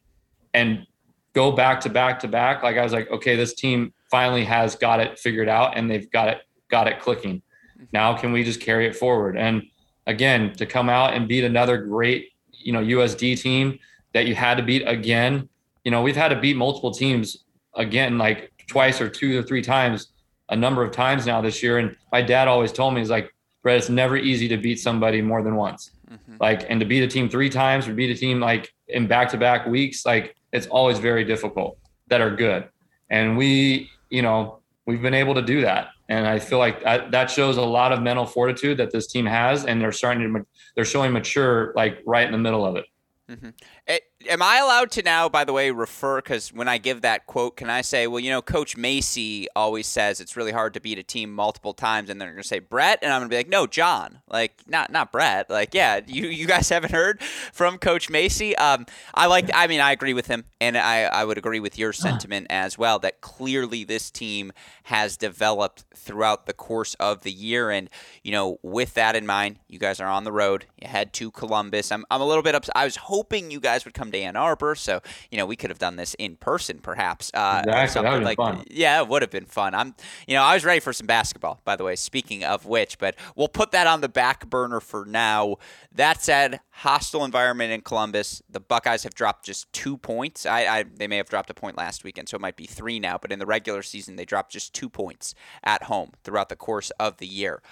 and 0.55 0.87
go 1.35 1.53
back 1.53 1.81
to 1.81 1.89
back 1.89 2.19
to 2.21 2.29
back, 2.29 2.63
like 2.63 2.77
I 2.77 2.83
was 2.83 2.93
like, 2.93 3.11
okay, 3.11 3.37
this 3.37 3.55
team 3.55 3.93
finally 4.11 4.45
has 4.45 4.75
got 4.75 5.01
it 5.01 5.19
figured 5.19 5.49
out 5.49 5.77
and 5.77 5.91
they've 5.91 6.11
got 6.11 6.29
it 6.29 6.39
got 6.71 6.87
it 6.87 7.01
clicking. 7.01 7.37
Mm-hmm. 7.37 7.85
Now 7.93 8.15
can 8.17 8.33
we 8.33 8.43
just 8.43 8.61
carry 8.61 8.87
it 8.87 8.97
forward? 8.97 9.37
And 9.37 9.63
again, 10.07 10.53
to 10.55 10.67
come 10.67 10.89
out 10.89 11.15
and 11.15 11.29
beat 11.29 11.45
another 11.45 11.79
great, 11.79 12.31
you 12.51 12.73
know, 12.73 12.81
USD 12.81 13.41
team 13.41 13.79
that 14.15 14.27
you 14.27 14.35
had 14.35 14.57
to 14.57 14.63
beat 14.63 14.83
again. 14.87 15.49
You 15.85 15.91
know, 15.91 16.03
we've 16.03 16.17
had 16.17 16.29
to 16.29 16.41
beat 16.41 16.57
multiple 16.57 16.91
teams 16.91 17.45
again, 17.75 18.19
like 18.19 18.53
twice 18.67 19.01
or 19.01 19.09
two 19.09 19.39
or 19.39 19.43
three 19.43 19.63
times, 19.63 20.09
a 20.49 20.57
number 20.57 20.83
of 20.83 20.93
times 20.93 21.27
now 21.27 21.41
this 21.41 21.63
year. 21.63 21.79
And 21.79 21.95
my 22.11 22.23
dad 22.23 22.49
always 22.49 22.73
told 22.73 22.95
me, 22.95 23.01
he's 23.01 23.11
like, 23.11 23.33
Brett, 23.69 23.77
it's 23.77 23.91
never 23.91 24.17
easy 24.17 24.49
to 24.49 24.57
beat 24.57 24.81
somebody 24.81 25.21
more 25.21 25.43
than 25.43 25.55
once. 25.55 25.91
Mm-hmm. 26.11 26.37
Like, 26.41 26.65
and 26.71 26.81
to 26.81 26.87
beat 26.87 27.03
a 27.03 27.07
team 27.07 27.29
three 27.29 27.51
times 27.51 27.87
or 27.87 27.93
beat 27.93 28.09
a 28.09 28.19
team 28.19 28.41
like 28.41 28.73
in 28.87 29.07
back 29.07 29.29
to 29.33 29.37
back 29.37 29.67
weeks, 29.67 30.07
like 30.07 30.35
it's 30.55 30.67
always 30.69 30.99
very 30.99 31.23
difficult 31.23 31.77
that 32.07 32.23
are 32.23 32.35
good. 32.35 32.67
And 33.11 33.37
we, 33.37 33.91
you 34.09 34.23
know, 34.23 34.61
we've 34.87 35.03
been 35.03 35.13
able 35.13 35.35
to 35.35 35.43
do 35.43 35.61
that. 35.61 35.89
And 36.09 36.27
I 36.27 36.39
feel 36.39 36.57
like 36.57 36.83
that, 36.83 37.11
that 37.11 37.31
shows 37.31 37.59
a 37.59 37.63
lot 37.63 37.93
of 37.93 38.01
mental 38.01 38.25
fortitude 38.25 38.79
that 38.79 38.91
this 38.91 39.07
team 39.07 39.27
has, 39.27 39.67
and 39.67 39.79
they're 39.83 39.93
starting 39.93 40.33
to, 40.33 40.47
they're 40.75 40.87
showing 40.87 41.13
mature 41.13 41.75
like 41.77 41.99
right 42.07 42.25
in 42.25 42.33
the 42.33 42.39
middle 42.39 42.65
of 42.65 42.77
it. 42.77 42.87
Mm-hmm. 43.29 43.51
It, 43.87 44.03
am 44.27 44.43
I 44.43 44.59
allowed 44.59 44.91
to 44.93 45.03
now, 45.03 45.29
by 45.29 45.45
the 45.45 45.53
way, 45.53 45.71
refer? 45.71 46.17
Because 46.17 46.53
when 46.53 46.69
I 46.69 46.79
give 46.79 47.03
that 47.03 47.27
quote, 47.27 47.57
can 47.57 47.71
I 47.71 47.83
say, 47.83 48.07
well, 48.07 48.21
you 48.21 48.31
know, 48.31 48.43
Coach 48.43 48.77
Masi 48.77 49.47
always 49.55 49.87
says 49.87 50.21
it's 50.21 50.37
really 50.37 50.51
hard 50.51 50.75
to 50.75 50.81
beat 50.81 50.99
a 50.99 51.03
team 51.03 51.33
multiple 51.33 51.73
times, 51.73 52.11
and 52.11 52.21
they're 52.21 52.31
going 52.31 52.43
to 52.43 52.49
say 52.49 52.59
Brett, 52.59 52.99
and 53.03 53.13
I'm 53.13 53.21
going 53.21 53.31
to 53.31 53.33
be 53.33 53.37
like, 53.37 53.49
no, 53.49 53.67
John, 53.67 54.21
like 54.29 54.61
not 54.67 54.91
not 54.91 55.13
Brett, 55.13 55.49
like 55.49 55.75
yeah, 55.75 56.01
you 56.07 56.27
you 56.29 56.47
guys 56.47 56.69
haven't 56.71 56.93
heard 56.93 57.23
from 57.23 57.79
Coach 57.79 58.09
Masi. 58.09 58.59
Um, 58.59 58.87
I 59.15 59.27
like, 59.27 59.51
I 59.55 59.67
mean, 59.67 59.81
I 59.81 59.93
agree 59.93 60.15
with 60.15 60.27
him, 60.27 60.45
and 60.61 60.77
I 60.77 61.03
I 61.03 61.25
would 61.25 61.39
agree 61.39 61.61
with 61.61 61.79
your 61.79 61.93
sentiment 61.93 62.49
as 62.51 62.77
well 62.77 62.99
that 63.01 63.21
clearly 63.21 63.85
this 63.85 64.11
team 64.11 64.53
has 64.85 65.17
developed 65.17 65.85
throughout 65.95 66.47
the 66.47 66.53
course 66.53 66.95
of 66.95 67.23
the 67.23 67.33
year, 67.33 67.71
and 67.71 67.89
you 68.23 68.33
know, 68.33 68.59
with 68.63 68.95
that 68.95 69.15
in 69.15 69.27
mind, 69.27 69.59
you 69.69 69.79
guys 69.79 70.01
are 70.01 70.09
on 70.09 70.25
the 70.25 70.33
road. 70.33 70.67
You 70.81 70.89
head 70.89 71.13
to 71.15 71.31
Columbus. 71.31 71.93
I'm 71.93 72.05
I'm 72.11 72.21
a 72.21 72.27
little 72.27 72.43
bit 72.43 72.55
upset. 72.55 72.73
I 72.75 72.85
was 72.85 72.97
hoping 72.97 73.51
you 73.51 73.61
guys 73.61 73.85
would 73.85 73.95
come 73.95 74.08
to 74.13 74.19
Ann 74.19 74.37
Arbor. 74.37 74.75
So 74.75 75.01
you 75.31 75.39
know 75.39 75.47
we 75.47 75.57
could 75.57 75.71
have 75.71 75.79
done 75.79 75.97
this 75.97 76.15
in 76.15 76.37
person, 76.37 76.79
perhaps. 76.79 77.31
Uh, 77.35 77.63
exactly, 77.67 78.03
that 78.03 78.13
would 78.13 78.25
like, 78.25 78.37
fun. 78.37 78.65
Yeah, 78.71 79.03
it 79.03 79.09
would 79.09 79.23
have 79.23 79.31
been 79.31 79.47
fun. 79.47 79.75
I'm, 79.75 79.95
you 80.27 80.35
know, 80.35 80.43
I 80.43 80.55
was 80.55 80.65
ready 80.65 80.81
for 80.81 80.93
some 80.93 81.07
basketball. 81.07 81.61
By 81.65 81.77
the 81.77 81.85
way, 81.85 81.97
speaking 81.97 82.45
of 82.45 82.67
which, 82.67 82.99
but 82.99 83.15
we'll 83.37 83.49
put 83.49 83.71
that 83.73 83.87
on 83.87 84.01
the 84.01 84.09
back 84.09 84.49
burner 84.49 84.81
for 84.81 85.05
now. 85.05 85.57
That 85.93 86.23
said, 86.23 86.61
hostile 86.71 87.25
environment 87.25 87.73
in 87.73 87.81
Columbus. 87.81 88.43
The 88.49 88.61
Buckeyes 88.61 89.03
have 89.03 89.15
dropped 89.15 89.45
just 89.45 89.73
two 89.73 89.97
points. 89.97 90.47
I, 90.47 90.61
I 90.67 90.85
they 90.85 91.07
may 91.07 91.17
have 91.17 91.29
dropped 91.29 91.51
a 91.51 91.55
point 91.55 91.77
last 91.77 92.05
weekend, 92.05 92.29
so 92.29 92.37
it 92.37 92.41
might 92.41 92.57
be 92.57 92.67
three 92.67 92.99
now. 93.01 93.19
But 93.19 93.33
in 93.33 93.39
the 93.39 93.47
regular 93.47 93.83
season, 93.83 94.17
they 94.17 94.25
dropped 94.25 94.53
just 94.53 94.75
two 94.75 94.89
points 94.89 95.35
at 95.63 95.85
home 95.85 96.13
throughout 96.25 96.49
the 96.49 96.57
course 96.57 96.91
of 96.99 97.19
the 97.19 97.27
year. 97.27 97.63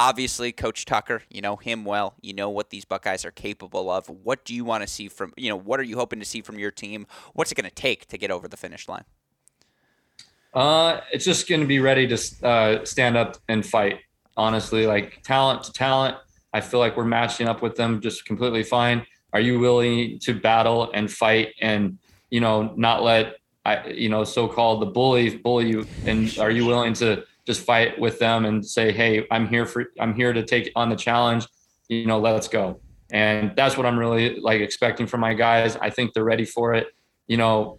Obviously, 0.00 0.50
Coach 0.50 0.86
Tucker, 0.86 1.24
you 1.28 1.42
know 1.42 1.56
him 1.56 1.84
well. 1.84 2.14
You 2.22 2.32
know 2.32 2.48
what 2.48 2.70
these 2.70 2.86
Buckeyes 2.86 3.26
are 3.26 3.30
capable 3.30 3.90
of. 3.90 4.08
What 4.08 4.46
do 4.46 4.54
you 4.54 4.64
want 4.64 4.82
to 4.82 4.88
see 4.88 5.08
from, 5.08 5.34
you 5.36 5.50
know, 5.50 5.56
what 5.56 5.78
are 5.78 5.82
you 5.82 5.98
hoping 5.98 6.20
to 6.20 6.24
see 6.24 6.40
from 6.40 6.58
your 6.58 6.70
team? 6.70 7.06
What's 7.34 7.52
it 7.52 7.56
going 7.56 7.68
to 7.68 7.74
take 7.74 8.06
to 8.06 8.16
get 8.16 8.30
over 8.30 8.48
the 8.48 8.56
finish 8.56 8.88
line? 8.88 9.04
Uh, 10.54 11.02
it's 11.12 11.26
just 11.26 11.46
going 11.46 11.60
to 11.60 11.66
be 11.66 11.80
ready 11.80 12.06
to 12.06 12.46
uh, 12.46 12.82
stand 12.86 13.18
up 13.18 13.36
and 13.48 13.64
fight. 13.64 13.98
Honestly, 14.38 14.86
like 14.86 15.22
talent 15.22 15.64
to 15.64 15.72
talent, 15.72 16.16
I 16.54 16.62
feel 16.62 16.80
like 16.80 16.96
we're 16.96 17.04
matching 17.04 17.46
up 17.46 17.60
with 17.60 17.76
them 17.76 18.00
just 18.00 18.24
completely 18.24 18.62
fine. 18.62 19.04
Are 19.34 19.40
you 19.40 19.58
willing 19.58 20.18
to 20.20 20.32
battle 20.32 20.90
and 20.94 21.12
fight 21.12 21.52
and 21.60 21.98
you 22.30 22.40
know 22.40 22.72
not 22.74 23.02
let 23.02 23.36
I 23.66 23.88
you 23.88 24.08
know 24.08 24.24
so-called 24.24 24.80
the 24.80 24.86
bully 24.86 25.36
bully 25.36 25.68
you? 25.68 25.86
And 26.06 26.38
are 26.38 26.50
you 26.50 26.64
willing 26.64 26.94
to 26.94 27.22
just 27.50 27.66
fight 27.66 27.98
with 27.98 28.18
them 28.18 28.44
and 28.44 28.64
say, 28.64 28.92
"Hey, 28.92 29.26
I'm 29.30 29.48
here 29.48 29.66
for 29.66 29.86
I'm 29.98 30.14
here 30.14 30.32
to 30.32 30.42
take 30.44 30.70
on 30.76 30.88
the 30.88 30.96
challenge. 30.96 31.46
You 31.88 32.06
know, 32.06 32.20
let's 32.20 32.48
go." 32.48 32.80
And 33.12 33.54
that's 33.56 33.76
what 33.76 33.86
I'm 33.86 33.98
really 33.98 34.38
like 34.38 34.60
expecting 34.60 35.06
from 35.06 35.20
my 35.20 35.34
guys. 35.34 35.76
I 35.76 35.90
think 35.90 36.14
they're 36.14 36.30
ready 36.34 36.44
for 36.44 36.74
it. 36.74 36.86
You 37.26 37.36
know, 37.36 37.78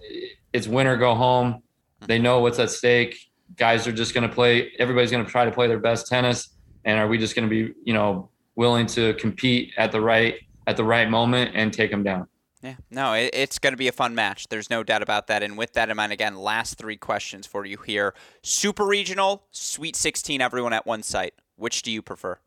it's 0.52 0.68
win 0.68 0.88
or 0.88 0.98
go 0.98 1.16
home. 1.16 1.64
They 2.08 2.20
know 2.20 2.40
what's 2.42 2.60
at 2.60 2.70
stake. 2.70 3.18
Guys 3.56 3.88
are 3.88 3.92
just 3.92 4.14
going 4.14 4.28
to 4.28 4.34
play. 4.34 4.72
Everybody's 4.78 5.12
going 5.12 5.26
to 5.26 5.32
try 5.32 5.46
to 5.46 5.52
play 5.52 5.68
their 5.68 5.80
best 5.80 6.08
tennis. 6.08 6.50
And 6.84 7.00
are 7.00 7.08
we 7.08 7.18
just 7.18 7.36
going 7.36 7.48
to 7.48 7.50
be, 7.50 7.74
you 7.84 7.94
know, 7.94 8.30
willing 8.56 8.88
to 8.88 9.14
compete 9.16 9.74
at 9.78 9.92
the 9.92 10.02
right 10.02 10.36
at 10.68 10.76
the 10.76 10.84
right 10.84 11.10
moment 11.10 11.52
and 11.54 11.72
take 11.72 11.92
them 11.92 12.04
down? 12.04 12.28
Yeah, 12.64 12.76
no, 12.92 13.14
it, 13.14 13.32
it's 13.34 13.58
going 13.58 13.74
to 13.74 13.78
be 13.78 13.88
a 13.88 13.92
fun 13.92 14.14
match. 14.14 14.48
There's 14.50 14.70
no 14.70 14.84
doubt 14.84 15.02
about 15.02 15.28
that. 15.28 15.42
And 15.42 15.58
with 15.58 15.74
that 15.74 15.90
in 15.90 15.98
mind, 15.98 16.12
again, 16.12 16.36
last 16.36 16.78
three 16.78 16.98
questions 16.98 17.48
for 17.48 17.66
you 17.66 17.78
here: 17.78 18.14
Super 18.44 18.86
Regional, 18.86 19.44
Sweet 19.52 19.96
16, 19.96 20.42
everyone 20.42 20.74
at 20.74 20.86
one 20.86 21.02
site. 21.04 21.34
Which 21.56 21.82
do 21.82 21.92
you 21.92 22.02
prefer? 22.02 22.38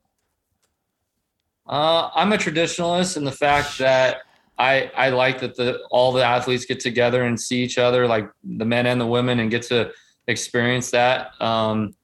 Uh, 1.66 2.10
I'm 2.14 2.32
a 2.32 2.36
traditionalist 2.36 3.16
in 3.16 3.24
the 3.24 3.32
fact 3.32 3.78
that 3.78 4.18
I 4.58 4.90
I 4.96 5.08
like 5.08 5.40
that 5.40 5.56
the 5.56 5.80
all 5.90 6.12
the 6.12 6.22
athletes 6.24 6.64
get 6.64 6.78
together 6.78 7.24
and 7.24 7.40
see 7.40 7.62
each 7.62 7.78
other, 7.78 8.06
like 8.06 8.30
the 8.44 8.64
men 8.64 8.86
and 8.86 9.00
the 9.00 9.06
women, 9.06 9.40
and 9.40 9.50
get 9.50 9.62
to 9.62 9.90
experience 10.28 10.90
that. 10.92 11.30
Um, 11.40 11.94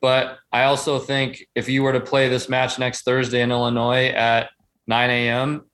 But 0.00 0.38
I 0.52 0.64
also 0.64 0.98
think 0.98 1.46
if 1.54 1.68
you 1.68 1.82
were 1.82 1.92
to 1.92 2.00
play 2.00 2.28
this 2.28 2.48
match 2.48 2.78
next 2.78 3.04
Thursday 3.04 3.40
in 3.40 3.50
Illinois 3.50 4.08
at 4.08 4.50
9 4.86 5.10
a.m., 5.10 5.64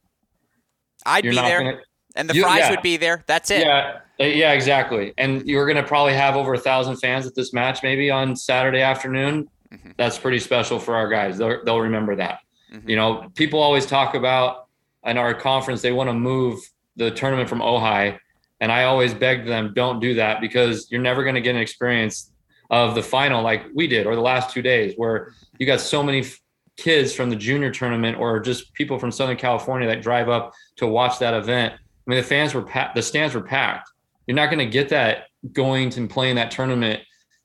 I'd 1.07 1.25
be 1.25 1.35
there, 1.35 1.59
gonna, 1.61 1.81
and 2.17 2.29
the 2.29 2.35
you, 2.35 2.43
fries 2.43 2.61
yeah. 2.61 2.71
would 2.71 2.83
be 2.83 2.97
there. 2.97 3.25
That's 3.27 3.51
it. 3.51 3.67
Yeah, 3.67 4.01
uh, 4.21 4.25
yeah, 4.25 4.53
exactly. 4.53 5.15
And 5.19 5.47
you're 5.47 5.67
going 5.67 5.77
to 5.77 5.83
probably 5.83 6.15
have 6.15 6.37
over 6.37 6.55
a 6.55 6.59
thousand 6.59 6.97
fans 6.97 7.27
at 7.27 7.35
this 7.35 7.53
match, 7.53 7.83
maybe 7.83 8.11
on 8.11 8.37
Saturday 8.37 8.81
afternoon. 8.81 9.49
Mm-hmm. 9.73 9.91
That's 9.97 10.19
pretty 10.19 10.41
special 10.41 10.79
for 10.79 10.97
our 10.97 11.09
guys. 11.09 11.39
They'll, 11.39 11.65
they'll 11.65 11.81
remember 11.81 12.17
that. 12.17 12.41
Mm-hmm. 12.73 12.91
You 12.91 12.97
know, 12.97 13.31
people 13.35 13.61
always 13.61 13.87
talk 13.87 14.15
about 14.15 14.67
in 15.05 15.17
our 15.17 15.35
conference 15.35 15.81
they 15.83 15.93
want 15.93 16.09
to 16.09 16.15
move 16.15 16.61
the 16.97 17.11
tournament 17.11 17.49
from 17.49 17.61
Ojai, 17.61 18.19
and 18.61 18.71
I 18.71 18.85
always 18.85 19.15
beg 19.15 19.47
them 19.47 19.73
don't 19.75 20.01
do 20.01 20.15
that 20.15 20.41
because 20.41 20.91
you're 20.91 21.01
never 21.01 21.23
going 21.23 21.35
to 21.35 21.41
get 21.41 21.55
an 21.55 21.63
experience 21.63 22.31
of 22.71 22.95
the 22.95 23.03
final 23.03 23.43
like 23.43 23.65
we 23.75 23.87
did 23.87 24.07
or 24.07 24.15
the 24.15 24.21
last 24.21 24.55
two 24.55 24.63
days 24.63 24.95
where 24.97 25.33
you 25.59 25.67
got 25.67 25.81
so 25.81 26.03
many 26.03 26.21
f- 26.21 26.39
kids 26.77 27.13
from 27.13 27.29
the 27.29 27.37
junior 27.37 27.71
tournament 27.71 28.17
or 28.17 28.39
just 28.39 28.73
people 28.75 28.99
from 28.99 29.11
Southern 29.11 29.37
California 29.37 29.89
that 29.89 30.03
drive 30.03 30.29
up 30.29 30.53
to 30.81 30.87
watch 30.87 31.18
that 31.20 31.35
event. 31.35 31.74
I 31.74 32.11
mean, 32.11 32.18
the 32.18 32.26
fans 32.26 32.55
were 32.55 32.62
packed, 32.62 32.95
the 32.97 33.03
stands 33.03 33.35
were 33.35 33.43
packed. 33.43 33.91
You're 34.26 34.37
not 34.37 34.47
going 34.47 34.59
to 34.59 34.66
get 34.66 34.89
that 34.91 35.28
going 35.53 35.97
and 35.97 36.11
playing 36.11 36.37
that 36.37 36.51
tournament 36.51 37.01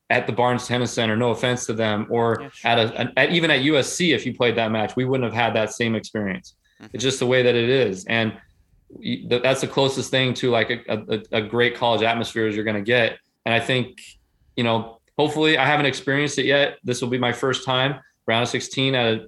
at 0.09 0.27
the 0.27 0.33
Barnes 0.33 0.67
Tennis 0.67 0.91
Center. 0.91 1.15
No 1.15 1.31
offense 1.31 1.65
to 1.67 1.73
them, 1.73 2.07
or 2.09 2.39
yeah, 2.41 2.49
sure. 2.51 2.71
at 2.71 2.79
a 2.79 3.13
at, 3.17 3.31
even 3.31 3.51
at 3.51 3.61
USC, 3.61 4.13
if 4.13 4.25
you 4.25 4.33
played 4.33 4.55
that 4.55 4.71
match, 4.71 4.95
we 4.95 5.05
wouldn't 5.05 5.31
have 5.31 5.39
had 5.39 5.55
that 5.55 5.73
same 5.73 5.95
experience. 5.95 6.55
Mm-hmm. 6.81 6.91
It's 6.93 7.03
just 7.03 7.19
the 7.19 7.25
way 7.25 7.41
that 7.43 7.55
it 7.55 7.69
is, 7.69 8.05
and 8.05 8.33
that's 9.27 9.61
the 9.61 9.67
closest 9.67 10.11
thing 10.11 10.33
to 10.35 10.51
like 10.51 10.69
a, 10.69 10.81
a, 10.87 11.39
a 11.39 11.41
great 11.41 11.75
college 11.75 12.01
atmosphere 12.01 12.47
as 12.47 12.55
you're 12.55 12.65
going 12.65 12.75
to 12.75 12.81
get. 12.81 13.17
And 13.45 13.53
I 13.53 13.59
think, 13.59 13.99
you 14.55 14.63
know, 14.63 14.99
hopefully, 15.17 15.57
I 15.57 15.65
haven't 15.65 15.85
experienced 15.85 16.37
it 16.39 16.45
yet. 16.45 16.77
This 16.83 17.01
will 17.01 17.09
be 17.09 17.17
my 17.17 17.31
first 17.31 17.65
time 17.65 17.99
round 18.27 18.43
of 18.43 18.49
16 18.49 18.95
at 18.95 19.13
a 19.13 19.27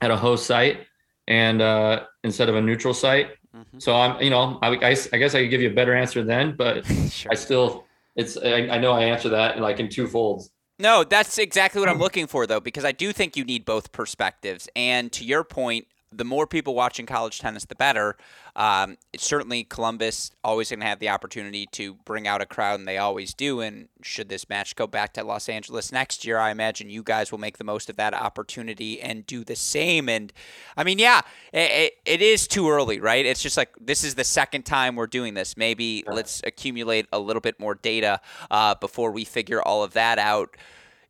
at 0.00 0.10
a 0.10 0.16
host 0.16 0.46
site, 0.46 0.86
and 1.26 1.60
uh, 1.60 2.04
instead 2.24 2.48
of 2.48 2.56
a 2.56 2.60
neutral 2.60 2.92
site. 2.92 3.28
Mm-hmm. 3.54 3.78
So 3.78 3.94
I'm, 3.94 4.20
you 4.20 4.30
know, 4.30 4.58
I, 4.62 4.70
I, 4.70 4.96
I, 5.12 5.16
guess 5.18 5.34
I 5.34 5.42
could 5.42 5.50
give 5.50 5.60
you 5.60 5.70
a 5.70 5.74
better 5.74 5.94
answer 5.94 6.24
then, 6.24 6.56
but 6.56 6.84
sure. 7.10 7.30
I 7.30 7.36
still, 7.36 7.84
it's, 8.16 8.36
I, 8.36 8.68
I 8.68 8.78
know 8.78 8.92
I 8.92 9.04
answer 9.04 9.28
that 9.28 9.60
like 9.60 9.78
in 9.78 9.88
two 9.88 10.08
folds. 10.08 10.50
No, 10.80 11.04
that's 11.04 11.38
exactly 11.38 11.78
what 11.78 11.88
I'm 11.88 12.00
looking 12.00 12.26
for, 12.26 12.48
though, 12.48 12.58
because 12.58 12.84
I 12.84 12.90
do 12.90 13.12
think 13.12 13.36
you 13.36 13.44
need 13.44 13.64
both 13.64 13.92
perspectives. 13.92 14.68
And 14.74 15.12
to 15.12 15.24
your 15.24 15.44
point, 15.44 15.86
the 16.10 16.24
more 16.24 16.48
people 16.48 16.74
watching 16.74 17.06
college 17.06 17.38
tennis, 17.38 17.64
the 17.64 17.76
better. 17.76 18.16
Um, 18.56 18.98
it's 19.12 19.26
certainly 19.26 19.64
Columbus 19.64 20.30
always 20.44 20.70
going 20.70 20.80
to 20.80 20.86
have 20.86 21.00
the 21.00 21.08
opportunity 21.08 21.66
to 21.72 21.94
bring 21.94 22.28
out 22.28 22.40
a 22.40 22.46
crowd, 22.46 22.78
and 22.78 22.86
they 22.86 22.98
always 22.98 23.34
do. 23.34 23.60
And 23.60 23.88
should 24.02 24.28
this 24.28 24.48
match 24.48 24.76
go 24.76 24.86
back 24.86 25.12
to 25.14 25.24
Los 25.24 25.48
Angeles 25.48 25.90
next 25.90 26.24
year, 26.24 26.38
I 26.38 26.50
imagine 26.50 26.88
you 26.88 27.02
guys 27.02 27.32
will 27.32 27.40
make 27.40 27.58
the 27.58 27.64
most 27.64 27.90
of 27.90 27.96
that 27.96 28.14
opportunity 28.14 29.00
and 29.00 29.26
do 29.26 29.42
the 29.42 29.56
same. 29.56 30.08
And 30.08 30.32
I 30.76 30.84
mean, 30.84 30.98
yeah, 30.98 31.22
it, 31.52 31.94
it 32.04 32.22
is 32.22 32.46
too 32.46 32.70
early, 32.70 33.00
right? 33.00 33.26
It's 33.26 33.42
just 33.42 33.56
like 33.56 33.70
this 33.80 34.04
is 34.04 34.14
the 34.14 34.24
second 34.24 34.62
time 34.62 34.94
we're 34.94 35.06
doing 35.08 35.34
this. 35.34 35.56
Maybe 35.56 36.04
let's 36.06 36.40
accumulate 36.44 37.06
a 37.12 37.18
little 37.18 37.40
bit 37.40 37.58
more 37.58 37.74
data 37.74 38.20
uh, 38.50 38.76
before 38.76 39.10
we 39.10 39.24
figure 39.24 39.60
all 39.60 39.82
of 39.82 39.94
that 39.94 40.18
out. 40.18 40.56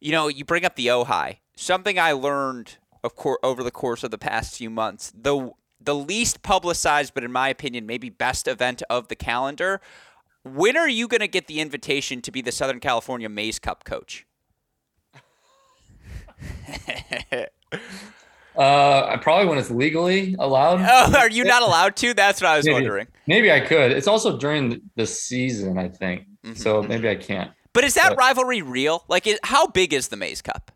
You 0.01 0.13
know, 0.13 0.29
you 0.29 0.45
bring 0.45 0.65
up 0.65 0.77
the 0.77 0.87
Ojai. 0.87 1.39
Something 1.57 1.99
I 1.99 2.13
learned 2.13 2.79
of 3.05 3.15
course 3.15 3.39
over 3.43 3.63
the 3.63 3.71
course 3.71 4.03
of 4.03 4.11
the 4.11 4.19
past 4.19 4.57
few 4.57 4.71
months. 4.71 5.13
The 5.15 5.53
the 5.85 5.95
least 5.95 6.43
publicized, 6.43 7.15
but 7.15 7.25
in 7.25 7.33
my 7.33 7.49
opinion, 7.49 7.87
maybe 7.87 8.11
best 8.11 8.49
event 8.49 8.83
of 8.91 9.09
the 9.09 9.17
calendar. 9.17 9.81
When 10.43 10.77
are 10.77 10.89
you 10.89 11.09
going 11.09 11.21
to 11.21 11.29
get 11.29 11.47
the 11.47 11.61
invitation 11.61 12.21
to 12.23 12.31
be 12.31 12.43
the 12.43 12.53
Southern 12.53 12.81
California 12.81 13.29
Maze 13.29 13.59
Cup 13.59 13.85
coach? 13.85 14.27
uh, 18.57 19.17
probably 19.19 19.47
when 19.47 19.59
it's 19.59 19.71
legally 19.71 20.37
allowed. 20.39 20.81
Oh, 20.87 21.19
are 21.19 21.31
you 21.31 21.45
not 21.45 21.63
allowed 21.63 21.97
to? 21.97 22.15
That's 22.15 22.41
what 22.41 22.51
I 22.51 22.57
was 22.57 22.67
maybe, 22.67 22.75
wondering. 22.75 23.07
Maybe 23.27 23.51
I 23.51 23.61
could. 23.61 23.93
It's 23.93 24.09
also 24.09 24.37
during 24.39 24.83
the 24.97 25.07
season, 25.07 25.79
I 25.79 25.89
think. 25.89 26.23
Mm-hmm. 26.45 26.55
So 26.55 26.83
maybe 26.83 27.09
I 27.09 27.15
can't. 27.15 27.51
But 27.73 27.85
is 27.85 27.95
that 27.95 28.11
but, 28.11 28.19
rivalry 28.19 28.63
real? 28.63 29.05
Like, 29.09 29.27
how 29.43 29.67
big 29.67 29.93
is 29.93 30.09
the 30.09 30.17
Maze 30.17 30.43
Cup? 30.43 30.71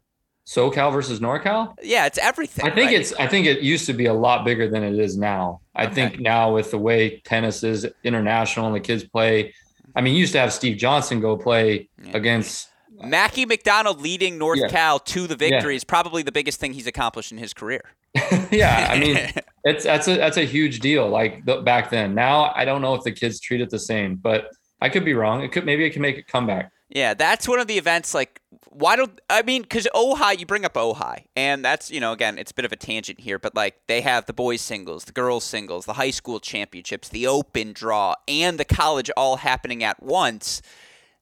SoCal 0.49 0.91
versus 0.91 1.21
NorCal? 1.21 1.75
Yeah, 1.83 2.07
it's 2.07 2.17
everything. 2.17 2.65
I 2.65 2.75
think 2.75 2.87
right? 2.87 3.01
it's 3.01 3.13
I 3.13 3.27
think 3.27 3.47
it 3.47 3.61
used 3.61 3.85
to 3.85 3.93
be 3.93 4.07
a 4.07 4.15
lot 4.15 4.47
bigger 4.47 4.67
than 4.67 4.83
it 4.83 4.99
is 4.99 5.19
now. 5.19 5.61
I 5.75 5.85
okay. 5.85 5.95
think 5.95 6.21
now 6.21 6.55
with 6.55 6.71
the 6.71 6.79
way 6.79 7.21
tennis 7.21 7.63
is 7.63 7.87
international 8.03 8.67
and 8.67 8.75
the 8.75 8.81
kids 8.81 9.05
play, 9.05 9.53
I 9.95 10.01
mean, 10.01 10.15
you 10.15 10.21
used 10.21 10.33
to 10.33 10.41
have 10.41 10.55
Steve 10.55 10.79
Johnson 10.79 11.21
go 11.21 11.37
play 11.37 11.91
yeah. 12.03 12.17
against 12.17 12.71
uh, 12.99 13.07
Mackie 13.07 13.45
McDonald 13.45 14.01
leading 14.01 14.39
North 14.39 14.59
yeah. 14.59 14.69
Cal 14.69 14.99
to 15.01 15.27
the 15.27 15.37
victory 15.37 15.75
yeah. 15.75 15.77
is 15.77 15.85
probably 15.85 16.23
the 16.23 16.33
biggest 16.33 16.59
thing 16.59 16.73
he's 16.73 16.87
accomplished 16.87 17.31
in 17.31 17.37
his 17.37 17.53
career. 17.53 17.83
yeah, 18.51 18.89
I 18.91 18.99
mean, 18.99 19.19
it's 19.65 19.85
that's 19.85 20.09
a 20.09 20.17
that's 20.17 20.39
a 20.39 20.47
huge 20.47 20.81
deal. 20.81 21.11
Like 21.11 21.45
the, 21.45 21.61
back 21.61 21.91
then. 21.91 22.15
Now 22.15 22.55
I 22.57 22.65
don't 22.65 22.81
know 22.81 22.95
if 22.95 23.05
the 23.05 23.13
kids 23.13 23.39
treat 23.39 23.61
it 23.61 23.69
the 23.69 23.79
same, 23.79 24.17
but 24.17 24.49
I 24.81 24.89
could 24.89 25.05
be 25.05 25.13
wrong. 25.13 25.43
It 25.43 25.53
could 25.53 25.67
maybe 25.67 25.85
it 25.85 25.91
can 25.91 26.01
make 26.01 26.17
a 26.17 26.23
comeback. 26.23 26.73
Yeah, 26.89 27.13
that's 27.13 27.47
one 27.47 27.61
of 27.61 27.67
the 27.67 27.77
events. 27.77 28.15
Like, 28.15 28.41
why 28.79 28.95
don't 28.95 29.21
I 29.29 29.43
mean? 29.43 29.63
Because 29.63 29.89
Ojai, 29.95 30.39
you 30.39 30.47
bring 30.47 30.65
up 30.65 30.75
Ojai, 30.75 31.25
and 31.35 31.65
that's 31.65 31.91
you 31.91 31.99
know 32.01 32.13
again, 32.13 32.39
it's 32.39 32.53
a 32.53 32.55
bit 32.55 32.65
of 32.65 32.73
a 32.73 32.77
tangent 32.77 33.21
here, 33.21 33.39
but 33.39 33.55
like 33.55 33.75
they 33.89 34.01
have 34.03 34.27
the 34.27 34.33
boys 34.33 34.61
singles, 34.61 35.05
the 35.05 35.13
girls 35.13 35.45
singles, 35.45 35.85
the 35.85 35.95
high 35.95 36.11
school 36.11 36.39
championships, 36.39 37.09
the 37.09 37.27
open 37.27 37.73
draw, 37.73 38.15
and 38.29 38.59
the 38.59 38.65
college 38.65 39.11
all 39.17 39.39
happening 39.39 39.83
at 39.83 40.03
once. 40.03 40.63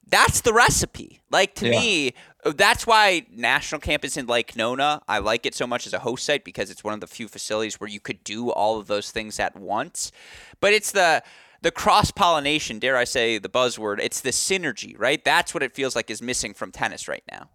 That's 0.08 0.40
the 0.42 0.52
recipe. 0.52 1.22
Like 1.30 1.54
to 1.56 1.66
yeah. 1.66 1.80
me, 1.80 2.14
that's 2.44 2.86
why 2.86 3.26
National 3.30 3.80
Campus 3.80 4.16
in 4.16 4.26
Lake 4.26 4.54
Nona, 4.54 5.02
I 5.08 5.18
like 5.18 5.46
it 5.46 5.54
so 5.54 5.66
much 5.66 5.86
as 5.86 5.92
a 5.92 6.00
host 6.00 6.24
site 6.24 6.44
because 6.44 6.70
it's 6.70 6.84
one 6.84 6.94
of 6.94 7.00
the 7.00 7.08
few 7.08 7.26
facilities 7.26 7.80
where 7.80 7.90
you 7.90 7.98
could 7.98 8.22
do 8.22 8.50
all 8.50 8.78
of 8.78 8.86
those 8.86 9.10
things 9.10 9.40
at 9.40 9.56
once. 9.56 10.12
But 10.60 10.74
it's 10.74 10.92
the 10.92 11.22
the 11.66 11.72
cross 11.72 12.12
pollination, 12.12 12.78
dare 12.78 12.96
I 12.96 13.02
say 13.02 13.38
the 13.38 13.48
buzzword, 13.48 13.98
it's 13.98 14.20
the 14.20 14.30
synergy, 14.30 14.94
right? 14.96 15.24
That's 15.24 15.52
what 15.52 15.64
it 15.64 15.74
feels 15.74 15.96
like 15.96 16.12
is 16.12 16.22
missing 16.22 16.54
from 16.54 16.70
tennis 16.70 17.08
right 17.08 17.24
now. 17.28 17.48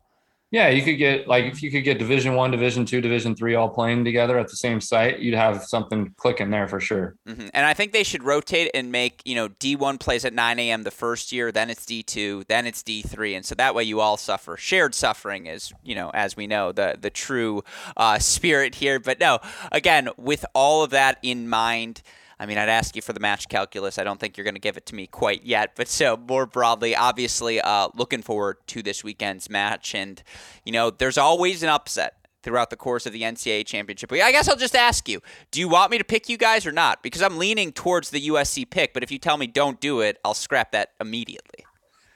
Yeah, 0.51 0.67
you 0.67 0.81
could 0.81 0.97
get 0.97 1.29
like 1.29 1.45
if 1.45 1.63
you 1.63 1.71
could 1.71 1.85
get 1.85 1.97
Division 1.97 2.35
One, 2.35 2.51
Division 2.51 2.85
Two, 2.85 2.99
Division 2.99 3.37
Three 3.37 3.55
all 3.55 3.69
playing 3.69 4.03
together 4.03 4.37
at 4.37 4.49
the 4.49 4.57
same 4.57 4.81
site, 4.81 5.19
you'd 5.19 5.33
have 5.33 5.63
something 5.63 6.13
clicking 6.17 6.49
there 6.49 6.67
for 6.67 6.81
sure. 6.81 7.15
Mm-hmm. 7.25 7.47
And 7.53 7.65
I 7.65 7.73
think 7.73 7.93
they 7.93 8.03
should 8.03 8.23
rotate 8.23 8.69
and 8.73 8.91
make 8.91 9.21
you 9.23 9.33
know 9.33 9.47
D 9.47 9.77
one 9.77 9.97
plays 9.97 10.25
at 10.25 10.33
9 10.33 10.59
a.m. 10.59 10.83
the 10.83 10.91
first 10.91 11.31
year, 11.31 11.53
then 11.53 11.69
it's 11.69 11.85
D 11.85 12.03
two, 12.03 12.43
then 12.49 12.67
it's 12.67 12.83
D 12.83 13.01
three, 13.01 13.33
and 13.33 13.45
so 13.45 13.55
that 13.55 13.73
way 13.73 13.85
you 13.85 14.01
all 14.01 14.17
suffer. 14.17 14.57
Shared 14.57 14.93
suffering 14.93 15.45
is 15.45 15.71
you 15.85 15.95
know 15.95 16.11
as 16.13 16.35
we 16.35 16.47
know 16.47 16.73
the 16.73 16.97
the 16.99 17.09
true 17.09 17.63
uh, 17.95 18.19
spirit 18.19 18.75
here. 18.75 18.99
But 18.99 19.21
no, 19.21 19.39
again 19.71 20.09
with 20.17 20.45
all 20.53 20.83
of 20.83 20.89
that 20.89 21.17
in 21.23 21.47
mind. 21.47 22.01
I 22.41 22.47
mean, 22.47 22.57
I'd 22.57 22.69
ask 22.69 22.95
you 22.95 23.03
for 23.03 23.13
the 23.13 23.19
match 23.19 23.49
calculus. 23.49 23.99
I 23.99 24.03
don't 24.03 24.19
think 24.19 24.35
you're 24.35 24.43
going 24.43 24.55
to 24.55 24.59
give 24.59 24.75
it 24.75 24.87
to 24.87 24.95
me 24.95 25.05
quite 25.05 25.43
yet. 25.43 25.73
But 25.75 25.87
so 25.87 26.17
more 26.17 26.47
broadly, 26.47 26.95
obviously, 26.95 27.61
uh, 27.61 27.89
looking 27.93 28.23
forward 28.23 28.57
to 28.65 28.81
this 28.81 29.03
weekend's 29.03 29.47
match. 29.47 29.93
And, 29.93 30.23
you 30.65 30.71
know, 30.71 30.89
there's 30.89 31.19
always 31.19 31.61
an 31.61 31.69
upset 31.69 32.15
throughout 32.41 32.71
the 32.71 32.75
course 32.75 33.05
of 33.05 33.13
the 33.13 33.21
NCAA 33.21 33.67
championship. 33.67 34.11
I 34.11 34.31
guess 34.31 34.49
I'll 34.49 34.55
just 34.55 34.75
ask 34.75 35.07
you: 35.07 35.21
Do 35.51 35.59
you 35.59 35.69
want 35.69 35.91
me 35.91 35.99
to 35.99 36.03
pick 36.03 36.29
you 36.29 36.37
guys 36.37 36.65
or 36.65 36.71
not? 36.71 37.03
Because 37.03 37.21
I'm 37.21 37.37
leaning 37.37 37.71
towards 37.71 38.09
the 38.09 38.29
USC 38.29 38.67
pick. 38.67 38.95
But 38.95 39.03
if 39.03 39.11
you 39.11 39.19
tell 39.19 39.37
me 39.37 39.45
don't 39.45 39.79
do 39.79 39.99
it, 40.01 40.17
I'll 40.25 40.33
scrap 40.33 40.71
that 40.71 40.93
immediately. 40.99 41.63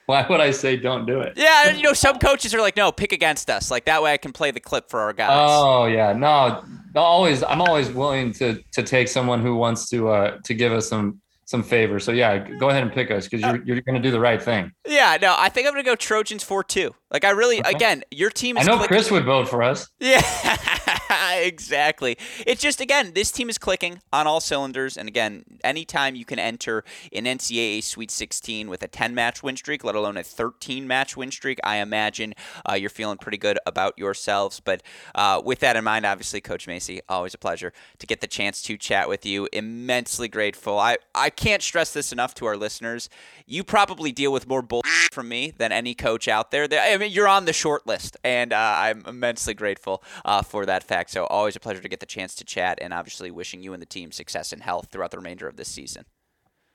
Why 0.16 0.24
would 0.28 0.40
I 0.40 0.52
say 0.52 0.76
don't 0.76 1.04
do 1.04 1.20
it? 1.20 1.32
Yeah, 1.36 1.70
you 1.70 1.82
know, 1.82 1.92
some 1.92 2.18
coaches 2.20 2.54
are 2.54 2.60
like, 2.60 2.76
no, 2.76 2.92
pick 2.92 3.12
against 3.12 3.50
us. 3.50 3.72
Like 3.72 3.86
that 3.86 4.02
way 4.02 4.12
I 4.12 4.16
can 4.16 4.32
play 4.32 4.52
the 4.52 4.60
clip 4.60 4.88
for 4.88 5.00
our 5.00 5.12
guys. 5.12 5.30
Oh 5.32 5.86
yeah, 5.86 6.12
no, 6.12 6.64
always 6.94 7.42
I'm 7.42 7.60
always 7.60 7.90
willing 7.90 8.32
to 8.34 8.62
to 8.72 8.82
take 8.82 9.08
someone 9.08 9.40
who 9.40 9.56
wants 9.56 9.90
to 9.90 10.08
uh 10.08 10.38
to 10.44 10.54
give 10.54 10.72
us 10.72 10.88
some 10.88 11.20
some 11.44 11.62
favor. 11.62 11.98
So 11.98 12.12
yeah, 12.12 12.38
go 12.38 12.70
ahead 12.70 12.82
and 12.82 12.92
pick 12.92 13.10
us 13.10 13.26
because 13.26 13.40
you're 13.40 13.64
you're 13.64 13.80
going 13.80 13.94
to 13.94 14.00
do 14.00 14.10
the 14.10 14.20
right 14.20 14.42
thing. 14.42 14.72
Yeah, 14.86 15.16
no, 15.20 15.34
I 15.38 15.48
think 15.48 15.66
I'm 15.66 15.72
going 15.72 15.84
to 15.84 15.90
go 15.90 15.96
Trojans 15.96 16.42
four 16.42 16.62
two. 16.62 16.94
Like 17.10 17.24
I 17.24 17.30
really, 17.30 17.60
okay. 17.60 17.70
again, 17.70 18.04
your 18.10 18.30
team. 18.30 18.56
is 18.56 18.66
I 18.66 18.70
know 18.70 18.76
clicking. 18.78 18.96
Chris 18.96 19.10
would 19.10 19.24
vote 19.24 19.48
for 19.48 19.62
us. 19.62 19.88
Yeah, 20.00 20.20
exactly. 21.40 22.16
It's 22.46 22.62
just 22.62 22.80
again, 22.80 23.12
this 23.14 23.30
team 23.30 23.48
is 23.48 23.58
clicking 23.58 24.00
on 24.12 24.26
all 24.26 24.40
cylinders, 24.40 24.96
and 24.96 25.08
again, 25.08 25.44
anytime 25.62 26.14
you 26.14 26.24
can 26.24 26.38
enter 26.38 26.84
an 27.12 27.24
NCAA 27.24 27.82
Sweet 27.82 28.10
16 28.10 28.68
with 28.68 28.82
a 28.82 28.88
10 28.88 29.14
match 29.14 29.42
win 29.42 29.56
streak, 29.56 29.84
let 29.84 29.94
alone 29.94 30.16
a 30.16 30.22
13 30.22 30.86
match 30.86 31.16
win 31.16 31.30
streak, 31.30 31.58
I 31.64 31.76
imagine 31.76 32.34
uh, 32.68 32.74
you're 32.74 32.90
feeling 32.90 33.18
pretty 33.18 33.38
good 33.38 33.58
about 33.66 33.94
yourselves. 33.98 34.60
But 34.60 34.82
uh, 35.14 35.42
with 35.44 35.60
that 35.60 35.76
in 35.76 35.84
mind, 35.84 36.06
obviously, 36.06 36.40
Coach 36.40 36.66
Masi, 36.66 37.00
always 37.08 37.34
a 37.34 37.38
pleasure 37.38 37.72
to 37.98 38.06
get 38.06 38.20
the 38.20 38.26
chance 38.26 38.62
to 38.62 38.76
chat 38.76 39.08
with 39.08 39.24
you. 39.26 39.48
Immensely 39.52 40.28
grateful. 40.28 40.78
I 40.78 40.96
I 41.14 41.30
can't 41.30 41.62
stress 41.62 41.92
this 41.92 42.12
enough 42.12 42.34
to 42.34 42.46
our 42.46 42.56
listeners. 42.56 43.08
You 43.46 43.62
probably 43.62 44.10
deal 44.10 44.32
with 44.32 44.48
more 44.48 44.62
bull 44.62 44.82
from 45.12 45.28
me 45.28 45.52
than 45.56 45.70
any 45.70 45.94
coach 45.94 46.26
out 46.26 46.50
there. 46.50 46.66
I 46.72 46.96
mean, 46.96 47.12
you're 47.12 47.28
on 47.28 47.44
the 47.44 47.52
short 47.52 47.86
list, 47.86 48.16
and 48.24 48.52
uh, 48.52 48.74
I'm 48.76 49.04
immensely 49.06 49.54
grateful 49.54 50.02
uh, 50.24 50.42
for 50.42 50.66
that 50.66 50.82
fact. 50.82 51.10
So, 51.10 51.26
always 51.26 51.54
a 51.54 51.60
pleasure 51.60 51.80
to 51.80 51.88
get 51.88 52.00
the 52.00 52.06
chance 52.06 52.34
to 52.36 52.44
chat, 52.44 52.78
and 52.82 52.92
obviously 52.92 53.30
wishing 53.30 53.62
you 53.62 53.72
and 53.72 53.80
the 53.80 53.86
team 53.86 54.10
success 54.10 54.52
and 54.52 54.62
health 54.62 54.88
throughout 54.90 55.12
the 55.12 55.18
remainder 55.18 55.46
of 55.46 55.56
this 55.56 55.68
season. 55.68 56.06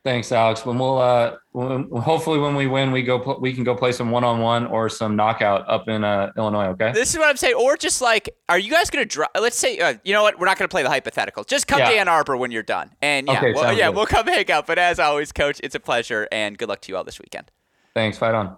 Thanks, 0.04 0.32
Alex. 0.32 0.66
When 0.66 0.80
we'll, 0.80 0.98
uh, 0.98 1.36
when, 1.52 1.88
hopefully 1.92 2.40
when 2.40 2.56
we 2.56 2.66
win, 2.66 2.92
we 2.92 3.04
go 3.04 3.38
we 3.40 3.54
can 3.54 3.64
go 3.64 3.76
play 3.76 3.92
some 3.92 4.10
one 4.10 4.24
on 4.24 4.40
one 4.40 4.66
or 4.66 4.90
some 4.90 5.16
knockout 5.16 5.70
up 5.70 5.88
in 5.88 6.04
uh, 6.04 6.32
Illinois. 6.36 6.70
Okay. 6.70 6.92
This 6.92 7.14
is 7.14 7.20
what 7.20 7.30
I'm 7.30 7.38
saying. 7.38 7.54
Or 7.54 7.78
just 7.78 8.02
like, 8.02 8.28
are 8.50 8.58
you 8.58 8.72
guys 8.72 8.90
gonna 8.90 9.06
drive? 9.06 9.30
Let's 9.40 9.58
say, 9.60 9.78
uh, 9.78 9.96
you 10.04 10.14
know 10.14 10.24
what? 10.24 10.40
We're 10.40 10.48
not 10.48 10.58
gonna 10.58 10.70
play 10.70 10.82
the 10.82 10.90
hypothetical. 10.90 11.44
Just 11.44 11.68
come 11.68 11.80
yeah. 11.80 11.92
to 11.92 11.96
Ann 11.98 12.08
Arbor 12.08 12.36
when 12.36 12.50
you're 12.50 12.64
done, 12.64 12.90
and 13.04 13.28
yeah, 13.28 13.38
okay, 13.38 13.54
well, 13.54 13.78
yeah, 13.78 13.88
good. 13.88 13.96
we'll 13.96 14.06
come 14.08 14.26
hang 14.26 14.50
out. 14.50 14.66
But 14.66 14.80
as 14.80 14.98
always, 14.98 15.32
Coach, 15.32 15.60
it's 15.64 15.76
a 15.76 15.80
pleasure, 15.80 16.28
and 16.32 16.58
good 16.58 16.70
luck 16.70 16.82
to 16.82 16.92
you 16.92 16.98
all 16.98 17.04
this 17.04 17.20
weekend. 17.20 17.52
Thanks. 17.94 18.18
Fight 18.18 18.34
on. 18.34 18.58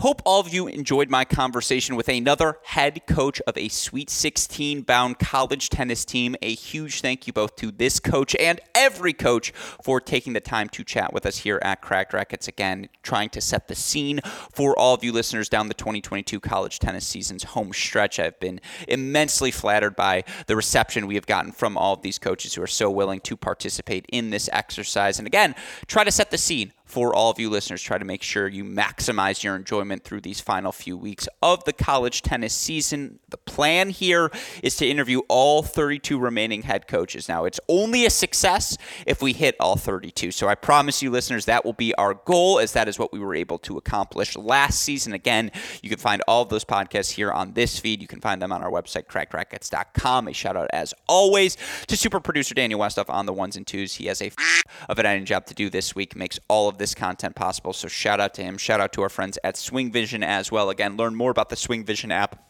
Hope 0.00 0.22
all 0.24 0.40
of 0.40 0.48
you 0.48 0.66
enjoyed 0.66 1.10
my 1.10 1.26
conversation 1.26 1.94
with 1.94 2.08
another 2.08 2.56
head 2.62 3.02
coach 3.06 3.38
of 3.42 3.58
a 3.58 3.68
Sweet 3.68 4.08
16 4.08 4.80
bound 4.80 5.18
college 5.18 5.68
tennis 5.68 6.06
team. 6.06 6.34
A 6.40 6.54
huge 6.54 7.02
thank 7.02 7.26
you 7.26 7.34
both 7.34 7.54
to 7.56 7.70
this 7.70 8.00
coach 8.00 8.34
and 8.36 8.62
every 8.74 9.12
coach 9.12 9.50
for 9.50 10.00
taking 10.00 10.32
the 10.32 10.40
time 10.40 10.70
to 10.70 10.84
chat 10.84 11.12
with 11.12 11.26
us 11.26 11.36
here 11.36 11.58
at 11.60 11.82
Cracked 11.82 12.14
Racquets. 12.14 12.48
Again, 12.48 12.88
trying 13.02 13.28
to 13.28 13.42
set 13.42 13.68
the 13.68 13.74
scene 13.74 14.20
for 14.50 14.74
all 14.78 14.94
of 14.94 15.04
you 15.04 15.12
listeners 15.12 15.50
down 15.50 15.68
the 15.68 15.74
2022 15.74 16.40
college 16.40 16.78
tennis 16.78 17.06
season's 17.06 17.44
home 17.44 17.70
stretch. 17.74 18.18
I've 18.18 18.40
been 18.40 18.62
immensely 18.88 19.50
flattered 19.50 19.96
by 19.96 20.24
the 20.46 20.56
reception 20.56 21.08
we 21.08 21.16
have 21.16 21.26
gotten 21.26 21.52
from 21.52 21.76
all 21.76 21.92
of 21.92 22.00
these 22.00 22.18
coaches 22.18 22.54
who 22.54 22.62
are 22.62 22.66
so 22.66 22.90
willing 22.90 23.20
to 23.20 23.36
participate 23.36 24.06
in 24.10 24.30
this 24.30 24.48
exercise. 24.50 25.18
And 25.18 25.26
again, 25.26 25.54
try 25.88 26.04
to 26.04 26.10
set 26.10 26.30
the 26.30 26.38
scene 26.38 26.72
for 26.90 27.14
all 27.14 27.30
of 27.30 27.38
you 27.38 27.48
listeners. 27.48 27.80
Try 27.82 27.98
to 27.98 28.04
make 28.04 28.22
sure 28.22 28.48
you 28.48 28.64
maximize 28.64 29.42
your 29.42 29.56
enjoyment 29.56 30.04
through 30.04 30.22
these 30.22 30.40
final 30.40 30.72
few 30.72 30.96
weeks 30.96 31.28
of 31.42 31.64
the 31.64 31.72
college 31.72 32.22
tennis 32.22 32.52
season. 32.54 33.20
The 33.28 33.36
plan 33.36 33.90
here 33.90 34.30
is 34.62 34.76
to 34.76 34.86
interview 34.86 35.20
all 35.28 35.62
32 35.62 36.18
remaining 36.18 36.62
head 36.62 36.88
coaches. 36.88 37.28
Now, 37.28 37.44
it's 37.44 37.60
only 37.68 38.04
a 38.04 38.10
success 38.10 38.76
if 39.06 39.22
we 39.22 39.32
hit 39.32 39.54
all 39.60 39.76
32. 39.76 40.32
So 40.32 40.48
I 40.48 40.54
promise 40.54 41.02
you, 41.02 41.10
listeners, 41.10 41.44
that 41.44 41.64
will 41.64 41.72
be 41.72 41.94
our 41.94 42.14
goal, 42.14 42.58
as 42.58 42.72
that 42.72 42.88
is 42.88 42.98
what 42.98 43.12
we 43.12 43.20
were 43.20 43.34
able 43.34 43.58
to 43.60 43.76
accomplish 43.76 44.36
last 44.36 44.80
season. 44.80 45.12
Again, 45.12 45.52
you 45.82 45.88
can 45.88 45.98
find 45.98 46.22
all 46.26 46.42
of 46.42 46.48
those 46.48 46.64
podcasts 46.64 47.12
here 47.12 47.30
on 47.30 47.52
this 47.52 47.78
feed. 47.78 48.02
You 48.02 48.08
can 48.08 48.20
find 48.20 48.42
them 48.42 48.52
on 48.52 48.62
our 48.62 48.70
website, 48.70 49.06
crackedracquets.com. 49.06 50.28
A 50.28 50.32
shout 50.32 50.56
out, 50.56 50.70
as 50.72 50.92
always, 51.08 51.56
to 51.86 51.96
super 51.96 52.18
producer 52.20 52.54
Daniel 52.54 52.80
Westoff 52.80 53.08
on 53.08 53.26
the 53.26 53.32
ones 53.32 53.56
and 53.56 53.66
twos. 53.66 53.94
He 53.94 54.06
has 54.06 54.20
a 54.20 54.26
f- 54.26 54.62
of 54.88 54.98
an 54.98 55.06
editing 55.06 55.26
job 55.26 55.46
to 55.46 55.54
do 55.54 55.70
this 55.70 55.94
week, 55.94 56.16
makes 56.16 56.38
all 56.48 56.68
of 56.68 56.78
this 56.80 56.94
content 56.94 57.36
possible. 57.36 57.72
So 57.72 57.86
shout 57.86 58.18
out 58.18 58.34
to 58.34 58.42
him. 58.42 58.58
Shout 58.58 58.80
out 58.80 58.92
to 58.94 59.02
our 59.02 59.08
friends 59.08 59.38
at 59.44 59.56
Swing 59.56 59.92
Vision 59.92 60.24
as 60.24 60.50
well. 60.50 60.70
Again, 60.70 60.96
learn 60.96 61.14
more 61.14 61.30
about 61.30 61.48
the 61.50 61.56
Swing 61.56 61.84
Vision 61.84 62.10
app 62.10 62.42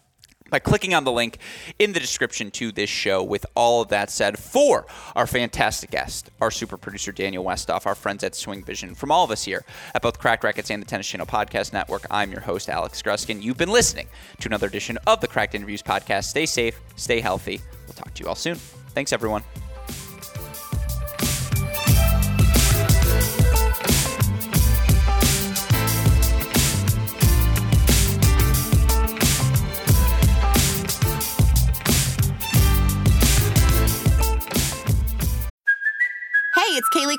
by 0.51 0.59
clicking 0.59 0.95
on 0.95 1.05
the 1.05 1.13
link 1.13 1.39
in 1.79 1.93
the 1.93 2.01
description 2.01 2.51
to 2.51 2.73
this 2.73 2.91
show. 2.91 3.23
With 3.23 3.47
all 3.55 3.83
of 3.83 3.89
that 3.89 4.11
said, 4.11 4.39
for 4.39 4.87
our 5.15 5.27
fantastic 5.27 5.91
guest, 5.91 6.31
our 6.41 6.51
super 6.51 6.77
producer 6.77 7.13
Daniel 7.13 7.45
Westoff, 7.45 7.87
our 7.87 7.95
friends 7.95 8.25
at 8.25 8.35
Swing 8.35 8.65
Vision, 8.65 8.95
from 8.95 9.11
all 9.13 9.25
of 9.25 9.31
us 9.31 9.45
here 9.45 9.65
at 9.95 10.03
both 10.03 10.19
Cracked 10.19 10.45
Racquets 10.45 10.71
and 10.71 10.83
the 10.83 10.87
Tennis 10.87 11.07
Channel 11.07 11.27
Podcast 11.27 11.73
Network, 11.73 12.07
I'm 12.11 12.33
your 12.33 12.41
host, 12.41 12.69
Alex 12.69 13.01
Gruskin. 13.01 13.43
You've 13.43 13.59
been 13.59 13.71
listening 13.71 14.09
to 14.41 14.49
another 14.49 14.67
edition 14.67 14.99
of 15.07 15.21
the 15.21 15.29
Cracked 15.29 15.55
Interviews 15.55 15.83
Podcast. 15.83 16.25
Stay 16.25 16.47
safe, 16.47 16.81
stay 16.97 17.21
healthy. 17.21 17.61
We'll 17.87 17.95
talk 17.95 18.13
to 18.15 18.23
you 18.23 18.29
all 18.29 18.35
soon. 18.35 18.57
Thanks, 18.57 19.13
everyone. 19.13 19.45